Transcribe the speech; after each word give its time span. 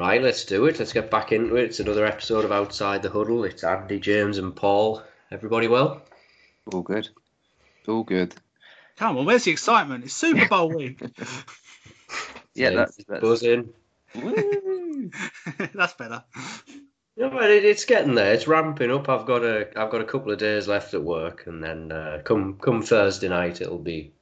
Right, 0.00 0.22
let's 0.22 0.46
do 0.46 0.64
it. 0.64 0.78
Let's 0.78 0.94
get 0.94 1.10
back 1.10 1.30
into 1.30 1.56
it. 1.56 1.64
It's 1.64 1.78
another 1.78 2.06
episode 2.06 2.46
of 2.46 2.52
Outside 2.52 3.02
the 3.02 3.10
Huddle. 3.10 3.44
It's 3.44 3.62
Andy, 3.62 4.00
James, 4.00 4.38
and 4.38 4.56
Paul. 4.56 5.02
Everybody 5.30 5.68
well? 5.68 6.00
All 6.72 6.80
good. 6.80 7.10
All 7.86 8.02
good. 8.02 8.34
Come 8.96 9.18
on, 9.18 9.26
where's 9.26 9.44
the 9.44 9.50
excitement? 9.50 10.04
It's 10.04 10.14
Super 10.14 10.48
Bowl 10.48 10.70
week. 10.74 11.02
Yeah, 12.54 12.70
that's, 12.70 12.96
that's 13.06 13.20
buzzing. 13.20 13.74
Woo! 14.14 15.10
That's 15.74 15.92
better. 15.92 16.24
Yeah, 17.16 17.28
but 17.28 17.50
it, 17.50 17.66
it's 17.66 17.84
getting 17.84 18.14
there. 18.14 18.32
It's 18.32 18.48
ramping 18.48 18.90
up. 18.90 19.10
I've 19.10 19.26
got 19.26 19.44
a 19.44 19.68
I've 19.78 19.90
got 19.90 20.00
a 20.00 20.04
couple 20.04 20.32
of 20.32 20.38
days 20.38 20.66
left 20.66 20.94
at 20.94 21.02
work, 21.02 21.46
and 21.46 21.62
then 21.62 21.92
uh, 21.92 22.22
come 22.24 22.58
come 22.58 22.80
Thursday 22.82 23.28
night, 23.28 23.60
it'll 23.60 23.78
be 23.78 24.12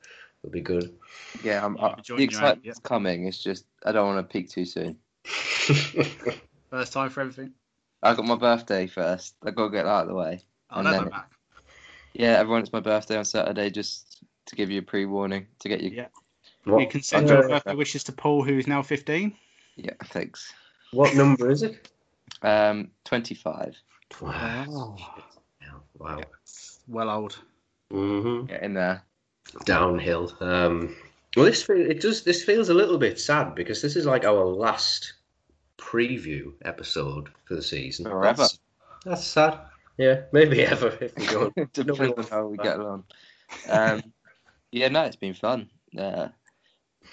it'll 0.42 0.52
be 0.52 0.60
good. 0.60 0.98
yeah. 1.44 1.64
I'm, 1.64 1.78
I'll 1.78 1.90
I, 1.90 1.94
be 1.94 1.96
the 1.96 2.02
joining 2.02 2.30
you 2.30 2.36
out, 2.38 2.42
excitement's 2.56 2.80
coming. 2.80 3.26
It's 3.26 3.38
just 3.38 3.64
I 3.86 3.92
don't 3.92 4.06
want 4.06 4.28
to 4.28 4.32
peak 4.32 4.50
too 4.50 4.64
soon. 4.64 4.96
First 6.70 6.92
time 6.92 7.10
for 7.10 7.20
everything. 7.20 7.52
I 8.02 8.14
got 8.14 8.24
my 8.24 8.36
birthday 8.36 8.86
first. 8.86 9.34
I 9.44 9.50
got 9.50 9.64
to 9.66 9.70
get 9.70 9.84
that 9.84 9.90
out 9.90 10.02
of 10.02 10.08
the 10.08 10.14
way. 10.14 10.42
Oh, 10.70 10.76
And 10.80 10.84
no, 10.84 10.90
then- 10.92 11.04
no, 11.10 11.20
Yeah, 12.12 12.38
everyone, 12.38 12.62
it's 12.62 12.72
my 12.72 12.80
birthday 12.80 13.16
on 13.16 13.24
Saturday. 13.24 13.70
Just 13.70 14.22
to 14.46 14.56
give 14.56 14.70
you 14.70 14.78
a 14.80 14.82
pre-warning 14.82 15.46
to 15.60 15.68
get 15.68 15.80
you. 15.80 15.90
Yeah. 15.90 16.06
what, 16.64 16.80
You 16.80 16.88
can 16.88 17.02
send 17.02 17.28
your 17.28 17.48
birthday 17.48 17.74
wishes 17.74 18.04
to 18.04 18.12
Paul, 18.12 18.42
who 18.44 18.56
is 18.58 18.66
now 18.66 18.82
15. 18.82 19.34
Yeah, 19.76 19.90
thanks. 20.06 20.52
what 20.92 21.14
number 21.14 21.50
is 21.50 21.62
it? 21.62 21.88
Um, 22.42 22.90
twenty-five. 23.04 23.74
Wow. 24.20 24.96
Wow. 25.98 26.20
Well 26.86 27.10
old. 27.10 27.38
hmm 27.90 28.44
Get 28.46 28.62
in 28.62 28.74
there. 28.74 29.02
Downhill. 29.64 30.32
Um, 30.40 30.94
well, 31.36 31.46
this 31.46 31.62
fe- 31.62 31.80
it 31.90 32.00
does. 32.00 32.22
This 32.22 32.44
feels 32.44 32.68
a 32.68 32.74
little 32.74 32.98
bit 32.98 33.18
sad 33.18 33.54
because 33.54 33.82
this 33.82 33.96
is 33.96 34.06
like 34.06 34.24
our 34.24 34.44
last 34.44 35.14
preview 35.88 36.52
episode 36.64 37.30
for 37.44 37.54
the 37.54 37.62
season. 37.62 38.04
Forever. 38.04 38.42
That's, 38.42 38.60
that's 39.04 39.24
sad. 39.24 39.58
Yeah, 39.96 40.22
maybe 40.32 40.62
ever 40.64 40.96
if 41.00 41.16
we 41.16 41.26
don't. 41.26 41.54
Depends 41.72 42.18
on 42.18 42.24
how 42.30 42.46
we 42.46 42.56
get 42.58 42.78
along. 42.78 43.04
Um, 43.68 44.02
yeah, 44.72 44.88
no, 44.88 45.04
it's 45.04 45.16
been 45.16 45.34
fun. 45.34 45.70
Uh, 45.96 46.28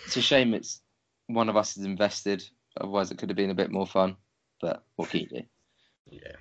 it's 0.05 0.17
a 0.17 0.21
shame 0.21 0.53
it's 0.53 0.81
one 1.27 1.49
of 1.49 1.55
us 1.55 1.77
is 1.77 1.85
invested. 1.85 2.43
Otherwise, 2.79 3.11
it 3.11 3.17
could 3.17 3.29
have 3.29 3.37
been 3.37 3.49
a 3.49 3.55
bit 3.55 3.71
more 3.71 3.87
fun. 3.87 4.17
But 4.61 4.83
what 4.95 5.09
can 5.09 5.21
you 5.21 5.27
do? 5.27 5.41
Yeah, 6.09 6.35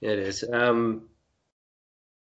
it 0.00 0.18
is. 0.18 0.44
Um, 0.50 1.08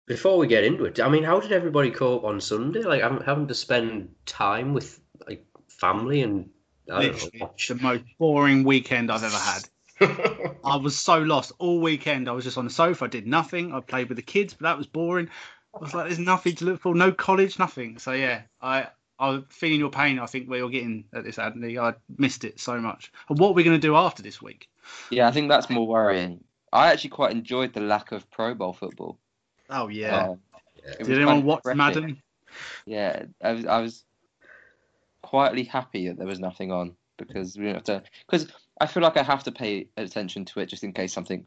before 0.05 0.37
we 0.37 0.47
get 0.47 0.63
into 0.63 0.85
it, 0.85 0.99
I 0.99 1.09
mean, 1.09 1.23
how 1.23 1.39
did 1.39 1.51
everybody 1.51 1.91
cope 1.91 2.23
on 2.23 2.39
Sunday? 2.39 2.81
Like, 2.81 3.01
having, 3.01 3.23
having 3.23 3.47
to 3.47 3.53
spend 3.53 4.15
time 4.25 4.73
with 4.73 4.99
like 5.27 5.45
family 5.67 6.21
and 6.21 6.49
Literally, 6.87 7.39
know, 7.39 7.51
the 7.67 7.75
most 7.75 8.03
boring 8.17 8.63
weekend 8.63 9.11
I've 9.11 9.23
ever 9.23 9.37
had. 9.37 10.55
I 10.65 10.77
was 10.77 10.97
so 10.97 11.19
lost 11.19 11.51
all 11.59 11.79
weekend. 11.79 12.27
I 12.27 12.31
was 12.31 12.43
just 12.43 12.57
on 12.57 12.65
the 12.65 12.71
sofa. 12.71 13.05
I 13.05 13.07
did 13.07 13.27
nothing. 13.27 13.73
I 13.73 13.79
played 13.81 14.09
with 14.09 14.15
the 14.15 14.23
kids, 14.23 14.53
but 14.53 14.63
that 14.63 14.77
was 14.77 14.87
boring. 14.87 15.29
I 15.75 15.79
was 15.79 15.93
like, 15.93 16.07
there's 16.07 16.19
nothing 16.19 16.55
to 16.55 16.65
look 16.65 16.81
for. 16.81 16.95
No 16.95 17.11
college, 17.11 17.59
nothing. 17.59 17.97
So 17.99 18.11
yeah, 18.11 18.41
I 18.61 18.87
I'm 19.19 19.45
feeling 19.49 19.79
your 19.79 19.91
pain. 19.91 20.17
I 20.17 20.25
think 20.25 20.49
where 20.49 20.57
you're 20.57 20.69
getting 20.69 21.05
at 21.13 21.23
this, 21.23 21.37
Andy. 21.37 21.77
I 21.77 21.93
missed 22.17 22.43
it 22.43 22.59
so 22.59 22.79
much. 22.79 23.11
And 23.29 23.37
what 23.37 23.49
are 23.49 23.53
we 23.53 23.63
going 23.63 23.79
to 23.79 23.87
do 23.87 23.95
after 23.95 24.23
this 24.23 24.41
week? 24.41 24.67
Yeah, 25.11 25.27
I 25.27 25.31
think 25.31 25.49
that's 25.49 25.69
more 25.69 25.87
worrying. 25.87 26.43
I 26.73 26.91
actually 26.91 27.11
quite 27.11 27.31
enjoyed 27.31 27.73
the 27.73 27.81
lack 27.81 28.11
of 28.11 28.29
Pro 28.31 28.55
Bowl 28.55 28.73
football. 28.73 29.19
Oh 29.69 29.87
yeah. 29.87 30.15
Uh, 30.15 30.35
Yeah. 30.83 30.95
Did 30.97 31.11
anyone 31.17 31.43
watch 31.43 31.61
refreshing. 31.63 32.01
Madden? 32.01 32.21
Yeah, 32.85 33.25
I 33.43 33.51
was, 33.51 33.65
I 33.65 33.81
was 33.81 34.03
quietly 35.31 35.63
happy 35.63 36.09
that 36.09 36.17
there 36.17 36.27
was 36.27 36.41
nothing 36.41 36.73
on 36.73 36.93
because 37.17 37.57
we 37.57 37.63
don't 37.65 37.75
have 37.75 37.83
to. 37.85 38.03
Because 38.29 38.47
I 38.81 38.85
feel 38.85 39.01
like 39.01 39.15
I 39.15 39.23
have 39.23 39.45
to 39.45 39.51
pay 39.53 39.87
attention 39.95 40.43
to 40.45 40.59
it 40.59 40.65
just 40.65 40.83
in 40.83 40.91
case 40.91 41.13
something 41.13 41.45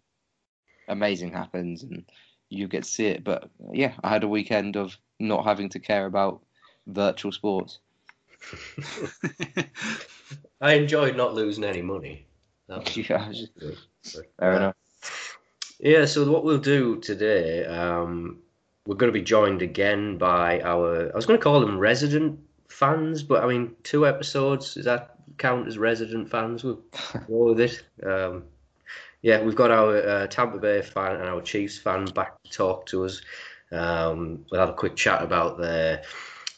amazing 0.88 1.32
happens 1.32 1.82
and 1.82 2.06
you 2.48 2.66
get 2.66 2.84
to 2.84 2.90
see 2.90 3.06
it. 3.08 3.22
But 3.22 3.50
yeah, 3.72 3.92
I 4.02 4.08
had 4.08 4.24
a 4.24 4.28
weekend 4.28 4.76
of 4.76 4.96
not 5.20 5.44
having 5.44 5.68
to 5.68 5.78
care 5.80 6.06
about 6.06 6.40
virtual 6.86 7.30
sports. 7.30 7.78
I 10.62 10.72
enjoyed 10.74 11.14
not 11.16 11.34
losing 11.34 11.64
any 11.64 11.82
money. 11.82 12.26
That 12.68 12.84
was 12.86 12.96
Yeah, 13.10 13.28
just- 13.32 13.54
good. 13.58 13.76
Fair 14.40 14.52
enough. 14.56 14.76
Yeah, 15.78 16.06
so 16.06 16.30
what 16.30 16.44
we'll 16.44 16.56
do 16.58 17.00
today, 17.00 17.66
um, 17.66 18.38
we're 18.86 18.96
going 18.96 19.12
to 19.12 19.18
be 19.18 19.24
joined 19.24 19.60
again 19.60 20.16
by 20.16 20.60
our, 20.62 21.10
I 21.12 21.16
was 21.16 21.26
going 21.26 21.38
to 21.38 21.42
call 21.42 21.60
them 21.60 21.78
resident 21.78 22.38
fans, 22.74 23.22
but 23.22 23.42
I 23.42 23.46
mean, 23.46 23.74
two 23.82 24.06
episodes, 24.06 24.74
does 24.74 24.84
that 24.84 25.16
count 25.38 25.68
as 25.68 25.78
resident 25.78 26.28
fans? 26.28 26.64
We'll 26.64 26.82
go 27.28 27.54
with 27.54 27.60
it. 27.60 27.82
Um, 28.04 28.44
yeah, 29.22 29.40
we've 29.42 29.54
got 29.54 29.70
our 29.70 29.96
uh, 29.96 30.26
Tampa 30.26 30.58
Bay 30.58 30.82
fan 30.82 31.16
and 31.16 31.28
our 31.28 31.40
Chiefs 31.40 31.78
fan 31.78 32.04
back 32.06 32.34
to 32.42 32.50
talk 32.50 32.86
to 32.86 33.04
us. 33.04 33.22
Um, 33.72 34.44
we'll 34.50 34.60
have 34.60 34.70
a 34.70 34.74
quick 34.74 34.96
chat 34.96 35.22
about 35.22 35.58
their 35.58 36.02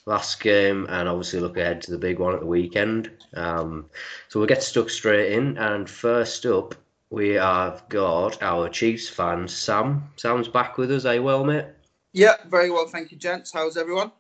last 0.07 0.41
game 0.41 0.87
and 0.89 1.09
obviously 1.09 1.41
look 1.41 1.57
ahead 1.57 1.83
to 1.83 1.91
the 1.91 1.99
big 1.99 2.19
one 2.19 2.35
at 2.35 2.41
the 2.41 2.47
weekend. 2.47 3.11
Um, 3.35 3.87
so 4.29 4.41
we'll 4.41 4.49
get 4.49 4.63
stuck 4.63 4.91
straight 4.91 5.33
in. 5.33 5.59
And 5.59 5.89
first 5.89 6.45
up, 6.47 6.75
we 7.11 7.31
have 7.31 7.89
got 7.89 8.43
our 8.43 8.69
Chiefs 8.69 9.09
fan, 9.09 9.47
Sam. 9.47 10.11
Sam's 10.17 10.49
back 10.49 10.77
with 10.77 10.91
us, 10.91 11.05
eh, 11.05 11.19
well, 11.19 11.45
mate? 11.45 11.67
Yeah, 12.13 12.35
very 12.47 12.71
well, 12.71 12.89
thank 12.89 13.13
you, 13.13 13.19
gents. 13.19 13.53
How's 13.53 13.77
everyone? 13.77 14.11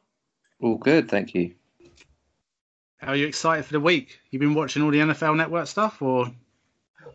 All 0.60 0.76
good, 0.76 1.08
thank 1.08 1.34
you. 1.34 1.54
Are 3.02 3.16
you 3.16 3.26
excited 3.26 3.64
for 3.64 3.72
the 3.72 3.80
week? 3.80 4.20
You've 4.30 4.40
been 4.40 4.54
watching 4.54 4.82
all 4.82 4.90
the 4.90 4.98
NFL 4.98 5.36
Network 5.36 5.66
stuff, 5.66 6.00
or 6.00 6.26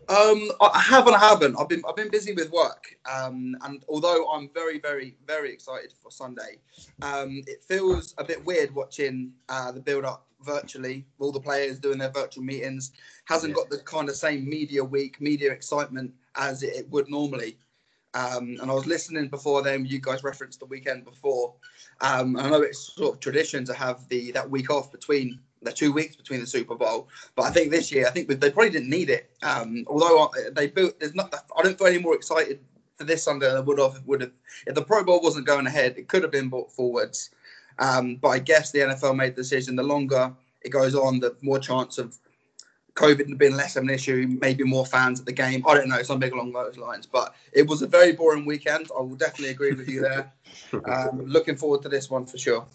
Um, 0.08 0.50
I 0.60 0.80
have 0.80 1.06
and 1.06 1.16
I 1.16 1.18
haven't. 1.18 1.56
I've 1.58 1.68
been 1.68 1.82
I've 1.88 1.96
been 1.96 2.10
busy 2.10 2.32
with 2.34 2.50
work, 2.50 2.96
um, 3.10 3.56
and 3.62 3.84
although 3.88 4.30
I'm 4.30 4.48
very 4.54 4.78
very 4.78 5.16
very 5.26 5.52
excited 5.52 5.92
for 6.02 6.10
Sunday, 6.10 6.60
um, 7.02 7.42
it 7.46 7.62
feels 7.64 8.14
a 8.18 8.24
bit 8.24 8.44
weird 8.44 8.74
watching 8.74 9.32
uh, 9.48 9.72
the 9.72 9.80
build 9.80 10.04
up 10.04 10.26
virtually. 10.40 11.04
All 11.18 11.32
the 11.32 11.40
players 11.40 11.78
doing 11.78 11.98
their 11.98 12.10
virtual 12.10 12.44
meetings 12.44 12.92
hasn't 13.24 13.54
got 13.54 13.68
the 13.68 13.78
kind 13.78 14.08
of 14.08 14.16
same 14.16 14.48
media 14.48 14.82
week, 14.84 15.20
media 15.20 15.52
excitement 15.52 16.12
as 16.36 16.62
it, 16.62 16.74
it 16.74 16.90
would 16.90 17.08
normally. 17.08 17.58
Um, 18.14 18.58
and 18.60 18.70
I 18.70 18.74
was 18.74 18.86
listening 18.86 19.28
before 19.28 19.62
then. 19.62 19.86
You 19.86 19.98
guys 19.98 20.22
referenced 20.22 20.60
the 20.60 20.66
weekend 20.66 21.04
before. 21.04 21.54
Um, 22.00 22.36
I 22.36 22.50
know 22.50 22.60
it's 22.60 22.94
sort 22.94 23.14
of 23.14 23.20
tradition 23.20 23.64
to 23.64 23.74
have 23.74 24.06
the 24.08 24.32
that 24.32 24.48
week 24.48 24.70
off 24.70 24.92
between 24.92 25.40
the 25.62 25.72
two 25.72 25.92
weeks 25.92 26.16
between 26.16 26.40
the 26.40 26.46
Super 26.46 26.74
Bowl. 26.74 27.08
But 27.36 27.44
I 27.44 27.50
think 27.50 27.70
this 27.70 27.92
year, 27.92 28.06
I 28.06 28.10
think 28.10 28.28
they 28.28 28.50
probably 28.50 28.70
didn't 28.70 28.90
need 28.90 29.10
it. 29.10 29.30
Um, 29.42 29.84
although 29.86 30.30
they 30.52 30.68
built, 30.68 30.98
there's 31.00 31.14
not. 31.14 31.34
I 31.56 31.62
don't 31.62 31.78
feel 31.78 31.86
any 31.86 31.98
more 31.98 32.14
excited 32.14 32.60
for 32.96 33.04
this 33.04 33.22
Sunday 33.22 33.48
than 33.48 33.56
I 33.56 33.60
would 33.60 33.78
have. 33.78 34.02
Would 34.06 34.22
have 34.22 34.32
if 34.66 34.74
the 34.74 34.82
Pro 34.82 35.04
Bowl 35.04 35.20
wasn't 35.20 35.46
going 35.46 35.66
ahead. 35.66 35.94
It 35.96 36.08
could 36.08 36.22
have 36.22 36.32
been 36.32 36.48
brought 36.48 36.72
forwards. 36.72 37.30
Um, 37.78 38.16
but 38.16 38.28
I 38.28 38.38
guess 38.38 38.70
the 38.70 38.80
NFL 38.80 39.16
made 39.16 39.32
the 39.32 39.42
decision. 39.42 39.76
The 39.76 39.82
longer 39.82 40.32
it 40.62 40.70
goes 40.70 40.94
on, 40.94 41.20
the 41.20 41.36
more 41.42 41.58
chance 41.58 41.98
of 41.98 42.18
COVID 42.94 43.38
being 43.38 43.56
less 43.56 43.76
of 43.76 43.84
an 43.84 43.90
issue. 43.90 44.36
Maybe 44.40 44.64
more 44.64 44.84
fans 44.84 45.20
at 45.20 45.26
the 45.26 45.32
game. 45.32 45.64
I 45.66 45.74
don't 45.74 45.88
know 45.88 46.02
something 46.02 46.32
along 46.32 46.52
those 46.52 46.76
lines. 46.76 47.06
But 47.06 47.34
it 47.52 47.66
was 47.66 47.82
a 47.82 47.86
very 47.86 48.12
boring 48.12 48.44
weekend. 48.44 48.88
I 48.96 49.00
will 49.00 49.16
definitely 49.16 49.50
agree 49.50 49.72
with 49.72 49.88
you 49.88 50.00
there. 50.00 50.32
Um, 50.86 51.24
looking 51.26 51.56
forward 51.56 51.82
to 51.82 51.88
this 51.88 52.10
one 52.10 52.26
for 52.26 52.36
sure. 52.36 52.66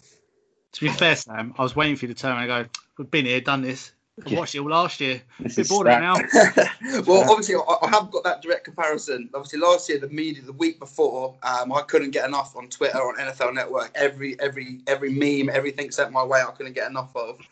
To 0.72 0.80
be 0.80 0.88
fair, 0.90 1.16
Sam, 1.16 1.54
I 1.58 1.62
was 1.62 1.74
waiting 1.74 1.96
for 1.96 2.06
you 2.06 2.14
to 2.14 2.20
turn 2.20 2.32
around 2.32 2.50
and 2.50 2.64
go, 2.64 2.70
"We've 2.98 3.10
been 3.10 3.26
here, 3.26 3.40
done 3.40 3.62
this. 3.62 3.92
I 4.26 4.30
Yeah. 4.30 4.38
watched 4.40 4.54
it 4.56 4.58
all 4.58 4.68
last 4.68 5.00
year. 5.00 5.22
This 5.38 5.56
Bit 5.56 5.68
bored 5.68 5.86
of 5.86 6.00
now." 6.00 6.14
well, 7.06 7.22
obviously, 7.30 7.54
I, 7.54 7.76
I 7.82 7.88
have 7.88 8.10
got 8.10 8.24
that 8.24 8.42
direct 8.42 8.64
comparison. 8.64 9.30
Obviously, 9.34 9.60
last 9.60 9.88
year, 9.88 9.98
the 9.98 10.08
media, 10.08 10.42
the 10.42 10.52
week 10.52 10.78
before, 10.78 11.36
um, 11.42 11.72
I 11.72 11.82
couldn't 11.82 12.10
get 12.10 12.26
enough 12.26 12.56
on 12.56 12.68
Twitter, 12.68 12.98
on 12.98 13.16
NFL 13.16 13.54
Network. 13.54 13.92
Every, 13.94 14.38
every, 14.40 14.80
every 14.86 15.10
meme, 15.10 15.54
everything 15.54 15.90
sent 15.90 16.12
my 16.12 16.24
way, 16.24 16.40
I 16.40 16.50
couldn't 16.50 16.72
get 16.74 16.90
enough 16.90 17.14
of. 17.14 17.38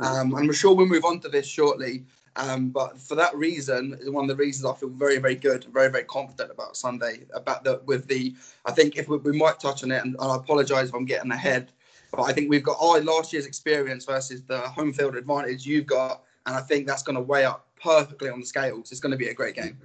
Um, 0.00 0.34
and 0.34 0.38
I'm 0.38 0.52
sure 0.52 0.74
we'll 0.74 0.86
move 0.86 1.04
on 1.04 1.20
to 1.20 1.28
this 1.28 1.46
shortly. 1.46 2.04
Um, 2.34 2.70
but 2.70 2.98
for 2.98 3.14
that 3.16 3.34
reason, 3.36 3.98
one 4.06 4.24
of 4.24 4.28
the 4.28 4.36
reasons 4.36 4.64
I 4.64 4.74
feel 4.74 4.88
very, 4.88 5.18
very 5.18 5.34
good, 5.34 5.64
very, 5.72 5.88
very 5.88 6.04
confident 6.04 6.50
about 6.50 6.76
Sunday. 6.76 7.20
About 7.34 7.64
the 7.64 7.80
with 7.86 8.06
the, 8.06 8.34
I 8.64 8.72
think 8.72 8.96
if 8.96 9.08
we, 9.08 9.18
we 9.18 9.36
might 9.36 9.58
touch 9.58 9.82
on 9.82 9.90
it, 9.90 10.04
and, 10.04 10.14
and 10.20 10.32
I 10.32 10.36
apologise 10.36 10.88
if 10.88 10.94
I'm 10.94 11.04
getting 11.04 11.30
ahead, 11.32 11.70
but 12.12 12.22
I 12.22 12.32
think 12.32 12.48
we've 12.48 12.62
got 12.62 12.78
our 12.80 13.00
last 13.00 13.32
year's 13.32 13.46
experience 13.46 14.04
versus 14.04 14.42
the 14.42 14.60
home 14.60 14.92
field 14.92 15.16
advantage 15.16 15.66
you've 15.66 15.86
got, 15.86 16.22
and 16.46 16.56
I 16.56 16.60
think 16.60 16.86
that's 16.86 17.02
going 17.02 17.16
to 17.16 17.22
weigh 17.22 17.44
up 17.44 17.66
perfectly 17.80 18.30
on 18.30 18.40
the 18.40 18.46
scales. 18.46 18.90
It's 18.90 19.00
going 19.00 19.12
to 19.12 19.18
be 19.18 19.28
a 19.28 19.34
great 19.34 19.54
game. 19.54 19.78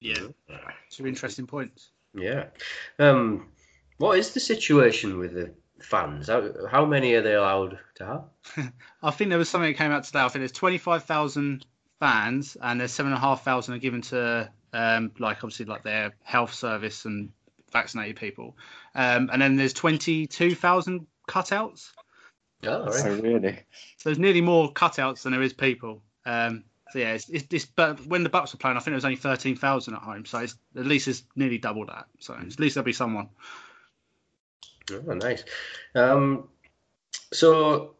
Yeah, 0.00 0.28
two 0.90 1.06
interesting 1.06 1.46
points. 1.46 1.90
Yeah. 2.14 2.46
Um, 2.98 3.48
what 3.98 4.18
is 4.18 4.32
the 4.32 4.40
situation 4.40 5.18
with 5.18 5.34
the 5.34 5.52
fans? 5.80 6.28
How, 6.28 6.50
how 6.70 6.84
many 6.84 7.14
are 7.14 7.22
they 7.22 7.34
allowed 7.34 7.78
to 7.96 8.06
have? 8.06 8.72
I 9.02 9.10
think 9.10 9.30
there 9.30 9.38
was 9.38 9.48
something 9.48 9.70
that 9.70 9.78
came 9.78 9.92
out 9.92 10.04
today. 10.04 10.20
I 10.20 10.28
think 10.28 10.42
there's 10.42 10.52
25,000 10.52 11.66
fans, 12.00 12.56
and 12.60 12.80
there's 12.80 12.92
seven 12.92 13.12
and 13.12 13.18
a 13.18 13.20
half 13.20 13.44
thousand 13.44 13.74
are 13.74 13.78
given 13.78 14.02
to, 14.02 14.50
um, 14.72 15.10
like 15.18 15.38
obviously 15.38 15.66
like 15.66 15.82
their 15.82 16.14
health 16.22 16.54
service 16.54 17.04
and 17.04 17.30
vaccinated 17.72 18.16
people, 18.16 18.56
um, 18.94 19.30
and 19.32 19.42
then 19.42 19.56
there's 19.56 19.72
22,000 19.72 21.06
cutouts. 21.28 21.92
Oh, 22.64 22.82
all 22.82 22.86
right. 22.86 23.06
Oh, 23.06 23.20
really? 23.20 23.60
So 23.98 24.08
there's 24.08 24.18
nearly 24.18 24.40
more 24.40 24.72
cutouts 24.72 25.22
than 25.22 25.32
there 25.32 25.42
is 25.42 25.52
people. 25.52 26.02
Um, 26.26 26.64
So 26.92 26.98
yeah, 26.98 27.12
it's, 27.12 27.28
it's, 27.28 27.46
it's 27.52 27.66
but 27.66 28.04
when 28.06 28.24
the 28.24 28.30
Bucs 28.30 28.52
were 28.52 28.58
playing, 28.58 28.76
I 28.76 28.80
think 28.80 28.92
it 28.92 28.96
was 28.96 29.04
only 29.04 29.16
thirteen 29.16 29.56
thousand 29.56 29.94
at 29.94 30.02
home. 30.02 30.24
So 30.24 30.38
it's, 30.38 30.56
at 30.76 30.86
least 30.86 31.06
it's 31.06 31.22
nearly 31.36 31.58
double 31.58 31.86
that. 31.86 32.06
So 32.18 32.34
at 32.34 32.58
least 32.58 32.74
there'll 32.74 32.84
be 32.84 32.92
someone. 32.92 33.28
Oh, 34.90 35.12
nice. 35.14 35.44
Um, 35.94 36.48
so 37.32 37.96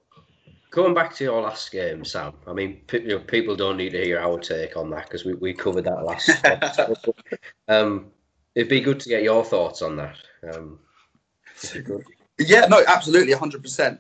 going 0.70 0.94
back 0.94 1.14
to 1.16 1.25
your 1.25 1.42
last 1.42 1.70
game, 1.70 2.04
Sam. 2.04 2.32
I 2.46 2.52
mean, 2.52 2.80
pe- 2.86 3.02
you 3.02 3.08
know, 3.08 3.19
people 3.19 3.56
don't 3.56 3.76
need 3.76 3.90
to 3.90 4.02
hear 4.02 4.19
our 4.19 4.38
take 4.38 4.76
on 4.76 4.90
that 4.90 5.04
because 5.04 5.25
we, 5.25 5.34
we 5.34 5.52
covered 5.52 5.84
that 5.84 6.04
last. 6.04 6.30
um, 7.69 8.10
it'd 8.54 8.69
be 8.70 8.80
good 8.80 9.00
to 9.00 9.08
get 9.08 9.22
your 9.22 9.44
thoughts 9.44 9.82
on 9.82 9.96
that. 9.96 10.16
Um, 10.52 10.78
if 11.62 11.75
you 11.75 11.82
could. 11.82 12.04
Yeah, 12.38 12.67
no, 12.67 12.82
absolutely, 12.87 13.35
100%. 13.35 13.99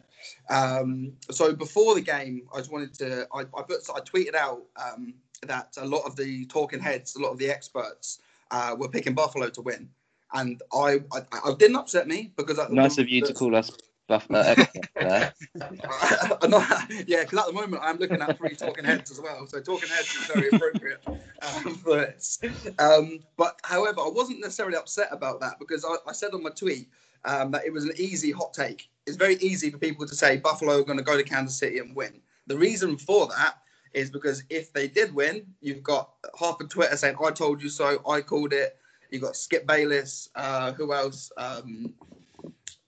Um, 0.50 1.12
so 1.30 1.54
before 1.54 1.94
the 1.94 2.00
game, 2.00 2.42
I 2.54 2.58
just 2.58 2.72
wanted 2.72 2.94
to, 2.94 3.26
I, 3.34 3.40
I, 3.40 3.62
put, 3.62 3.80
I 3.94 4.00
tweeted 4.00 4.34
out 4.34 4.62
um, 4.76 5.14
that 5.42 5.76
a 5.76 5.86
lot 5.86 6.04
of 6.06 6.16
the 6.16 6.46
talking 6.46 6.80
heads, 6.80 7.16
a 7.16 7.20
lot 7.20 7.30
of 7.30 7.38
the 7.38 7.50
experts 7.50 8.20
uh, 8.50 8.74
were 8.78 8.88
picking 8.88 9.14
Buffalo 9.14 9.48
to 9.50 9.60
win. 9.60 9.88
And 10.32 10.62
I, 10.72 11.00
I, 11.12 11.20
I 11.32 11.54
didn't 11.58 11.76
upset 11.76 12.06
me 12.06 12.32
because 12.36 12.58
I, 12.58 12.68
Nice 12.68 12.98
of 12.98 13.08
you 13.08 13.22
to 13.22 13.32
call 13.32 13.56
us 13.56 13.70
Buffalo. 14.08 14.40
Uh, 14.40 14.54
expert 14.58 14.88
there. 14.94 15.34
I'm 16.42 16.50
not, 16.50 16.90
yeah, 17.06 17.24
because 17.24 17.38
at 17.38 17.46
the 17.46 17.52
moment 17.52 17.82
I'm 17.82 17.98
looking 17.98 18.20
at 18.20 18.36
three 18.36 18.54
talking 18.54 18.84
heads 18.84 19.10
as 19.10 19.20
well. 19.20 19.46
So 19.46 19.60
talking 19.60 19.88
heads 19.88 20.14
is 20.14 20.26
very 20.26 20.48
appropriate 20.52 21.02
um, 21.06 21.74
for 21.76 21.96
this. 21.96 22.40
Um, 22.78 23.20
but 23.36 23.58
however, 23.64 24.00
I 24.00 24.08
wasn't 24.08 24.40
necessarily 24.40 24.76
upset 24.76 25.08
about 25.12 25.40
that 25.40 25.58
because 25.58 25.84
I, 25.84 25.96
I 26.08 26.12
said 26.12 26.32
on 26.32 26.42
my 26.42 26.50
tweet 26.50 26.88
um, 27.24 27.50
that 27.52 27.64
it 27.64 27.72
was 27.72 27.84
an 27.84 27.92
easy 27.96 28.30
hot 28.30 28.54
take. 28.54 28.88
It's 29.06 29.16
very 29.16 29.36
easy 29.36 29.70
for 29.70 29.78
people 29.78 30.06
to 30.06 30.14
say 30.14 30.36
Buffalo 30.36 30.78
are 30.78 30.84
going 30.84 30.98
to 30.98 31.04
go 31.04 31.16
to 31.16 31.22
Kansas 31.22 31.58
City 31.58 31.78
and 31.78 31.94
win. 31.94 32.20
The 32.46 32.56
reason 32.56 32.96
for 32.96 33.26
that 33.28 33.58
is 33.94 34.10
because 34.10 34.42
if 34.50 34.72
they 34.72 34.88
did 34.88 35.14
win, 35.14 35.46
you've 35.60 35.82
got 35.82 36.10
half 36.38 36.60
of 36.60 36.68
Twitter 36.68 36.96
saying 36.96 37.16
I 37.22 37.30
told 37.30 37.62
you 37.62 37.68
so, 37.68 38.00
I 38.08 38.20
called 38.20 38.52
it. 38.52 38.76
You've 39.10 39.22
got 39.22 39.36
Skip 39.36 39.66
Bayless, 39.66 40.28
uh, 40.34 40.72
who 40.72 40.92
else? 40.92 41.32
Um, 41.38 41.94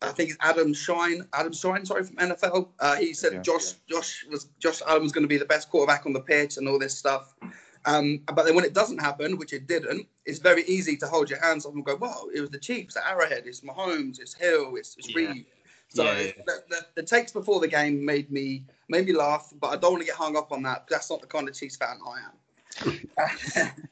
I 0.02 0.12
think 0.12 0.30
it's 0.30 0.38
Adam 0.40 0.72
Schein. 0.72 1.26
Adam 1.32 1.52
Schein, 1.52 1.84
sorry, 1.84 2.04
from 2.04 2.16
NFL. 2.16 2.68
Uh, 2.78 2.96
he 2.96 3.12
said 3.12 3.32
Yeah. 3.34 3.40
Josh 3.42 3.74
Josh 3.88 4.24
was 4.30 4.48
Josh 4.58 4.80
Allen 4.86 5.02
was 5.02 5.12
going 5.12 5.24
to 5.24 5.28
be 5.28 5.36
the 5.36 5.44
best 5.44 5.70
quarterback 5.70 6.06
on 6.06 6.12
the 6.12 6.20
pitch 6.20 6.56
and 6.56 6.68
all 6.68 6.78
this 6.78 6.96
stuff. 6.96 7.34
Um, 7.86 8.20
but 8.34 8.44
then 8.44 8.54
when 8.54 8.64
it 8.64 8.74
doesn't 8.74 8.98
happen, 8.98 9.38
which 9.38 9.52
it 9.52 9.66
didn't, 9.66 10.06
it's 10.26 10.38
very 10.38 10.64
easy 10.64 10.96
to 10.98 11.06
hold 11.06 11.30
your 11.30 11.40
hands 11.40 11.64
up 11.64 11.74
and 11.74 11.84
go, 11.84 11.96
"Well, 11.96 12.28
it 12.34 12.40
was 12.40 12.50
the 12.50 12.58
Chiefs, 12.58 12.94
the 12.94 13.06
Arrowhead, 13.06 13.44
it's 13.46 13.60
Mahomes, 13.62 14.20
it's 14.20 14.34
Hill, 14.34 14.76
it's, 14.76 14.96
it's 14.98 15.08
Yeah. 15.08 15.16
Reid." 15.16 15.46
So 15.88 16.04
Yeah, 16.04 16.20
yeah. 16.20 16.32
The, 16.46 16.62
the, 16.68 16.86
the 16.96 17.02
takes 17.02 17.32
before 17.32 17.60
the 17.60 17.68
game 17.68 18.04
made 18.04 18.30
me 18.30 18.64
made 18.88 19.06
me 19.06 19.12
laugh, 19.12 19.52
but 19.60 19.68
I 19.68 19.76
don't 19.76 19.92
want 19.92 20.02
to 20.02 20.06
get 20.06 20.16
hung 20.16 20.36
up 20.36 20.52
on 20.52 20.62
that. 20.64 20.86
That's 20.88 21.10
not 21.10 21.20
the 21.20 21.26
kind 21.26 21.48
of 21.48 21.54
Chiefs 21.54 21.76
fan 21.76 21.98
I 22.06 22.18
am. 22.26 22.32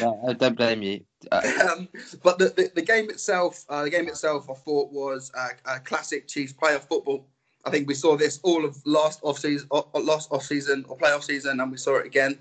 No, 0.00 0.22
I 0.28 0.32
don't 0.34 0.56
blame 0.56 0.82
you. 0.82 1.04
Uh, 1.32 1.40
um, 1.72 1.88
but 2.22 2.38
the, 2.38 2.46
the, 2.50 2.70
the 2.74 2.82
game 2.82 3.10
itself, 3.10 3.64
uh, 3.68 3.82
the 3.84 3.90
game 3.90 4.08
itself, 4.08 4.48
I 4.50 4.54
thought 4.54 4.92
was 4.92 5.30
uh, 5.36 5.48
a 5.66 5.80
classic 5.80 6.28
Chiefs 6.28 6.52
player 6.52 6.78
football. 6.78 7.26
I 7.64 7.70
think 7.70 7.88
we 7.88 7.94
saw 7.94 8.16
this 8.16 8.40
all 8.42 8.64
of 8.64 8.80
last 8.86 9.20
off 9.22 9.38
season, 9.38 9.68
last 9.94 10.30
off 10.30 10.44
season 10.44 10.84
or 10.88 10.96
playoff 10.96 11.24
season, 11.24 11.60
and 11.60 11.70
we 11.70 11.76
saw 11.76 11.96
it 11.96 12.06
again. 12.06 12.38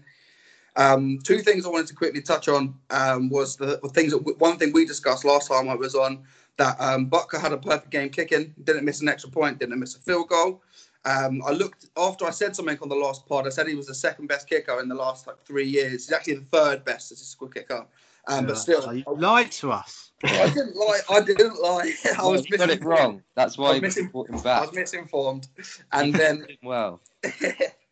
Um, 0.78 1.20
two 1.24 1.40
things 1.40 1.66
I 1.66 1.70
wanted 1.70 1.88
to 1.88 1.96
quickly 1.96 2.22
touch 2.22 2.48
on 2.48 2.76
um, 2.92 3.30
was 3.30 3.56
the, 3.58 3.80
the 3.82 3.90
things 3.90 4.12
that 4.12 4.20
w- 4.20 4.38
one 4.38 4.58
thing 4.58 4.72
we 4.72 4.86
discussed 4.86 5.26
last 5.26 5.48
time 5.50 5.68
I 5.70 5.76
was 5.76 5.96
on 5.96 6.24
that 6.58 6.80
um, 6.80 7.10
Butker 7.10 7.40
had 7.40 7.52
a 7.52 7.58
perfect 7.58 7.90
game 7.92 8.10
kicking, 8.10 8.54
didn't 8.64 8.86
miss 8.86 9.02
an 9.02 9.10
extra 9.10 9.30
point, 9.32 9.60
didn't 9.60 9.80
miss 9.80 9.96
a 9.96 10.00
field 10.00 10.30
goal. 10.30 10.62
Um, 11.06 11.42
I 11.46 11.52
looked 11.52 11.86
after 11.98 12.26
I 12.26 12.32
said 12.32 12.56
something 12.56 12.78
on 12.82 12.90
the 12.90 12.96
last 12.96 13.26
pod. 13.28 13.46
I 13.48 13.50
said 13.50 13.68
he 13.68 13.76
was 13.76 13.88
the 13.88 13.96
second 13.96 14.28
best 14.28 14.48
kicker 14.50 14.80
in 14.82 14.88
the 14.90 14.96
last 14.96 15.26
like 15.28 15.42
three 15.46 15.68
years. 15.68 15.92
He's 16.06 16.12
actually 16.12 16.36
the 16.36 16.46
third 16.46 16.84
best 16.86 17.08
statistical 17.08 17.48
kicker. 17.48 17.86
Um, 18.28 18.46
but 18.46 18.58
still, 18.58 18.82
So 18.82 18.92
you 18.92 19.04
lied 19.08 19.52
to 19.54 19.72
us. 19.72 20.12
I 20.24 20.50
didn't 20.50 20.76
lie. 20.76 21.00
I 21.10 21.22
didn't 21.22 21.62
lie. 21.62 21.94
I 22.18 22.22
well, 22.22 22.32
was 22.34 22.50
you 22.50 22.58
got 22.58 22.70
it 22.70 22.84
wrong. 22.84 23.24
That's 23.36 23.58
I 23.58 23.62
why 23.62 23.68
was 23.70 23.76
you 23.78 23.82
missing- 23.84 24.08
brought 24.10 24.30
him 24.30 24.36
I 24.36 24.42
back. 24.42 24.62
was 24.68 24.74
misinformed. 24.76 25.48
And 25.94 26.14
then, 26.14 26.46
well, 26.64 27.00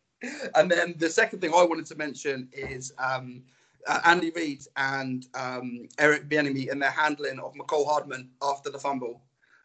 and 0.55 0.71
then 0.71 0.95
the 0.97 1.09
second 1.09 1.39
thing 1.39 1.51
I 1.55 1.63
wanted 1.63 1.85
to 1.87 1.95
mention 1.95 2.47
is 2.53 2.93
um, 2.97 3.41
uh, 3.87 4.01
Andy 4.05 4.31
Reid 4.31 4.65
and 4.77 5.27
um, 5.35 5.87
Eric 5.99 6.29
Bieniemy 6.29 6.71
and 6.71 6.81
their 6.81 6.91
handling 6.91 7.39
of 7.39 7.53
Mecole 7.53 7.85
Hardman 7.85 8.29
after 8.41 8.69
the 8.69 8.79
fumble. 8.79 9.21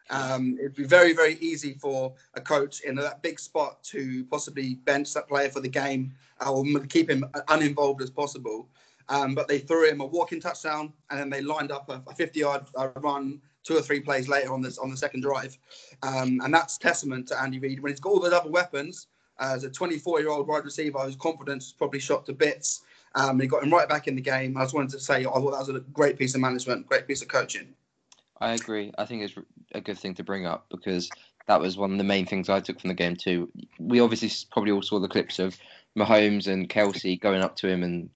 Um, 0.09 0.57
it'd 0.59 0.75
be 0.75 0.83
very, 0.83 1.13
very 1.13 1.35
easy 1.39 1.73
for 1.73 2.13
a 2.33 2.41
coach 2.41 2.81
in 2.81 2.95
that 2.95 3.21
big 3.21 3.39
spot 3.39 3.81
to 3.85 4.25
possibly 4.25 4.75
bench 4.75 5.13
that 5.13 5.27
player 5.27 5.49
for 5.49 5.61
the 5.61 5.69
game 5.69 6.13
uh, 6.45 6.51
or 6.51 6.65
keep 6.89 7.09
him 7.09 7.25
uninvolved 7.47 8.01
as 8.01 8.09
possible. 8.09 8.67
Um, 9.09 9.35
but 9.35 9.47
they 9.47 9.59
threw 9.59 9.89
him 9.89 10.01
a 10.01 10.05
walking 10.05 10.39
touchdown, 10.39 10.93
and 11.09 11.19
then 11.19 11.29
they 11.29 11.41
lined 11.41 11.71
up 11.71 11.89
a 11.89 11.99
50-yard 12.13 12.63
uh, 12.75 12.89
run 12.97 13.41
two 13.63 13.77
or 13.77 13.81
three 13.81 13.99
plays 13.99 14.27
later 14.27 14.53
on 14.53 14.61
this 14.61 14.77
on 14.77 14.89
the 14.89 14.97
second 14.97 15.21
drive, 15.21 15.57
um, 16.01 16.39
and 16.43 16.53
that's 16.53 16.77
testament 16.77 17.27
to 17.27 17.39
Andy 17.39 17.59
Reid 17.59 17.81
when 17.81 17.91
he's 17.91 17.99
got 17.99 18.09
all 18.09 18.19
those 18.19 18.33
other 18.33 18.49
weapons. 18.49 19.07
As 19.39 19.63
a 19.63 19.69
24-year-old 19.69 20.47
wide 20.47 20.65
receiver 20.65 20.99
whose 20.99 21.15
confidence 21.15 21.67
is 21.67 21.73
probably 21.73 21.99
shot 21.99 22.25
to 22.27 22.33
bits, 22.33 22.83
um, 23.15 23.39
he 23.39 23.47
got 23.47 23.63
him 23.63 23.71
right 23.71 23.89
back 23.89 24.07
in 24.07 24.15
the 24.15 24.21
game. 24.21 24.55
I 24.55 24.61
just 24.61 24.73
wanted 24.73 24.91
to 24.91 24.99
say 24.99 25.21
I 25.21 25.23
thought 25.23 25.51
that 25.51 25.67
was 25.67 25.69
a 25.69 25.79
great 25.79 26.17
piece 26.17 26.35
of 26.35 26.41
management, 26.41 26.87
great 26.87 27.07
piece 27.07 27.21
of 27.21 27.27
coaching. 27.27 27.73
I 28.39 28.53
agree. 28.53 28.91
I 28.97 29.05
think 29.05 29.23
it's 29.23 29.35
a 29.73 29.81
good 29.81 29.97
thing 29.97 30.15
to 30.15 30.23
bring 30.23 30.45
up 30.45 30.65
because 30.69 31.09
that 31.47 31.59
was 31.59 31.77
one 31.77 31.91
of 31.91 31.97
the 31.97 32.03
main 32.03 32.25
things 32.25 32.49
I 32.49 32.59
took 32.59 32.79
from 32.79 32.89
the 32.89 32.95
game 32.95 33.15
too. 33.15 33.49
We 33.79 33.99
obviously 33.99 34.31
probably 34.51 34.71
all 34.71 34.81
saw 34.81 34.99
the 34.99 35.07
clips 35.07 35.39
of 35.39 35.57
Mahomes 35.97 36.47
and 36.47 36.69
Kelce 36.69 37.19
going 37.19 37.41
up 37.41 37.55
to 37.57 37.67
him 37.67 37.83
and 37.83 38.09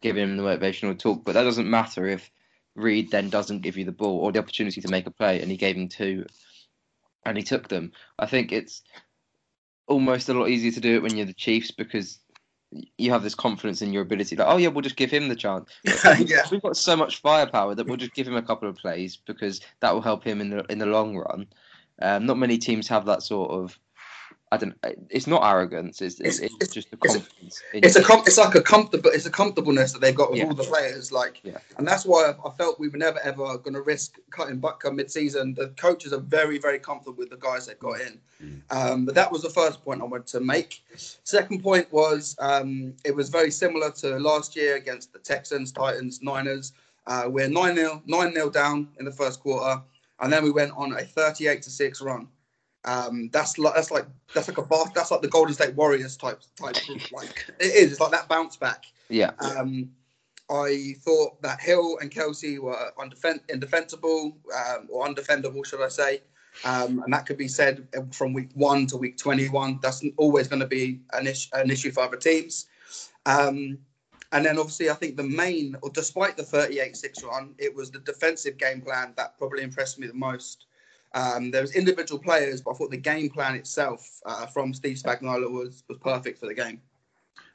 giving 0.00 0.24
him 0.24 0.36
the 0.36 0.42
motivational 0.42 0.98
talk, 0.98 1.24
but 1.24 1.32
that 1.34 1.44
doesn't 1.44 1.70
matter 1.70 2.06
if 2.06 2.30
Reid 2.74 3.10
then 3.10 3.30
doesn't 3.30 3.62
give 3.62 3.76
you 3.76 3.84
the 3.84 3.92
ball 3.92 4.18
or 4.18 4.32
the 4.32 4.38
opportunity 4.38 4.80
to 4.80 4.88
make 4.88 5.06
a 5.06 5.10
play, 5.10 5.40
and 5.40 5.50
he 5.50 5.56
gave 5.56 5.76
him 5.76 5.88
two, 5.88 6.26
and 7.24 7.36
he 7.36 7.42
took 7.42 7.68
them. 7.68 7.92
I 8.18 8.26
think 8.26 8.52
it's 8.52 8.82
almost 9.86 10.28
a 10.28 10.34
lot 10.34 10.48
easier 10.48 10.72
to 10.72 10.80
do 10.80 10.94
it 10.96 11.02
when 11.02 11.16
you're 11.16 11.26
the 11.26 11.32
Chiefs 11.32 11.70
because 11.70 12.18
you 12.96 13.10
have 13.10 13.22
this 13.22 13.34
confidence 13.34 13.82
in 13.82 13.92
your 13.92 14.02
ability. 14.02 14.36
Like, 14.36 14.48
oh 14.48 14.56
yeah, 14.56 14.68
we'll 14.68 14.82
just 14.82 14.96
give 14.96 15.10
him 15.10 15.28
the 15.28 15.36
chance. 15.36 15.70
yeah. 16.04 16.42
We've 16.50 16.62
got 16.62 16.76
so 16.76 16.96
much 16.96 17.20
firepower 17.20 17.74
that 17.74 17.86
we'll 17.86 17.96
just 17.96 18.14
give 18.14 18.26
him 18.26 18.36
a 18.36 18.42
couple 18.42 18.68
of 18.68 18.76
plays 18.76 19.16
because 19.16 19.60
that 19.80 19.92
will 19.92 20.00
help 20.00 20.24
him 20.24 20.40
in 20.40 20.50
the 20.50 20.64
in 20.70 20.78
the 20.78 20.86
long 20.86 21.16
run. 21.16 21.46
Um, 22.00 22.26
not 22.26 22.38
many 22.38 22.58
teams 22.58 22.88
have 22.88 23.06
that 23.06 23.22
sort 23.22 23.50
of. 23.50 23.78
I 24.52 24.58
don't. 24.58 24.74
It's 25.08 25.26
not 25.26 25.42
arrogance. 25.50 26.02
It's 26.02 26.20
it's, 26.20 26.38
It's- 26.38 26.56
it's, 26.60 26.74
just 26.74 26.90
the 26.90 26.98
a- 27.02 27.08
confidence. 27.08 27.62
It's 27.72 27.96
a 27.96 28.02
com- 28.02 28.22
it's 28.26 28.36
like 28.36 28.54
a 28.54 28.60
comfortable 28.60 29.08
it's 29.10 29.24
a 29.24 29.30
comfortableness 29.30 29.92
that 29.92 30.02
they've 30.02 30.14
got 30.14 30.30
with 30.30 30.40
Yeah. 30.40 30.48
all 30.48 30.54
the 30.54 30.62
players 30.64 31.10
like 31.10 31.40
Yeah. 31.42 31.56
and 31.78 31.88
that's 31.88 32.04
why 32.04 32.30
I, 32.30 32.48
I 32.48 32.52
felt 32.52 32.78
we 32.78 32.88
were 32.88 32.98
never 32.98 33.18
ever 33.20 33.56
going 33.56 33.72
to 33.72 33.80
risk 33.80 34.18
cutting 34.30 34.60
Butker 34.60 34.94
mid-season 34.94 35.54
the 35.54 35.68
coaches 35.78 36.12
are 36.12 36.20
very 36.20 36.58
very 36.58 36.78
comfortable 36.78 37.16
with 37.16 37.30
the 37.30 37.38
guys 37.38 37.64
they've 37.66 37.78
got 37.78 37.98
in 38.02 38.20
um, 38.70 39.06
but 39.06 39.14
that 39.14 39.32
was 39.32 39.40
the 39.40 39.48
first 39.50 39.82
point 39.82 40.02
I 40.02 40.04
wanted 40.04 40.26
to 40.28 40.40
make 40.40 40.82
second 41.24 41.62
point 41.62 41.90
was 41.90 42.36
um, 42.38 42.92
it 43.06 43.16
was 43.16 43.30
very 43.30 43.50
similar 43.50 43.90
to 44.02 44.18
last 44.18 44.54
year 44.54 44.76
against 44.76 45.14
the 45.14 45.18
Texans 45.18 45.72
Titans 45.72 46.20
Niners 46.22 46.74
uh, 47.06 47.24
we're 47.26 47.48
9-0 47.48 48.06
9-0 48.06 48.52
down 48.52 48.88
in 48.98 49.06
the 49.06 49.12
first 49.12 49.40
quarter 49.40 49.80
and 50.20 50.30
then 50.30 50.44
we 50.44 50.50
went 50.50 50.72
on 50.76 50.92
a 50.92 51.02
38 51.04 51.62
to 51.62 51.70
6 51.70 52.02
run 52.02 52.28
um, 52.84 53.30
that's 53.32 53.58
like 53.58 53.74
that's 53.74 53.90
like 53.90 54.06
that's 54.34 54.48
like 54.48 54.58
a 54.58 54.62
bar, 54.62 54.86
that's 54.94 55.10
like 55.10 55.22
the 55.22 55.28
Golden 55.28 55.54
State 55.54 55.74
Warriors 55.74 56.16
type 56.16 56.40
type 56.56 56.76
group. 56.86 57.00
like 57.12 57.44
it 57.60 57.66
is. 57.74 57.92
It's 57.92 58.00
like 58.00 58.12
that 58.12 58.28
bounce 58.28 58.56
back. 58.56 58.84
yeah. 59.08 59.32
Um, 59.38 59.90
I 60.50 60.96
thought 61.02 61.40
that 61.42 61.60
Hill 61.60 61.98
and 62.00 62.10
Kelce 62.10 62.58
were 62.58 62.76
undefen- 62.98 63.40
indefensible 63.48 64.36
um, 64.54 64.88
or 64.90 65.06
undefendable, 65.06 65.64
should 65.64 65.80
I 65.80 65.88
say? 65.88 66.20
Um, 66.64 67.02
and 67.04 67.12
that 67.14 67.24
could 67.24 67.38
be 67.38 67.48
said 67.48 67.88
from 68.10 68.34
week 68.34 68.50
one 68.52 68.86
to 68.88 68.98
week 68.98 69.16
21. 69.16 69.78
That's 69.80 70.04
always 70.18 70.48
going 70.48 70.60
to 70.60 70.66
be 70.66 71.00
an, 71.14 71.26
is- 71.26 71.48
an 71.54 71.70
issue 71.70 71.90
for 71.90 72.02
other 72.02 72.18
teams. 72.18 72.66
Um, 73.24 73.78
and 74.32 74.44
then 74.44 74.58
obviously, 74.58 74.90
I 74.90 74.94
think 74.94 75.16
the 75.16 75.22
main, 75.22 75.76
or 75.80 75.88
despite 75.90 76.36
the 76.36 76.42
38 76.42 76.96
6 76.96 77.22
run, 77.24 77.54
it 77.58 77.74
was 77.74 77.90
the 77.90 78.00
defensive 78.00 78.58
game 78.58 78.82
plan 78.82 79.14
that 79.16 79.38
probably 79.38 79.62
impressed 79.62 79.98
me 79.98 80.06
the 80.06 80.14
most. 80.14 80.66
Um, 81.14 81.50
there 81.50 81.60
was 81.60 81.74
individual 81.74 82.20
players, 82.20 82.62
but 82.62 82.72
I 82.72 82.74
thought 82.74 82.90
the 82.90 82.96
game 82.96 83.28
plan 83.28 83.54
itself 83.54 84.20
uh, 84.24 84.46
from 84.46 84.72
Steve 84.72 84.96
Spagnuolo 84.96 85.50
was 85.50 85.84
was 85.88 85.98
perfect 85.98 86.38
for 86.38 86.46
the 86.46 86.54
game. 86.54 86.80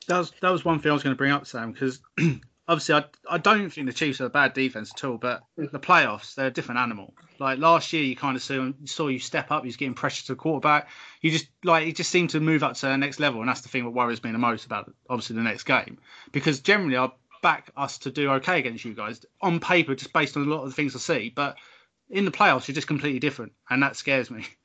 That 0.08 0.20
was 0.20 0.32
that 0.42 0.50
was 0.50 0.64
one 0.64 0.80
thing 0.80 0.92
I 0.92 0.94
was 0.94 1.04
going 1.04 1.16
to 1.16 1.18
bring 1.18 1.32
up, 1.32 1.48
Sam, 1.48 1.72
because 1.72 2.00
obviously 2.68 2.96
I 2.96 3.06
I 3.30 3.38
don't 3.40 3.70
think 3.70 3.88
the 3.88 3.94
Chiefs 3.94 4.22
are 4.22 4.26
a 4.26 4.30
bad 4.30 4.54
defense 4.54 4.92
at 4.96 5.04
all, 5.04 5.18
but 5.18 5.42
the 5.58 5.80
playoffs 5.80 6.36
they're 6.36 6.48
a 6.48 6.52
different 6.52 6.80
animal. 6.80 7.14
Like 7.40 7.60
last 7.60 7.94
year, 7.94 8.04
you 8.04 8.16
kind 8.16 8.36
of 8.36 8.44
saw 8.44 8.72
saw 8.86 9.08
you 9.08 9.20
step 9.20 9.52
up, 9.52 9.64
you 9.64 9.68
was 9.68 9.78
getting 9.78 9.96
pressure 9.96 10.26
to 10.28 10.34
the 10.34 10.38
quarterback. 10.38 10.90
You 11.22 11.32
just 11.32 11.48
like 11.64 11.88
it 11.88 11.96
just 11.96 12.12
seemed 12.12 12.32
to 12.32 12.40
move 12.40 12.64
up 12.64 12.76
to 12.76 12.86
the 12.86 12.98
next 12.98 13.20
level, 13.20 13.40
and 13.40 13.50
that's 13.50 13.62
the 13.62 13.70
thing 13.70 13.84
that 13.84 13.90
worries 13.90 14.24
me 14.24 14.32
the 14.32 14.38
most 14.38 14.66
about 14.66 14.94
obviously 15.10 15.36
the 15.36 15.42
next 15.42 15.64
game, 15.64 15.98
because 16.32 16.60
generally 16.60 16.98
I 16.98 17.12
back 17.42 17.72
us 17.78 18.00
to 18.00 18.12
do 18.12 18.32
okay 18.32 18.60
against 18.60 18.86
you 18.86 18.94
guys 18.94 19.26
on 19.42 19.60
paper, 19.60 19.96
just 19.96 20.14
based 20.14 20.38
on 20.38 20.44
a 20.44 20.50
lot 20.50 20.64
of 20.64 20.70
the 20.70 20.76
things 20.76 20.96
I 20.96 21.00
see, 21.00 21.30
but 21.30 21.58
in 22.10 22.26
the 22.26 22.32
playoffs 22.32 22.68
you're 22.68 22.76
just 22.76 22.88
completely 22.88 23.20
different, 23.20 23.52
and 23.70 23.82
that 23.84 23.96
scares 23.96 24.32
me. 24.32 24.46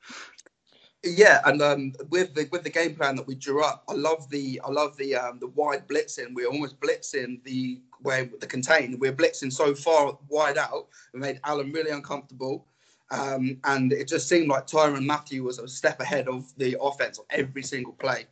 Yeah, 1.05 1.41
and 1.43 1.61
um, 1.61 1.93
with 2.09 2.33
the 2.33 2.47
with 2.53 2.63
the 2.63 2.69
game 2.69 2.95
plan 2.95 3.17
that 3.17 3.27
we 3.27 3.35
drew 3.35 3.61
up, 3.61 3.83
I 3.89 3.93
love 3.93 4.29
the 4.29 4.61
I 4.63 4.71
love 4.71 4.95
the 4.95 5.15
um, 5.15 5.37
the 5.37 5.47
wide 5.47 5.85
blitzing. 5.85 6.33
We're 6.33 6.47
almost 6.47 6.79
blitzing 6.79 7.43
the 7.43 7.81
way 8.03 8.29
the 8.39 8.47
contain. 8.47 8.97
We're 8.97 9.11
blitzing 9.11 9.51
so 9.51 9.75
far 9.75 10.17
wide 10.29 10.57
out. 10.57 10.87
We 11.13 11.19
made 11.19 11.41
Allen 11.43 11.73
really 11.73 11.91
uncomfortable, 11.91 12.67
um, 13.11 13.57
and 13.65 13.91
it 13.91 14.07
just 14.07 14.29
seemed 14.29 14.47
like 14.47 14.65
Tyrann 14.65 15.05
Mathieu 15.05 15.43
was 15.43 15.59
a 15.59 15.67
step 15.67 15.99
ahead 15.99 16.29
of 16.29 16.57
the 16.57 16.77
offense 16.79 17.19
on 17.19 17.25
every 17.31 17.63
single 17.63 17.93
play. 17.93 18.25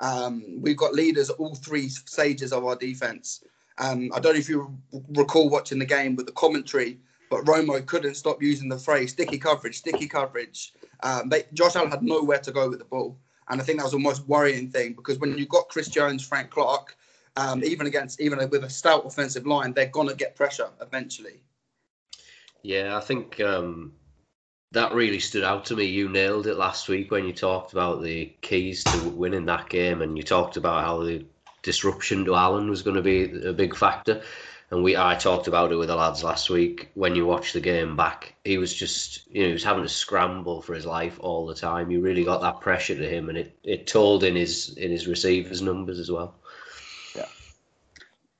Um, 0.00 0.60
we've 0.60 0.76
got 0.76 0.92
leaders 0.92 1.30
at 1.30 1.36
all 1.36 1.54
three 1.54 1.88
stages 1.88 2.52
of 2.52 2.62
our 2.66 2.76
defense. 2.76 3.42
Um, 3.78 4.10
I 4.14 4.20
don't 4.20 4.34
know 4.34 4.40
if 4.40 4.50
you 4.50 4.76
recall 5.10 5.48
watching 5.48 5.78
the 5.78 5.86
game 5.86 6.14
with 6.14 6.26
the 6.26 6.32
commentary, 6.32 6.98
but 7.30 7.44
Romo 7.44 7.84
couldn't 7.84 8.14
stop 8.14 8.42
using 8.42 8.68
the 8.68 8.78
phrase 8.78 9.10
sticky 9.10 9.38
coverage, 9.38 9.78
sticky 9.78 10.08
coverage. 10.08 10.72
Um, 11.02 11.28
they, 11.28 11.44
Josh 11.52 11.76
Allen 11.76 11.90
had 11.90 12.02
nowhere 12.02 12.38
to 12.38 12.52
go 12.52 12.68
with 12.68 12.78
the 12.78 12.84
ball. 12.84 13.18
And 13.48 13.60
I 13.60 13.64
think 13.64 13.78
that 13.78 13.84
was 13.84 13.92
the 13.92 13.98
most 13.98 14.26
worrying 14.28 14.70
thing 14.70 14.92
because 14.92 15.18
when 15.18 15.36
you've 15.38 15.48
got 15.48 15.68
Chris 15.68 15.88
Jones, 15.88 16.26
Frank 16.26 16.50
Clark, 16.50 16.96
um, 17.36 17.62
even 17.64 17.86
against 17.86 18.20
even 18.20 18.38
with 18.50 18.64
a 18.64 18.70
stout 18.70 19.06
offensive 19.06 19.46
line, 19.46 19.72
they're 19.72 19.86
gonna 19.86 20.14
get 20.14 20.36
pressure 20.36 20.68
eventually. 20.80 21.40
Yeah, 22.62 22.96
I 22.96 23.00
think 23.00 23.40
um, 23.40 23.92
that 24.72 24.92
really 24.92 25.20
stood 25.20 25.44
out 25.44 25.66
to 25.66 25.76
me. 25.76 25.84
You 25.84 26.08
nailed 26.08 26.46
it 26.46 26.56
last 26.56 26.88
week 26.88 27.10
when 27.10 27.24
you 27.24 27.32
talked 27.32 27.72
about 27.72 28.02
the 28.02 28.34
keys 28.40 28.84
to 28.84 29.08
winning 29.08 29.46
that 29.46 29.68
game, 29.68 30.02
and 30.02 30.16
you 30.16 30.24
talked 30.24 30.56
about 30.56 30.84
how 30.84 31.04
the 31.04 31.24
disruption 31.62 32.24
to 32.24 32.34
Allen 32.34 32.68
was 32.68 32.82
going 32.82 32.96
to 32.96 33.02
be 33.02 33.24
a 33.46 33.52
big 33.52 33.76
factor. 33.76 34.22
And 34.70 34.82
we, 34.82 34.96
I 34.98 35.14
talked 35.14 35.48
about 35.48 35.72
it 35.72 35.76
with 35.76 35.88
the 35.88 35.96
lads 35.96 36.22
last 36.22 36.50
week. 36.50 36.90
When 36.92 37.16
you 37.16 37.24
watch 37.24 37.54
the 37.54 37.60
game 37.60 37.96
back, 37.96 38.34
he 38.44 38.58
was 38.58 38.74
just, 38.74 39.26
you 39.30 39.42
know, 39.42 39.46
he 39.46 39.52
was 39.54 39.64
having 39.64 39.82
to 39.82 39.88
scramble 39.88 40.60
for 40.60 40.74
his 40.74 40.84
life 40.84 41.18
all 41.20 41.46
the 41.46 41.54
time. 41.54 41.90
You 41.90 42.02
really 42.02 42.22
got 42.22 42.42
that 42.42 42.60
pressure 42.60 42.94
to 42.94 43.08
him, 43.08 43.30
and 43.30 43.38
it, 43.38 43.58
it 43.64 43.86
told 43.86 44.24
in 44.24 44.36
his 44.36 44.76
in 44.76 44.90
his 44.90 45.06
receivers 45.06 45.62
numbers 45.62 45.98
as 45.98 46.10
well. 46.10 46.34
Yeah, 47.16 47.28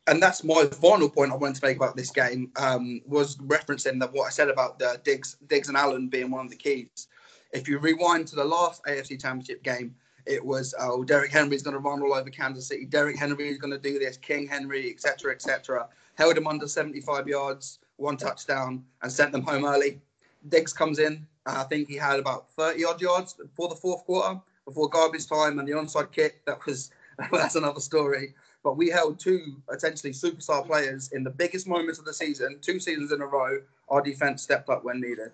and 0.06 0.23
that's 0.23 0.44
my 0.44 0.66
final 0.66 1.08
point 1.08 1.32
I 1.32 1.37
wanted 1.37 1.56
to 1.56 1.66
make 1.66 1.78
about 1.78 1.97
this 1.97 2.11
game 2.11 2.52
um, 2.56 3.00
was 3.06 3.38
referencing 3.38 3.99
that 4.00 4.12
what 4.12 4.26
I 4.26 4.30
said 4.30 4.50
about 4.50 4.78
the 4.78 5.00
Diggs, 5.04 5.38
Diggs 5.47 5.68
and 5.68 5.78
Allen 5.78 6.08
being 6.08 6.30
one 6.30 6.44
of 6.44 6.50
the 6.50 6.56
keys. 6.56 7.08
If 7.52 7.68
you 7.68 7.78
rewind 7.78 8.26
to 8.28 8.37
the 8.37 8.44
last 8.44 8.85
AFC 8.85 9.18
Championship 9.18 9.62
game, 9.62 9.94
it 10.28 10.44
was 10.44 10.75
oh 10.78 11.02
Derrick 11.02 11.32
Henry's 11.32 11.62
going 11.62 11.75
to 11.75 11.80
run 11.80 12.02
all 12.02 12.14
over 12.14 12.30
Kansas 12.30 12.66
City. 12.66 12.85
Derrick 12.85 13.18
Henry 13.18 13.49
is 13.49 13.58
going 13.58 13.73
to 13.73 13.78
do 13.78 13.99
this. 13.99 14.16
King 14.16 14.47
Henry, 14.47 14.90
etc., 14.90 15.32
etc. 15.32 15.88
Held 16.14 16.37
him 16.37 16.47
under 16.47 16.68
75 16.68 17.26
yards, 17.26 17.78
one 17.97 18.16
touchdown, 18.16 18.85
and 19.02 19.11
sent 19.11 19.32
them 19.32 19.42
home 19.42 19.64
early. 19.64 20.00
Diggs 20.49 20.73
comes 20.73 20.99
in. 20.99 21.26
I 21.47 21.64
think 21.64 21.88
he 21.88 21.97
had 21.97 22.20
about 22.20 22.50
30 22.52 22.85
odd 22.85 23.00
yards 23.00 23.32
before 23.32 23.68
the 23.68 23.75
fourth 23.75 24.04
quarter, 24.04 24.40
before 24.66 24.88
garbage 24.88 25.26
time 25.26 25.58
and 25.58 25.66
the 25.66 25.73
onside 25.73 26.12
kick. 26.12 26.44
That 26.44 26.64
was 26.66 26.90
that's 27.32 27.56
another 27.56 27.80
story. 27.80 28.35
But 28.62 28.76
we 28.76 28.90
held 28.90 29.18
two 29.18 29.56
essentially 29.73 30.12
superstar 30.12 30.66
players 30.66 31.11
in 31.12 31.25
the 31.25 31.30
biggest 31.30 31.66
moments 31.66 31.99
of 31.99 32.04
the 32.04 32.12
season, 32.12 32.58
two 32.61 32.78
seasons 32.80 33.12
in 33.12 33.23
a 33.23 33.26
row. 33.26 33.61
Our 33.88 34.02
defense 34.02 34.42
stepped 34.42 34.68
up 34.68 34.85
when 34.85 35.00
needed. 35.00 35.30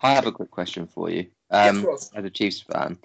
I 0.00 0.12
have 0.12 0.26
a 0.26 0.32
quick 0.32 0.50
question 0.50 0.86
for 0.86 1.10
you. 1.10 1.26
Um, 1.50 1.82
yes, 1.82 2.10
as 2.14 2.24
a 2.24 2.30
Chiefs 2.30 2.60
fan, 2.60 2.98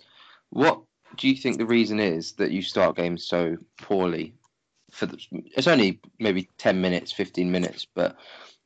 what 0.49 0.81
do 1.15 1.27
you 1.27 1.35
think 1.35 1.57
the 1.57 1.65
reason 1.65 1.99
is 1.99 2.33
that 2.33 2.51
you 2.51 2.61
start 2.61 2.95
games 2.95 3.25
so 3.25 3.57
poorly? 3.81 4.33
For 4.91 5.05
the, 5.05 5.17
it's 5.31 5.67
only 5.67 5.99
maybe 6.19 6.49
ten 6.57 6.81
minutes, 6.81 7.11
fifteen 7.11 7.51
minutes, 7.51 7.87
but 7.93 8.15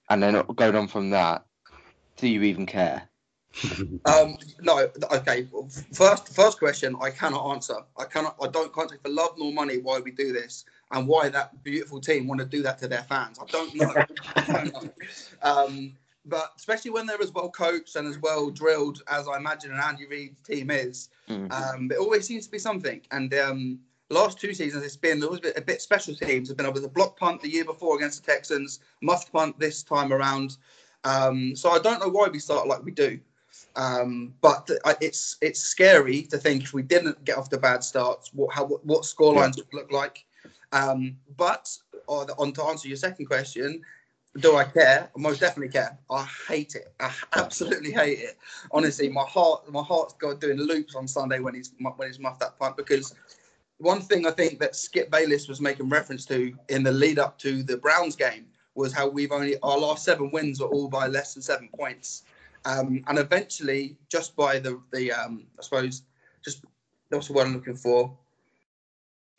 and 0.10 0.22
then 0.22 0.42
going 0.56 0.76
on 0.76 0.88
from 0.88 1.12
that, 1.12 1.46
do 2.18 2.28
you 2.28 2.44
even 2.44 2.66
care? 2.66 3.10
um, 4.06 4.38
no, 4.62 4.88
okay. 5.12 5.48
First, 5.94 6.34
first 6.34 6.60
question 6.60 6.96
I 7.02 7.10
cannot 7.10 7.52
answer. 7.54 7.78
I 7.98 8.06
cannot. 8.06 8.36
I 8.42 8.48
don't 8.48 8.74
can't 8.74 8.90
say 8.90 8.98
for 9.02 9.10
love 9.10 9.36
nor 9.38 9.52
money 9.52 9.78
why 9.78 10.00
we 10.00 10.12
do 10.12 10.34
this 10.34 10.66
and 10.92 11.08
why 11.08 11.30
that 11.30 11.64
beautiful 11.64 12.00
team 12.00 12.28
want 12.28 12.40
to 12.40 12.46
do 12.46 12.62
that 12.64 12.78
to 12.80 12.88
their 12.88 13.04
fans. 13.04 13.40
I 13.40 13.46
don't 13.46 13.76
know. 13.76 13.94
I 14.36 14.44
don't 14.46 14.74
know. 14.74 14.92
Um, 15.42 15.94
but 16.28 16.54
especially 16.58 16.92
when 16.92 17.06
they're 17.06 17.22
as 17.22 17.32
well 17.32 17.50
coached 17.50 17.96
and 17.96 18.08
as 18.08 18.20
well 18.20 18.50
drilled 18.50 19.02
as 19.08 19.28
I 19.28 19.38
imagine 19.38 19.72
an 19.72 19.80
Andy 19.80 20.06
Reid's 20.06 20.42
team 20.42 20.70
is, 20.70 21.10
mm-hmm. 21.30 21.52
um, 21.52 21.92
it 21.92 21.98
always 21.98 22.28
seems 22.28 22.46
to 22.46 22.52
be 22.52 22.60
something. 22.60 23.02
And 23.12 23.34
um, 23.34 23.80
last 24.10 24.40
two 24.40 24.54
seasons, 24.54 24.84
it's 24.84 24.98
been 24.98 25.22
a 25.24 25.30
bit, 25.40 25.58
a 25.58 25.62
bit 25.62 25.82
special 25.82 26.16
teams. 26.16 26.50
It's 26.50 26.58
been 26.58 26.66
able 26.66 26.82
to 26.82 26.88
block 26.88 27.18
punt 27.18 27.42
the 27.42 27.50
year 27.50 27.66
before 27.66 27.96
against 27.96 28.24
the 28.24 28.32
Texans, 28.32 28.80
muffed 29.02 29.32
punt 29.32 29.60
this 29.60 29.84
time 29.84 30.12
around. 30.12 30.58
Um, 31.04 31.56
so 31.56 31.72
I 31.72 31.80
don't 31.80 32.00
know 32.00 32.10
why 32.10 32.28
we 32.28 32.40
start 32.40 32.68
like 32.68 32.84
we 32.84 32.92
do. 32.92 33.20
Um, 33.76 34.34
but 34.42 34.70
it's 35.02 35.38
it's 35.42 35.60
scary 35.60 36.24
to 36.24 36.38
think 36.38 36.64
if 36.64 36.74
we 36.74 36.84
didn't 36.84 37.24
get 37.26 37.38
off 37.38 37.50
the 37.50 37.58
bad 37.58 37.84
starts, 37.84 38.32
what 38.34 38.54
how 38.54 38.66
what 38.66 39.06
score 39.06 39.34
lines 39.34 39.58
yeah. 39.58 39.64
would 39.72 39.80
look 39.80 39.92
like. 39.92 40.26
Um, 40.74 41.16
but 41.38 41.76
on 42.08 42.54
to 42.54 42.64
answer 42.64 42.88
your 42.88 42.98
second 42.98 43.26
question, 43.26 43.82
do 44.40 44.56
I 44.56 44.66
care? 44.66 45.10
I 45.16 45.20
most 45.20 45.40
definitely 45.40 45.72
care. 45.72 45.98
I 46.10 46.28
hate 46.48 46.76
it. 46.76 46.94
I 47.00 47.12
absolutely 47.36 47.92
hate 47.92 48.20
it. 48.20 48.38
Honestly, 48.72 49.10
my 49.10 49.24
heart, 49.24 49.72
my 49.72 49.82
heart's 49.82 50.14
got 50.14 50.40
doing 50.40 50.58
loops 50.58 50.96
on 50.96 51.08
Sunday 51.08 51.40
when 51.40 51.56
he's 51.56 51.72
when 51.80 52.08
he's 52.08 52.20
muffed 52.20 52.40
that 52.42 52.58
punt 52.60 52.78
because 52.78 53.16
one 53.80 54.02
thing 54.02 54.26
I 54.26 54.32
think 54.32 54.60
that 54.60 54.76
Skip 54.76 55.12
Bayless 55.12 55.48
was 55.48 55.62
making 55.62 55.90
reference 55.90 56.26
to 56.26 56.54
in 56.70 56.84
the 56.84 56.92
lead 56.92 57.20
up 57.20 57.38
to 57.40 57.64
the 57.64 57.78
Browns 57.78 58.16
game 58.16 58.48
was 58.76 58.94
how 58.94 59.08
we've 59.08 59.32
only 59.32 59.58
our 59.62 59.78
last 59.78 60.04
seven 60.06 60.32
wins 60.32 60.62
are 60.62 60.70
all 60.70 60.88
by 60.88 61.08
less 61.08 61.34
than 61.34 61.44
seven 61.44 61.70
points, 61.76 62.24
um, 62.66 63.04
and 63.08 63.18
eventually 63.18 63.98
just 64.10 64.36
by 64.36 64.60
the 64.60 64.80
the 64.92 65.12
um, 65.12 65.48
I 65.60 65.64
suppose 65.64 66.04
just 66.44 66.64
that's 67.10 67.30
what 67.30 67.48
I'm 67.48 67.54
looking 67.54 67.76
for 67.76 68.16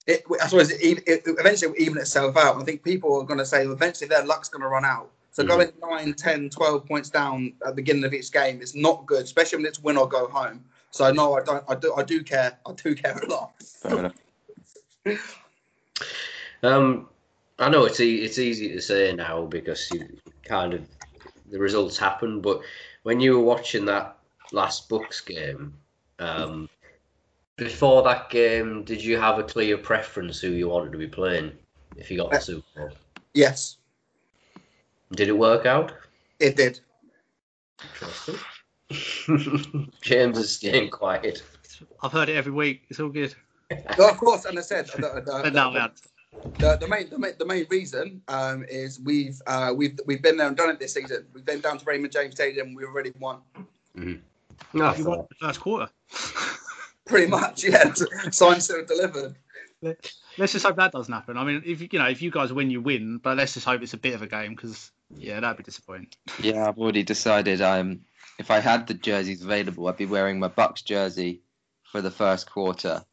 it, 0.08 0.24
I 0.42 0.48
suppose 0.48 0.70
it, 0.70 1.02
it, 1.06 1.22
eventually 1.26 1.70
will 1.70 1.80
even 1.80 1.98
itself 1.98 2.36
out. 2.36 2.60
I 2.60 2.64
think 2.64 2.82
people 2.82 3.20
are 3.20 3.24
going 3.24 3.38
to 3.38 3.46
say 3.46 3.66
well, 3.66 3.74
eventually 3.74 4.08
their 4.08 4.24
luck's 4.24 4.48
going 4.48 4.62
to 4.62 4.68
run 4.68 4.84
out. 4.84 5.10
So 5.32 5.44
mm-hmm. 5.44 5.80
going 5.82 6.06
9, 6.06 6.14
10, 6.14 6.50
12 6.50 6.86
points 6.86 7.10
down 7.10 7.52
at 7.62 7.68
the 7.68 7.74
beginning 7.74 8.04
of 8.04 8.14
each 8.14 8.32
game 8.32 8.62
is 8.62 8.74
not 8.74 9.04
good, 9.06 9.22
especially 9.22 9.58
when 9.58 9.66
it's 9.66 9.80
win 9.80 9.98
or 9.98 10.08
go 10.08 10.26
home. 10.26 10.64
So 10.90 11.12
no, 11.12 11.34
I 11.34 11.44
don't. 11.44 11.62
I 11.68 11.74
do. 11.74 11.94
I 11.94 12.02
do 12.02 12.24
care. 12.24 12.58
I 12.66 12.72
do 12.72 12.94
care 12.94 13.18
a 13.18 13.26
lot. 13.26 13.52
um, 16.62 17.08
I 17.58 17.68
know 17.68 17.84
it's 17.84 18.00
e- 18.00 18.22
it's 18.22 18.38
easy 18.38 18.72
to 18.72 18.80
say 18.80 19.12
now 19.12 19.44
because 19.44 19.90
you 19.92 20.08
kind 20.44 20.72
of 20.72 20.88
the 21.50 21.58
results 21.58 21.98
happen, 21.98 22.40
but 22.40 22.62
when 23.02 23.20
you 23.20 23.34
were 23.34 23.44
watching 23.44 23.84
that 23.84 24.16
last 24.52 24.88
Bucs 24.88 25.24
game, 25.24 25.74
um, 26.18 26.70
before 27.58 28.02
that 28.04 28.30
game, 28.30 28.84
did 28.84 29.02
you 29.02 29.18
have 29.18 29.38
a 29.38 29.42
clear 29.42 29.76
preference 29.76 30.40
who 30.40 30.50
you 30.50 30.68
wanted 30.68 30.92
to 30.92 30.98
be 30.98 31.08
playing 31.08 31.52
if 31.96 32.10
you 32.10 32.16
got 32.16 32.30
the 32.30 32.40
Super 32.40 32.66
Bowl? 32.74 32.90
Yes. 33.34 33.76
Did 35.12 35.28
it 35.28 35.36
work 35.36 35.66
out? 35.66 35.92
It 36.38 36.56
did. 36.56 36.80
Interesting. 37.82 38.36
James 40.00 40.38
is 40.38 40.54
staying 40.54 40.90
quiet. 40.90 41.42
I've 42.02 42.12
heard 42.12 42.28
it 42.28 42.36
every 42.36 42.52
week. 42.52 42.84
It's 42.88 43.00
all 43.00 43.08
good. 43.08 43.34
of 43.70 44.16
course, 44.16 44.44
and 44.44 44.58
I 44.58 44.62
said 44.62 44.86
the, 44.86 45.00
the, 45.00 45.50
the, 45.50 45.90
the, 46.58 46.76
the, 46.80 46.88
main, 46.88 47.10
the 47.10 47.18
main 47.18 47.32
the 47.38 47.44
main 47.44 47.66
reason 47.70 48.22
um, 48.28 48.64
is 48.68 49.00
we've 49.00 49.40
uh, 49.46 49.74
we've 49.76 49.98
we've 50.06 50.22
been 50.22 50.36
there 50.36 50.46
and 50.46 50.56
done 50.56 50.70
it 50.70 50.78
this 50.78 50.94
season. 50.94 51.26
We've 51.34 51.44
been 51.44 51.60
down 51.60 51.78
to 51.78 51.84
Raymond 51.84 52.12
James 52.12 52.34
Stadium. 52.34 52.68
And 52.68 52.76
We 52.76 52.84
already 52.84 53.12
won. 53.18 53.40
Mm-hmm. 53.96 54.78
No, 54.78 54.94
you 54.94 55.04
won 55.04 55.26
the 55.28 55.46
first 55.46 55.60
quarter. 55.60 55.90
pretty 57.08 57.26
much. 57.26 57.64
Yeah, 57.64 57.92
signed, 58.30 58.62
sealed, 58.62 58.86
delivered. 58.86 59.36
Let's 59.82 60.52
just 60.52 60.64
hope 60.64 60.76
that 60.76 60.92
doesn't 60.92 61.12
happen. 61.12 61.36
I 61.36 61.44
mean, 61.44 61.62
if 61.64 61.80
you 61.80 61.98
know, 61.98 62.08
if 62.08 62.22
you 62.22 62.30
guys 62.30 62.52
win, 62.52 62.70
you 62.70 62.80
win. 62.80 63.18
But 63.18 63.36
let's 63.36 63.54
just 63.54 63.66
hope 63.66 63.82
it's 63.82 63.94
a 63.94 63.98
bit 63.98 64.14
of 64.14 64.22
a 64.22 64.26
game 64.26 64.54
because 64.54 64.90
yeah, 65.16 65.40
that'd 65.40 65.56
be 65.56 65.62
disappointing. 65.62 66.08
Yeah, 66.42 66.68
I've 66.68 66.78
already 66.78 67.02
decided. 67.02 67.60
I'm 67.60 68.04
if 68.38 68.50
I 68.50 68.60
had 68.60 68.86
the 68.86 68.94
jerseys 68.94 69.42
available, 69.42 69.88
I'd 69.88 69.96
be 69.96 70.06
wearing 70.06 70.38
my 70.38 70.48
Bucs 70.48 70.84
jersey 70.84 71.42
for 71.90 72.00
the 72.00 72.10
first 72.10 72.50
quarter. 72.50 73.04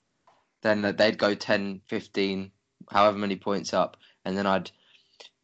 Then 0.62 0.82
they'd 0.98 1.18
go 1.18 1.36
10, 1.36 1.82
15, 1.86 2.52
however 2.90 3.18
many 3.18 3.36
points 3.36 3.74
up, 3.74 3.98
and 4.24 4.38
then 4.38 4.48
I'd 4.48 4.72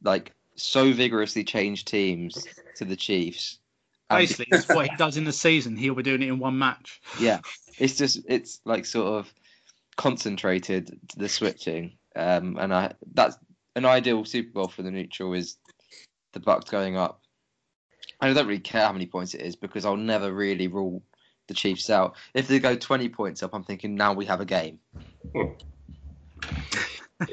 like 0.04 0.34
so 0.56 0.92
vigorously 0.92 1.44
change 1.44 1.86
teams 1.86 2.46
to 2.78 2.86
the 2.86 2.96
Chiefs. 2.96 3.60
Basically, 4.18 4.48
it's 4.52 4.68
what 4.68 4.90
he 4.90 4.96
does 4.96 5.18
in 5.18 5.24
the 5.24 5.34
season. 5.34 5.76
He'll 5.76 5.96
be 5.96 6.04
doing 6.04 6.22
it 6.22 6.28
in 6.28 6.40
one 6.40 6.58
match. 6.58 7.02
Yeah, 7.20 7.40
it's 7.78 7.98
just 7.98 8.22
it's 8.28 8.60
like 8.66 8.86
sort 8.86 9.08
of 9.08 9.34
concentrated 9.98 11.00
the 11.18 11.30
switching, 11.30 11.98
um, 12.16 12.58
and 12.60 12.74
I 12.74 12.94
that's 13.14 13.38
an 13.76 13.86
ideal 13.86 14.26
Super 14.26 14.52
Bowl 14.52 14.68
for 14.68 14.84
the 14.84 14.92
neutral 14.92 15.34
is 15.34 15.58
the 16.34 16.40
Bucs 16.40 16.70
going 16.70 16.98
up. 16.98 17.22
I 18.20 18.32
don't 18.34 18.48
really 18.48 18.60
care 18.60 18.86
how 18.86 18.94
many 18.94 19.08
points 19.08 19.34
it 19.34 19.42
is 19.42 19.56
because 19.56 19.86
I'll 19.86 19.98
never 19.98 20.32
really 20.32 20.68
rule 20.68 21.02
the 21.48 21.54
Chiefs 21.54 21.90
out. 21.90 22.16
If 22.34 22.48
they 22.48 22.60
go 22.60 22.76
20 22.76 23.10
points 23.10 23.42
up, 23.42 23.54
I'm 23.54 23.64
thinking 23.64 23.96
now 23.96 24.14
we 24.14 24.26
have 24.26 24.42
a 24.42 24.46
game. 24.46 24.80
yeah, 25.34 25.44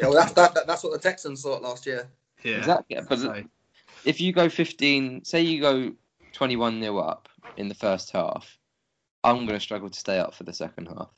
well, 0.02 0.14
that's 0.14 0.32
that, 0.32 0.54
that, 0.54 0.66
that's 0.66 0.82
what 0.82 0.92
the 0.92 0.98
Texans 0.98 1.42
thought 1.42 1.62
last 1.62 1.84
year. 1.86 2.08
Yeah, 2.42 2.58
exactly. 2.58 2.98
But 3.08 3.44
if 4.04 4.20
you 4.20 4.32
go 4.32 4.48
15, 4.48 5.24
say 5.24 5.42
you 5.42 5.60
go 5.60 5.92
21 6.38 6.78
nil 6.78 7.02
up 7.02 7.28
in 7.56 7.68
the 7.68 7.74
first 7.74 8.12
half, 8.12 8.56
I'm 9.24 9.38
going 9.38 9.58
to 9.58 9.60
struggle 9.60 9.90
to 9.90 9.98
stay 9.98 10.20
up 10.20 10.34
for 10.34 10.44
the 10.44 10.52
second 10.52 10.86
half. 10.86 11.10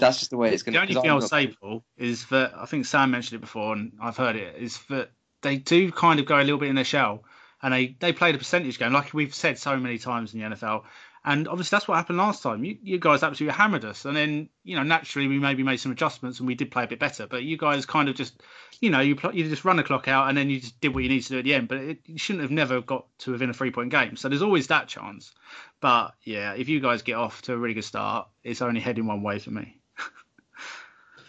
That's 0.00 0.18
just 0.18 0.32
the 0.32 0.36
way 0.36 0.52
it's 0.52 0.64
going 0.64 0.74
to. 0.74 0.80
Be. 0.80 0.92
The 0.92 0.98
only 0.98 1.02
thing 1.02 1.10
I'll 1.12 1.20
say, 1.20 1.46
Paul, 1.46 1.84
is 1.96 2.26
that 2.26 2.54
I 2.56 2.66
think 2.66 2.86
Sam 2.86 3.12
mentioned 3.12 3.38
it 3.38 3.40
before, 3.40 3.72
and 3.74 3.92
I've 4.02 4.16
heard 4.16 4.34
it, 4.34 4.56
is 4.56 4.80
that 4.90 5.10
they 5.42 5.58
do 5.58 5.92
kind 5.92 6.18
of 6.18 6.26
go 6.26 6.36
a 6.36 6.42
little 6.42 6.58
bit 6.58 6.70
in 6.70 6.74
their 6.74 6.84
shell, 6.84 7.22
and 7.62 7.72
they 7.72 7.96
they 8.00 8.12
played 8.12 8.34
a 8.34 8.38
percentage 8.38 8.80
game, 8.80 8.92
like 8.92 9.14
we've 9.14 9.34
said 9.34 9.60
so 9.60 9.76
many 9.76 9.98
times 9.98 10.34
in 10.34 10.40
the 10.40 10.56
NFL. 10.56 10.82
And 11.26 11.48
obviously 11.48 11.74
that's 11.74 11.88
what 11.88 11.96
happened 11.96 12.18
last 12.18 12.40
time. 12.40 12.64
You, 12.64 12.78
you 12.80 12.98
guys 13.00 13.24
absolutely 13.24 13.56
hammered 13.56 13.84
us, 13.84 14.04
and 14.04 14.16
then 14.16 14.48
you 14.62 14.76
know 14.76 14.84
naturally 14.84 15.26
we 15.26 15.40
maybe 15.40 15.64
made 15.64 15.78
some 15.78 15.90
adjustments 15.90 16.38
and 16.38 16.46
we 16.46 16.54
did 16.54 16.70
play 16.70 16.84
a 16.84 16.86
bit 16.86 17.00
better. 17.00 17.26
But 17.26 17.42
you 17.42 17.58
guys 17.58 17.84
kind 17.84 18.08
of 18.08 18.14
just, 18.14 18.40
you 18.80 18.90
know, 18.90 19.00
you 19.00 19.16
pl- 19.16 19.34
you 19.34 19.48
just 19.48 19.64
run 19.64 19.76
the 19.76 19.82
clock 19.82 20.06
out 20.06 20.28
and 20.28 20.38
then 20.38 20.50
you 20.50 20.60
just 20.60 20.80
did 20.80 20.94
what 20.94 21.02
you 21.02 21.08
needed 21.08 21.24
to 21.24 21.32
do 21.32 21.38
at 21.40 21.44
the 21.44 21.54
end. 21.54 21.66
But 21.66 21.78
it, 21.78 21.98
you 22.06 22.16
shouldn't 22.16 22.42
have 22.42 22.52
never 22.52 22.80
got 22.80 23.06
to 23.18 23.32
within 23.32 23.50
a 23.50 23.52
three 23.52 23.72
point 23.72 23.90
game. 23.90 24.16
So 24.16 24.28
there's 24.28 24.40
always 24.40 24.68
that 24.68 24.86
chance. 24.86 25.32
But 25.80 26.14
yeah, 26.22 26.52
if 26.54 26.68
you 26.68 26.78
guys 26.78 27.02
get 27.02 27.14
off 27.14 27.42
to 27.42 27.54
a 27.54 27.56
really 27.56 27.74
good 27.74 27.84
start, 27.84 28.28
it's 28.44 28.62
only 28.62 28.80
heading 28.80 29.06
one 29.06 29.22
way 29.22 29.40
for 29.40 29.50
me. 29.50 29.76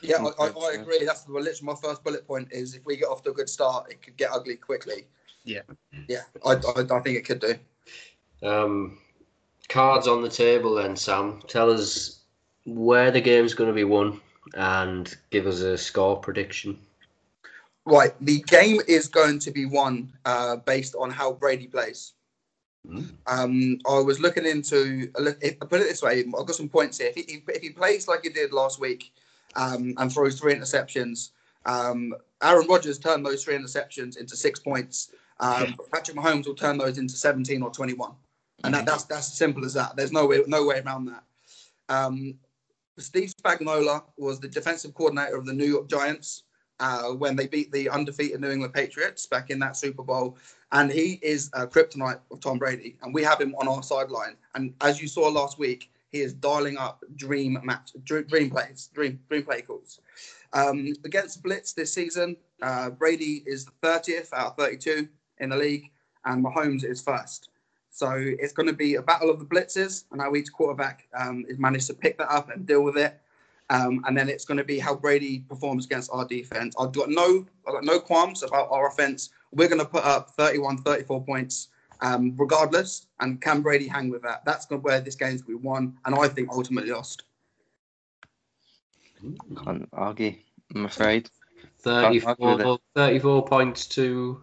Yeah, 0.03 0.17
I, 0.17 0.45
I, 0.45 0.49
I 0.49 0.73
agree. 0.79 1.03
That's 1.05 1.27
literally 1.27 1.57
my 1.63 1.73
first 1.73 2.03
bullet 2.03 2.27
point. 2.27 2.49
Is 2.51 2.75
if 2.75 2.85
we 2.85 2.97
get 2.97 3.07
off 3.07 3.23
to 3.23 3.31
a 3.31 3.33
good 3.33 3.49
start, 3.49 3.91
it 3.91 3.99
could 3.99 4.15
get 4.15 4.29
ugly 4.31 4.55
quickly. 4.55 5.07
Yeah. 5.43 5.61
Yeah, 6.07 6.21
I, 6.45 6.51
I, 6.51 6.97
I 6.97 6.99
think 6.99 7.17
it 7.17 7.25
could 7.25 7.39
do. 7.39 7.55
Um, 8.47 8.99
cards 9.69 10.07
on 10.07 10.21
the 10.21 10.29
table 10.29 10.75
then, 10.75 10.95
Sam. 10.95 11.41
Tell 11.47 11.71
us 11.71 12.21
where 12.65 13.11
the 13.11 13.21
game's 13.21 13.53
going 13.53 13.69
to 13.69 13.73
be 13.73 13.83
won 13.83 14.19
and 14.53 15.15
give 15.29 15.47
us 15.47 15.59
a 15.61 15.77
score 15.77 16.17
prediction. 16.17 16.79
Right, 17.85 18.13
the 18.19 18.41
game 18.41 18.81
is 18.87 19.07
going 19.07 19.39
to 19.39 19.51
be 19.51 19.65
won 19.65 20.11
uh, 20.25 20.57
based 20.57 20.95
on 20.95 21.09
how 21.09 21.31
Brady 21.31 21.67
plays. 21.67 22.13
Mm. 22.85 23.11
Um, 23.27 23.79
I 23.89 23.99
was 23.99 24.19
looking 24.19 24.45
into. 24.45 25.09
If, 25.41 25.57
I 25.61 25.65
put 25.65 25.81
it 25.81 25.85
this 25.85 26.01
way, 26.01 26.19
I've 26.19 26.45
got 26.45 26.55
some 26.55 26.69
points 26.69 26.97
here. 26.97 27.11
If 27.15 27.15
he, 27.15 27.43
if 27.47 27.61
he 27.61 27.69
plays 27.69 28.07
like 28.07 28.23
he 28.23 28.29
did 28.29 28.51
last 28.51 28.79
week 28.79 29.13
um, 29.55 29.93
and 29.97 30.11
throws 30.11 30.39
three 30.39 30.53
interceptions, 30.53 31.31
um, 31.65 32.13
Aaron 32.43 32.67
Rodgers 32.67 32.99
turned 32.99 33.25
those 33.25 33.43
three 33.43 33.55
interceptions 33.55 34.17
into 34.17 34.35
six 34.35 34.59
points. 34.59 35.11
Um, 35.39 35.75
Patrick 35.93 36.17
Mahomes 36.17 36.47
will 36.47 36.55
turn 36.55 36.77
those 36.77 36.97
into 36.97 37.15
17 37.15 37.61
or 37.61 37.69
21, 37.71 38.11
and 38.63 38.73
that, 38.73 38.85
that's 38.85 39.03
that's 39.03 39.27
as 39.27 39.37
simple 39.37 39.65
as 39.65 39.73
that. 39.73 39.95
There's 39.95 40.11
no 40.11 40.25
way 40.25 40.41
no 40.47 40.65
way 40.65 40.81
around 40.85 41.05
that. 41.05 41.23
Um, 41.89 42.35
Steve 42.97 43.31
Spagnuolo 43.41 44.03
was 44.17 44.39
the 44.39 44.47
defensive 44.47 44.93
coordinator 44.93 45.37
of 45.37 45.45
the 45.45 45.53
New 45.53 45.65
York 45.65 45.87
Giants 45.87 46.43
uh, 46.79 47.09
when 47.09 47.35
they 47.35 47.47
beat 47.47 47.71
the 47.71 47.89
undefeated 47.89 48.41
New 48.41 48.49
England 48.49 48.73
Patriots 48.73 49.25
back 49.27 49.49
in 49.49 49.59
that 49.59 49.77
Super 49.77 50.03
Bowl, 50.03 50.37
and 50.71 50.91
he 50.91 51.19
is 51.21 51.49
a 51.53 51.67
kryptonite 51.67 52.19
of 52.31 52.39
Tom 52.39 52.57
Brady, 52.57 52.97
and 53.01 53.13
we 53.13 53.23
have 53.23 53.39
him 53.39 53.55
on 53.55 53.67
our 53.67 53.83
sideline. 53.83 54.35
And 54.55 54.73
as 54.81 55.01
you 55.01 55.07
saw 55.07 55.27
last 55.27 55.59
week, 55.59 55.91
he 56.09 56.21
is 56.21 56.33
dialing 56.33 56.77
up 56.77 57.03
dream 57.15 57.59
match, 57.63 57.91
dream 58.03 58.49
plays, 58.49 58.89
dream 58.93 59.19
dream 59.29 59.43
play 59.43 59.61
calls. 59.61 59.99
Um, 60.53 60.93
against 61.03 61.43
Blitz 61.43 61.73
this 61.73 61.93
season, 61.93 62.37
uh, 62.61 62.89
Brady 62.89 63.43
is 63.45 63.65
the 63.65 63.71
30th 63.83 64.33
out 64.33 64.47
of 64.47 64.57
32 64.57 65.07
in 65.39 65.49
the 65.49 65.57
league, 65.57 65.91
and 66.25 66.43
Mahomes 66.43 66.83
is 66.83 67.01
first. 67.01 67.49
So 67.89 68.13
it's 68.15 68.53
going 68.53 68.67
to 68.67 68.73
be 68.73 68.95
a 68.95 69.01
battle 69.01 69.29
of 69.29 69.39
the 69.39 69.45
blitzes, 69.45 70.03
and 70.11 70.21
how 70.21 70.35
each 70.35 70.51
quarterback 70.51 71.07
um, 71.17 71.45
is 71.47 71.57
managed 71.57 71.87
to 71.87 71.93
pick 71.93 72.17
that 72.19 72.31
up 72.31 72.49
and 72.49 72.65
deal 72.65 72.83
with 72.83 72.97
it. 72.97 73.19
Um, 73.69 74.03
and 74.07 74.17
then 74.17 74.29
it's 74.29 74.45
going 74.45 74.57
to 74.57 74.63
be 74.63 74.79
how 74.79 74.95
Brady 74.95 75.39
performs 75.39 75.85
against 75.85 76.09
our 76.13 76.25
defense. 76.25 76.75
I've 76.79 76.93
got 76.93 77.09
no, 77.09 77.45
I've 77.67 77.73
got 77.73 77.83
no 77.83 77.99
qualms 77.99 78.43
about 78.43 78.69
our 78.71 78.87
offense. 78.87 79.29
We're 79.51 79.67
going 79.67 79.81
to 79.81 79.85
put 79.85 80.05
up 80.05 80.29
31, 80.31 80.77
34 80.77 81.23
points, 81.23 81.69
um, 82.01 82.33
regardless. 82.37 83.07
And 83.19 83.41
can 83.41 83.61
Brady 83.61 83.87
hang 83.87 84.09
with 84.09 84.21
that? 84.21 84.45
That's 84.45 84.65
gonna 84.65 84.81
where 84.81 85.01
this 85.01 85.15
game's 85.15 85.41
going 85.41 85.57
to 85.57 85.61
be 85.61 85.67
won, 85.67 85.97
and 86.05 86.15
I 86.15 86.27
think 86.29 86.49
ultimately 86.51 86.91
lost. 86.91 87.23
Can't 89.63 89.89
argue. 89.91 90.35
I'm 90.75 90.85
afraid. 90.85 91.29
34, 91.79 92.79
34 92.95 93.45
points 93.45 93.85
to. 93.87 94.41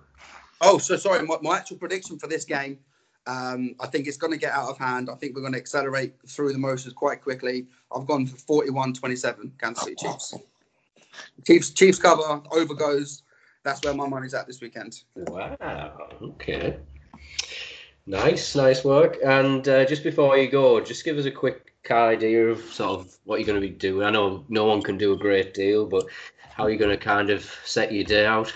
Oh, 0.61 0.78
so 0.78 0.96
sorry. 0.96 1.24
My, 1.26 1.37
my 1.42 1.59
actual 1.59 1.76
prediction 1.78 2.18
for 2.18 2.26
this 2.26 2.44
game, 2.44 2.78
um, 3.26 3.74
I 3.80 3.87
think 3.87 4.06
it's 4.06 4.16
going 4.16 4.32
to 4.32 4.38
get 4.38 4.52
out 4.52 4.68
of 4.68 4.78
hand. 4.78 5.08
I 5.10 5.14
think 5.14 5.34
we're 5.34 5.40
going 5.40 5.54
to 5.54 5.58
accelerate 5.58 6.14
through 6.26 6.52
the 6.52 6.58
motions 6.58 6.94
quite 6.94 7.22
quickly. 7.22 7.66
I've 7.94 8.06
gone 8.06 8.26
for 8.26 8.37
41 8.37 8.94
27 8.94 9.52
Kansas 9.58 9.84
City 9.84 9.96
Chiefs. 9.96 10.34
Chiefs, 11.46 11.70
Chiefs 11.70 11.98
cover, 11.98 12.42
over 12.50 12.74
goes. 12.74 13.22
That's 13.62 13.82
where 13.82 13.94
my 13.94 14.06
money's 14.06 14.34
at 14.34 14.46
this 14.46 14.60
weekend. 14.60 15.02
Wow. 15.16 15.96
Okay. 16.20 16.76
Nice, 18.06 18.54
nice 18.54 18.84
work. 18.84 19.16
And 19.24 19.66
uh, 19.66 19.87
just 19.87 20.02
before 20.02 20.37
you 20.37 20.50
go, 20.50 20.80
just 20.80 21.04
give 21.04 21.16
us 21.16 21.24
a 21.24 21.30
quick 21.30 21.72
idea 21.90 22.48
of 22.48 22.60
sort 22.60 23.00
of 23.00 23.16
what 23.24 23.38
you're 23.40 23.46
going 23.46 23.60
to 23.60 23.66
be 23.66 23.72
doing. 23.72 24.06
I 24.06 24.10
know 24.10 24.44
no 24.50 24.66
one 24.66 24.82
can 24.82 24.98
do 24.98 25.12
a 25.12 25.16
great 25.16 25.54
deal, 25.54 25.87
but 25.87 26.06
how 26.54 26.64
are 26.64 26.70
you 26.70 26.76
going 26.76 26.90
to 26.90 27.02
kind 27.02 27.30
of 27.30 27.50
set 27.64 27.92
your 27.92 28.04
day 28.04 28.26
out? 28.26 28.52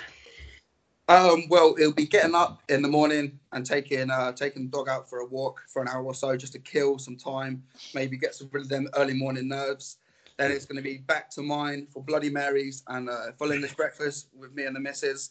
Um, 1.08 1.44
well, 1.48 1.74
it'll 1.78 1.94
be 1.94 2.06
getting 2.06 2.34
up 2.34 2.62
in 2.68 2.82
the 2.82 2.88
morning 2.88 3.38
and 3.52 3.64
taking 3.64 4.10
uh, 4.10 4.32
taking 4.32 4.64
the 4.64 4.70
dog 4.70 4.90
out 4.90 5.08
for 5.08 5.20
a 5.20 5.26
walk 5.26 5.62
for 5.66 5.80
an 5.80 5.88
hour 5.88 6.04
or 6.04 6.14
so 6.14 6.36
just 6.36 6.52
to 6.52 6.58
kill 6.58 6.98
some 6.98 7.16
time, 7.16 7.62
maybe 7.94 8.18
get 8.18 8.34
some 8.34 8.50
rid 8.52 8.64
of 8.64 8.68
them 8.68 8.88
early 8.94 9.14
morning 9.14 9.48
nerves. 9.48 9.96
Then 10.36 10.52
it's 10.52 10.66
going 10.66 10.76
to 10.76 10.82
be 10.82 10.98
back 10.98 11.30
to 11.30 11.42
mine 11.42 11.86
for 11.90 12.02
Bloody 12.02 12.30
Marys 12.30 12.82
and 12.88 13.08
uh, 13.08 13.32
full 13.38 13.50
English 13.52 13.74
breakfast 13.74 14.28
with 14.38 14.54
me 14.54 14.64
and 14.64 14.76
the 14.76 14.80
missus. 14.80 15.30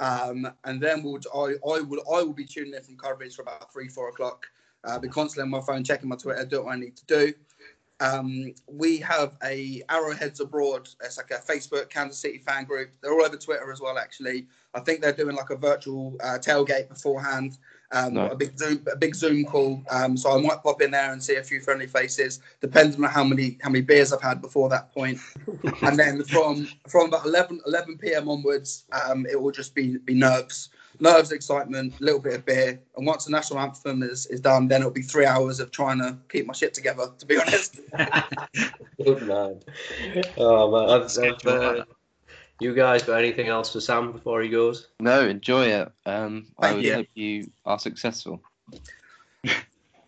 Um, 0.00 0.52
and 0.64 0.80
then 0.80 1.04
we'll, 1.04 1.20
I, 1.32 1.54
I 1.70 1.80
will 1.80 2.02
I 2.12 2.22
will 2.24 2.32
be 2.32 2.44
tuning 2.44 2.74
in 2.74 2.82
from 2.82 2.96
coverage 2.96 3.36
for 3.36 3.42
about 3.42 3.72
three 3.72 3.88
four 3.88 4.08
o'clock. 4.08 4.46
Uh, 4.82 4.98
be 4.98 5.08
constantly 5.08 5.44
on 5.44 5.50
my 5.50 5.64
phone 5.64 5.84
checking 5.84 6.08
my 6.08 6.16
Twitter, 6.16 6.44
doing 6.44 6.64
what 6.64 6.74
I 6.74 6.78
need 6.80 6.96
to 6.96 7.06
do. 7.06 7.32
Um, 8.00 8.52
we 8.66 8.98
have 8.98 9.36
a 9.44 9.82
Arrowheads 9.88 10.40
Abroad. 10.40 10.88
It's 11.04 11.16
like 11.16 11.30
a 11.30 11.38
Facebook 11.40 11.88
Kansas 11.88 12.18
City 12.18 12.38
fan 12.38 12.64
group. 12.64 12.90
They're 13.00 13.12
all 13.12 13.24
over 13.24 13.36
Twitter 13.36 13.70
as 13.70 13.80
well. 13.80 13.96
Actually, 13.96 14.48
I 14.74 14.80
think 14.80 15.00
they're 15.00 15.12
doing 15.12 15.36
like 15.36 15.50
a 15.50 15.56
virtual 15.56 16.16
uh, 16.22 16.38
tailgate 16.38 16.88
beforehand. 16.88 17.58
Um, 17.94 18.14
No. 18.14 18.26
A 18.28 18.34
big 18.34 18.58
Zoom, 18.58 18.82
a 18.90 18.96
big 18.96 19.14
Zoom 19.14 19.44
call. 19.44 19.82
Um, 19.90 20.16
so 20.16 20.30
I 20.30 20.40
might 20.40 20.62
pop 20.62 20.80
in 20.80 20.90
there 20.90 21.12
and 21.12 21.22
see 21.22 21.36
a 21.36 21.42
few 21.42 21.60
friendly 21.60 21.86
faces, 21.86 22.40
depending 22.62 23.04
on 23.04 23.10
how 23.10 23.22
many 23.22 23.58
how 23.60 23.68
many 23.68 23.82
beers 23.82 24.14
I've 24.14 24.22
had 24.22 24.40
before 24.40 24.70
that 24.70 24.92
point. 24.94 25.18
and 25.82 25.98
then 25.98 26.24
from 26.24 26.66
from 26.88 27.08
about 27.08 27.26
11, 27.26 27.60
11 27.66 27.98
p.m. 27.98 28.30
onwards, 28.30 28.86
um, 28.92 29.26
it 29.26 29.38
will 29.40 29.50
just 29.50 29.74
be 29.74 29.98
be 29.98 30.14
nerves, 30.14 30.70
nerves, 31.00 31.32
excitement, 31.32 31.92
a 32.00 32.02
little 32.02 32.20
bit 32.20 32.32
of 32.32 32.46
beer. 32.46 32.80
And 32.96 33.06
once 33.06 33.26
the 33.26 33.30
national 33.30 33.60
anthem 33.60 34.02
is, 34.02 34.24
is 34.26 34.40
done, 34.40 34.68
then 34.68 34.80
it'll 34.80 34.90
be 34.90 35.02
three 35.02 35.26
hours 35.26 35.60
of 35.60 35.70
trying 35.70 35.98
to 35.98 36.16
keep 36.30 36.46
my 36.46 36.54
shit 36.54 36.72
together. 36.72 37.12
To 37.18 37.26
be 37.26 37.38
honest. 37.38 37.78
Good 39.04 39.22
man. 39.26 39.60
Oh 40.38 40.70
man, 40.70 40.88
I've, 40.88 41.18
I've, 41.18 41.46
uh, 41.46 41.84
you 42.62 42.74
guys 42.74 43.02
got 43.02 43.18
anything 43.18 43.48
else 43.48 43.72
for 43.72 43.80
Sam 43.80 44.12
before 44.12 44.40
he 44.42 44.48
goes? 44.48 44.88
No, 45.00 45.26
enjoy 45.26 45.66
it. 45.66 45.92
Um, 46.06 46.46
I 46.58 46.68
Thank 46.68 46.76
would 46.76 46.84
you. 46.84 46.94
hope 46.94 47.06
you 47.14 47.50
are 47.64 47.78
successful. 47.78 48.42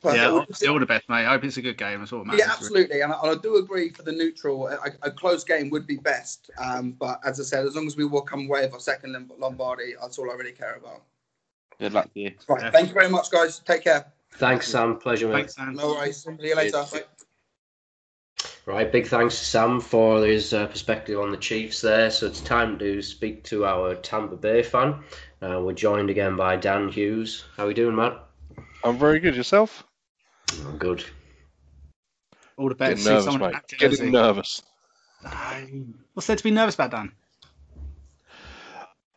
But 0.03 0.17
yeah, 0.17 0.29
it 0.29 0.33
obviously 0.33 0.69
all 0.69 0.79
the 0.79 0.85
best, 0.85 1.09
mate. 1.09 1.25
I 1.25 1.31
hope 1.31 1.45
it's 1.45 1.57
a 1.57 1.63
good 1.63 1.79
game. 1.79 2.01
That's 2.01 2.13
all 2.13 2.19
that 2.19 2.27
matters. 2.27 2.41
Yeah, 2.41 2.53
absolutely, 2.53 3.01
and 3.01 3.11
I, 3.11 3.19
and 3.23 3.31
I 3.39 3.41
do 3.41 3.57
agree 3.57 3.89
for 3.89 4.03
the 4.03 4.13
neutral. 4.13 4.69
A, 4.69 4.79
a 5.03 5.11
close 5.11 5.45
game 5.45 5.71
would 5.71 5.87
be 5.87 5.97
best, 5.97 6.51
um, 6.59 6.93
but 6.93 7.21
as 7.25 7.41
I 7.41 7.43
said, 7.43 7.65
as 7.65 7.75
long 7.75 7.87
as 7.87 7.97
we 7.97 8.05
will 8.05 8.21
come 8.21 8.47
away 8.47 8.67
with 8.67 8.75
a 8.75 8.81
second 8.81 9.15
Lom- 9.15 9.33
Lombardi, 9.39 9.95
that's 9.99 10.19
all 10.19 10.31
I 10.31 10.35
really 10.35 10.53
care 10.53 10.75
about. 10.75 11.05
Good 11.81 11.95
luck 11.95 12.13
to 12.13 12.21
you. 12.21 12.33
Right, 12.47 12.63
Yeah. 12.65 12.71
thank 12.71 12.89
you 12.89 12.95
very 12.95 13.09
much, 13.09 13.31
guys. 13.31 13.61
Take 13.61 13.85
care. 13.85 14.13
Thanks, 14.33 14.69
Sam. 14.69 14.99
Pleasure, 14.99 15.29
mate. 15.29 15.35
Thanks, 15.35 15.55
Sam. 15.55 15.75
No 15.75 15.89
worries. 15.89 16.19
See 16.19 16.31
you 16.39 16.55
later. 16.55 16.85
Bye. 16.93 17.05
Right, 18.67 18.91
big 18.91 19.07
thanks 19.09 19.39
to 19.39 19.45
Sam 19.45 19.81
for 19.81 20.25
his 20.25 20.55
uh, 20.55 20.67
perspective 20.67 21.21
on 21.21 21.31
the 21.31 21.37
Chiefs 21.37 21.83
there. 21.83 22.11
So 22.11 22.27
it's 22.27 22.41
time 22.41 22.79
to 22.79 23.03
speak 23.03 23.45
to 23.45 23.67
our 23.67 23.95
Tampa 23.95 24.37
Bay 24.37 24.63
fan. 24.63 25.05
Uh, 25.43 25.61
we're 25.61 25.75
joined 25.75 26.09
again 26.09 26.37
by 26.37 26.57
Dan 26.57 26.89
Hughes. 26.89 27.45
How 27.59 27.67
are 27.67 27.69
you 27.69 27.75
doing, 27.75 27.95
Matt? 27.95 28.19
I'm 28.83 28.97
very 28.97 29.21
good. 29.21 29.37
Yourself? 29.37 29.85
I'm 30.65 30.79
good. 30.79 31.05
All 32.57 32.71
the 32.71 32.75
best. 32.75 32.91
Getting 32.91 33.05
See 33.05 33.11
nervous, 33.11 33.25
someone 33.25 33.51
mate. 33.51 33.57
at 33.57 33.69
that 33.69 33.79
Getting 33.79 34.13
nervous. 34.13 34.63
No. 35.23 35.31
What's 36.15 36.27
there 36.27 36.37
to 36.37 36.45
be 36.45 36.51
nervous 36.51 36.75
about, 36.75 36.91
Dan? 36.91 37.13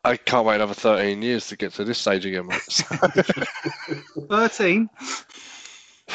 I 0.04 0.18
can't 0.18 0.46
wait 0.46 0.56
another 0.56 0.74
13 0.74 1.22
years 1.22 1.48
to 1.48 1.56
get 1.56 1.74
to 1.74 1.86
this 1.86 2.00
stage 2.00 2.26
again, 2.26 2.48
mate. 2.48 2.62
13. 4.30 4.90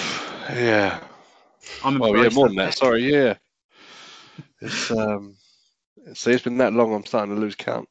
yeah. 0.51 1.01
I'm 1.85 1.99
Well, 1.99 2.17
yeah, 2.17 2.29
more 2.31 2.49
than 2.49 2.57
that. 2.57 2.67
that. 2.67 2.79
Sorry, 2.79 3.13
yeah. 3.13 3.35
It's 4.61 4.91
um. 4.91 5.37
See, 6.15 6.33
it's 6.33 6.43
been 6.43 6.59
that 6.59 6.73
long. 6.73 6.95
I'm 6.95 7.05
starting 7.05 7.35
to 7.35 7.41
lose 7.41 7.55
count. 7.55 7.89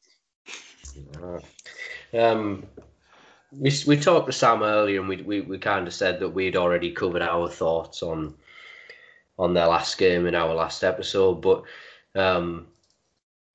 Alright. 1.17 1.45
Um, 2.13 2.65
we 3.51 3.71
we 3.87 3.97
talked 3.97 4.27
to 4.27 4.33
Sam 4.33 4.63
earlier, 4.63 4.99
and 4.99 5.09
we 5.09 5.17
we, 5.17 5.41
we 5.41 5.57
kind 5.57 5.87
of 5.87 5.93
said 5.93 6.19
that 6.19 6.29
we'd 6.29 6.57
already 6.57 6.91
covered 6.91 7.21
our 7.21 7.49
thoughts 7.49 8.03
on 8.03 8.35
on 9.37 9.53
their 9.53 9.67
last 9.67 9.97
game 9.97 10.27
in 10.27 10.35
our 10.35 10.53
last 10.53 10.83
episode. 10.83 11.41
But 11.41 11.63
um, 12.15 12.67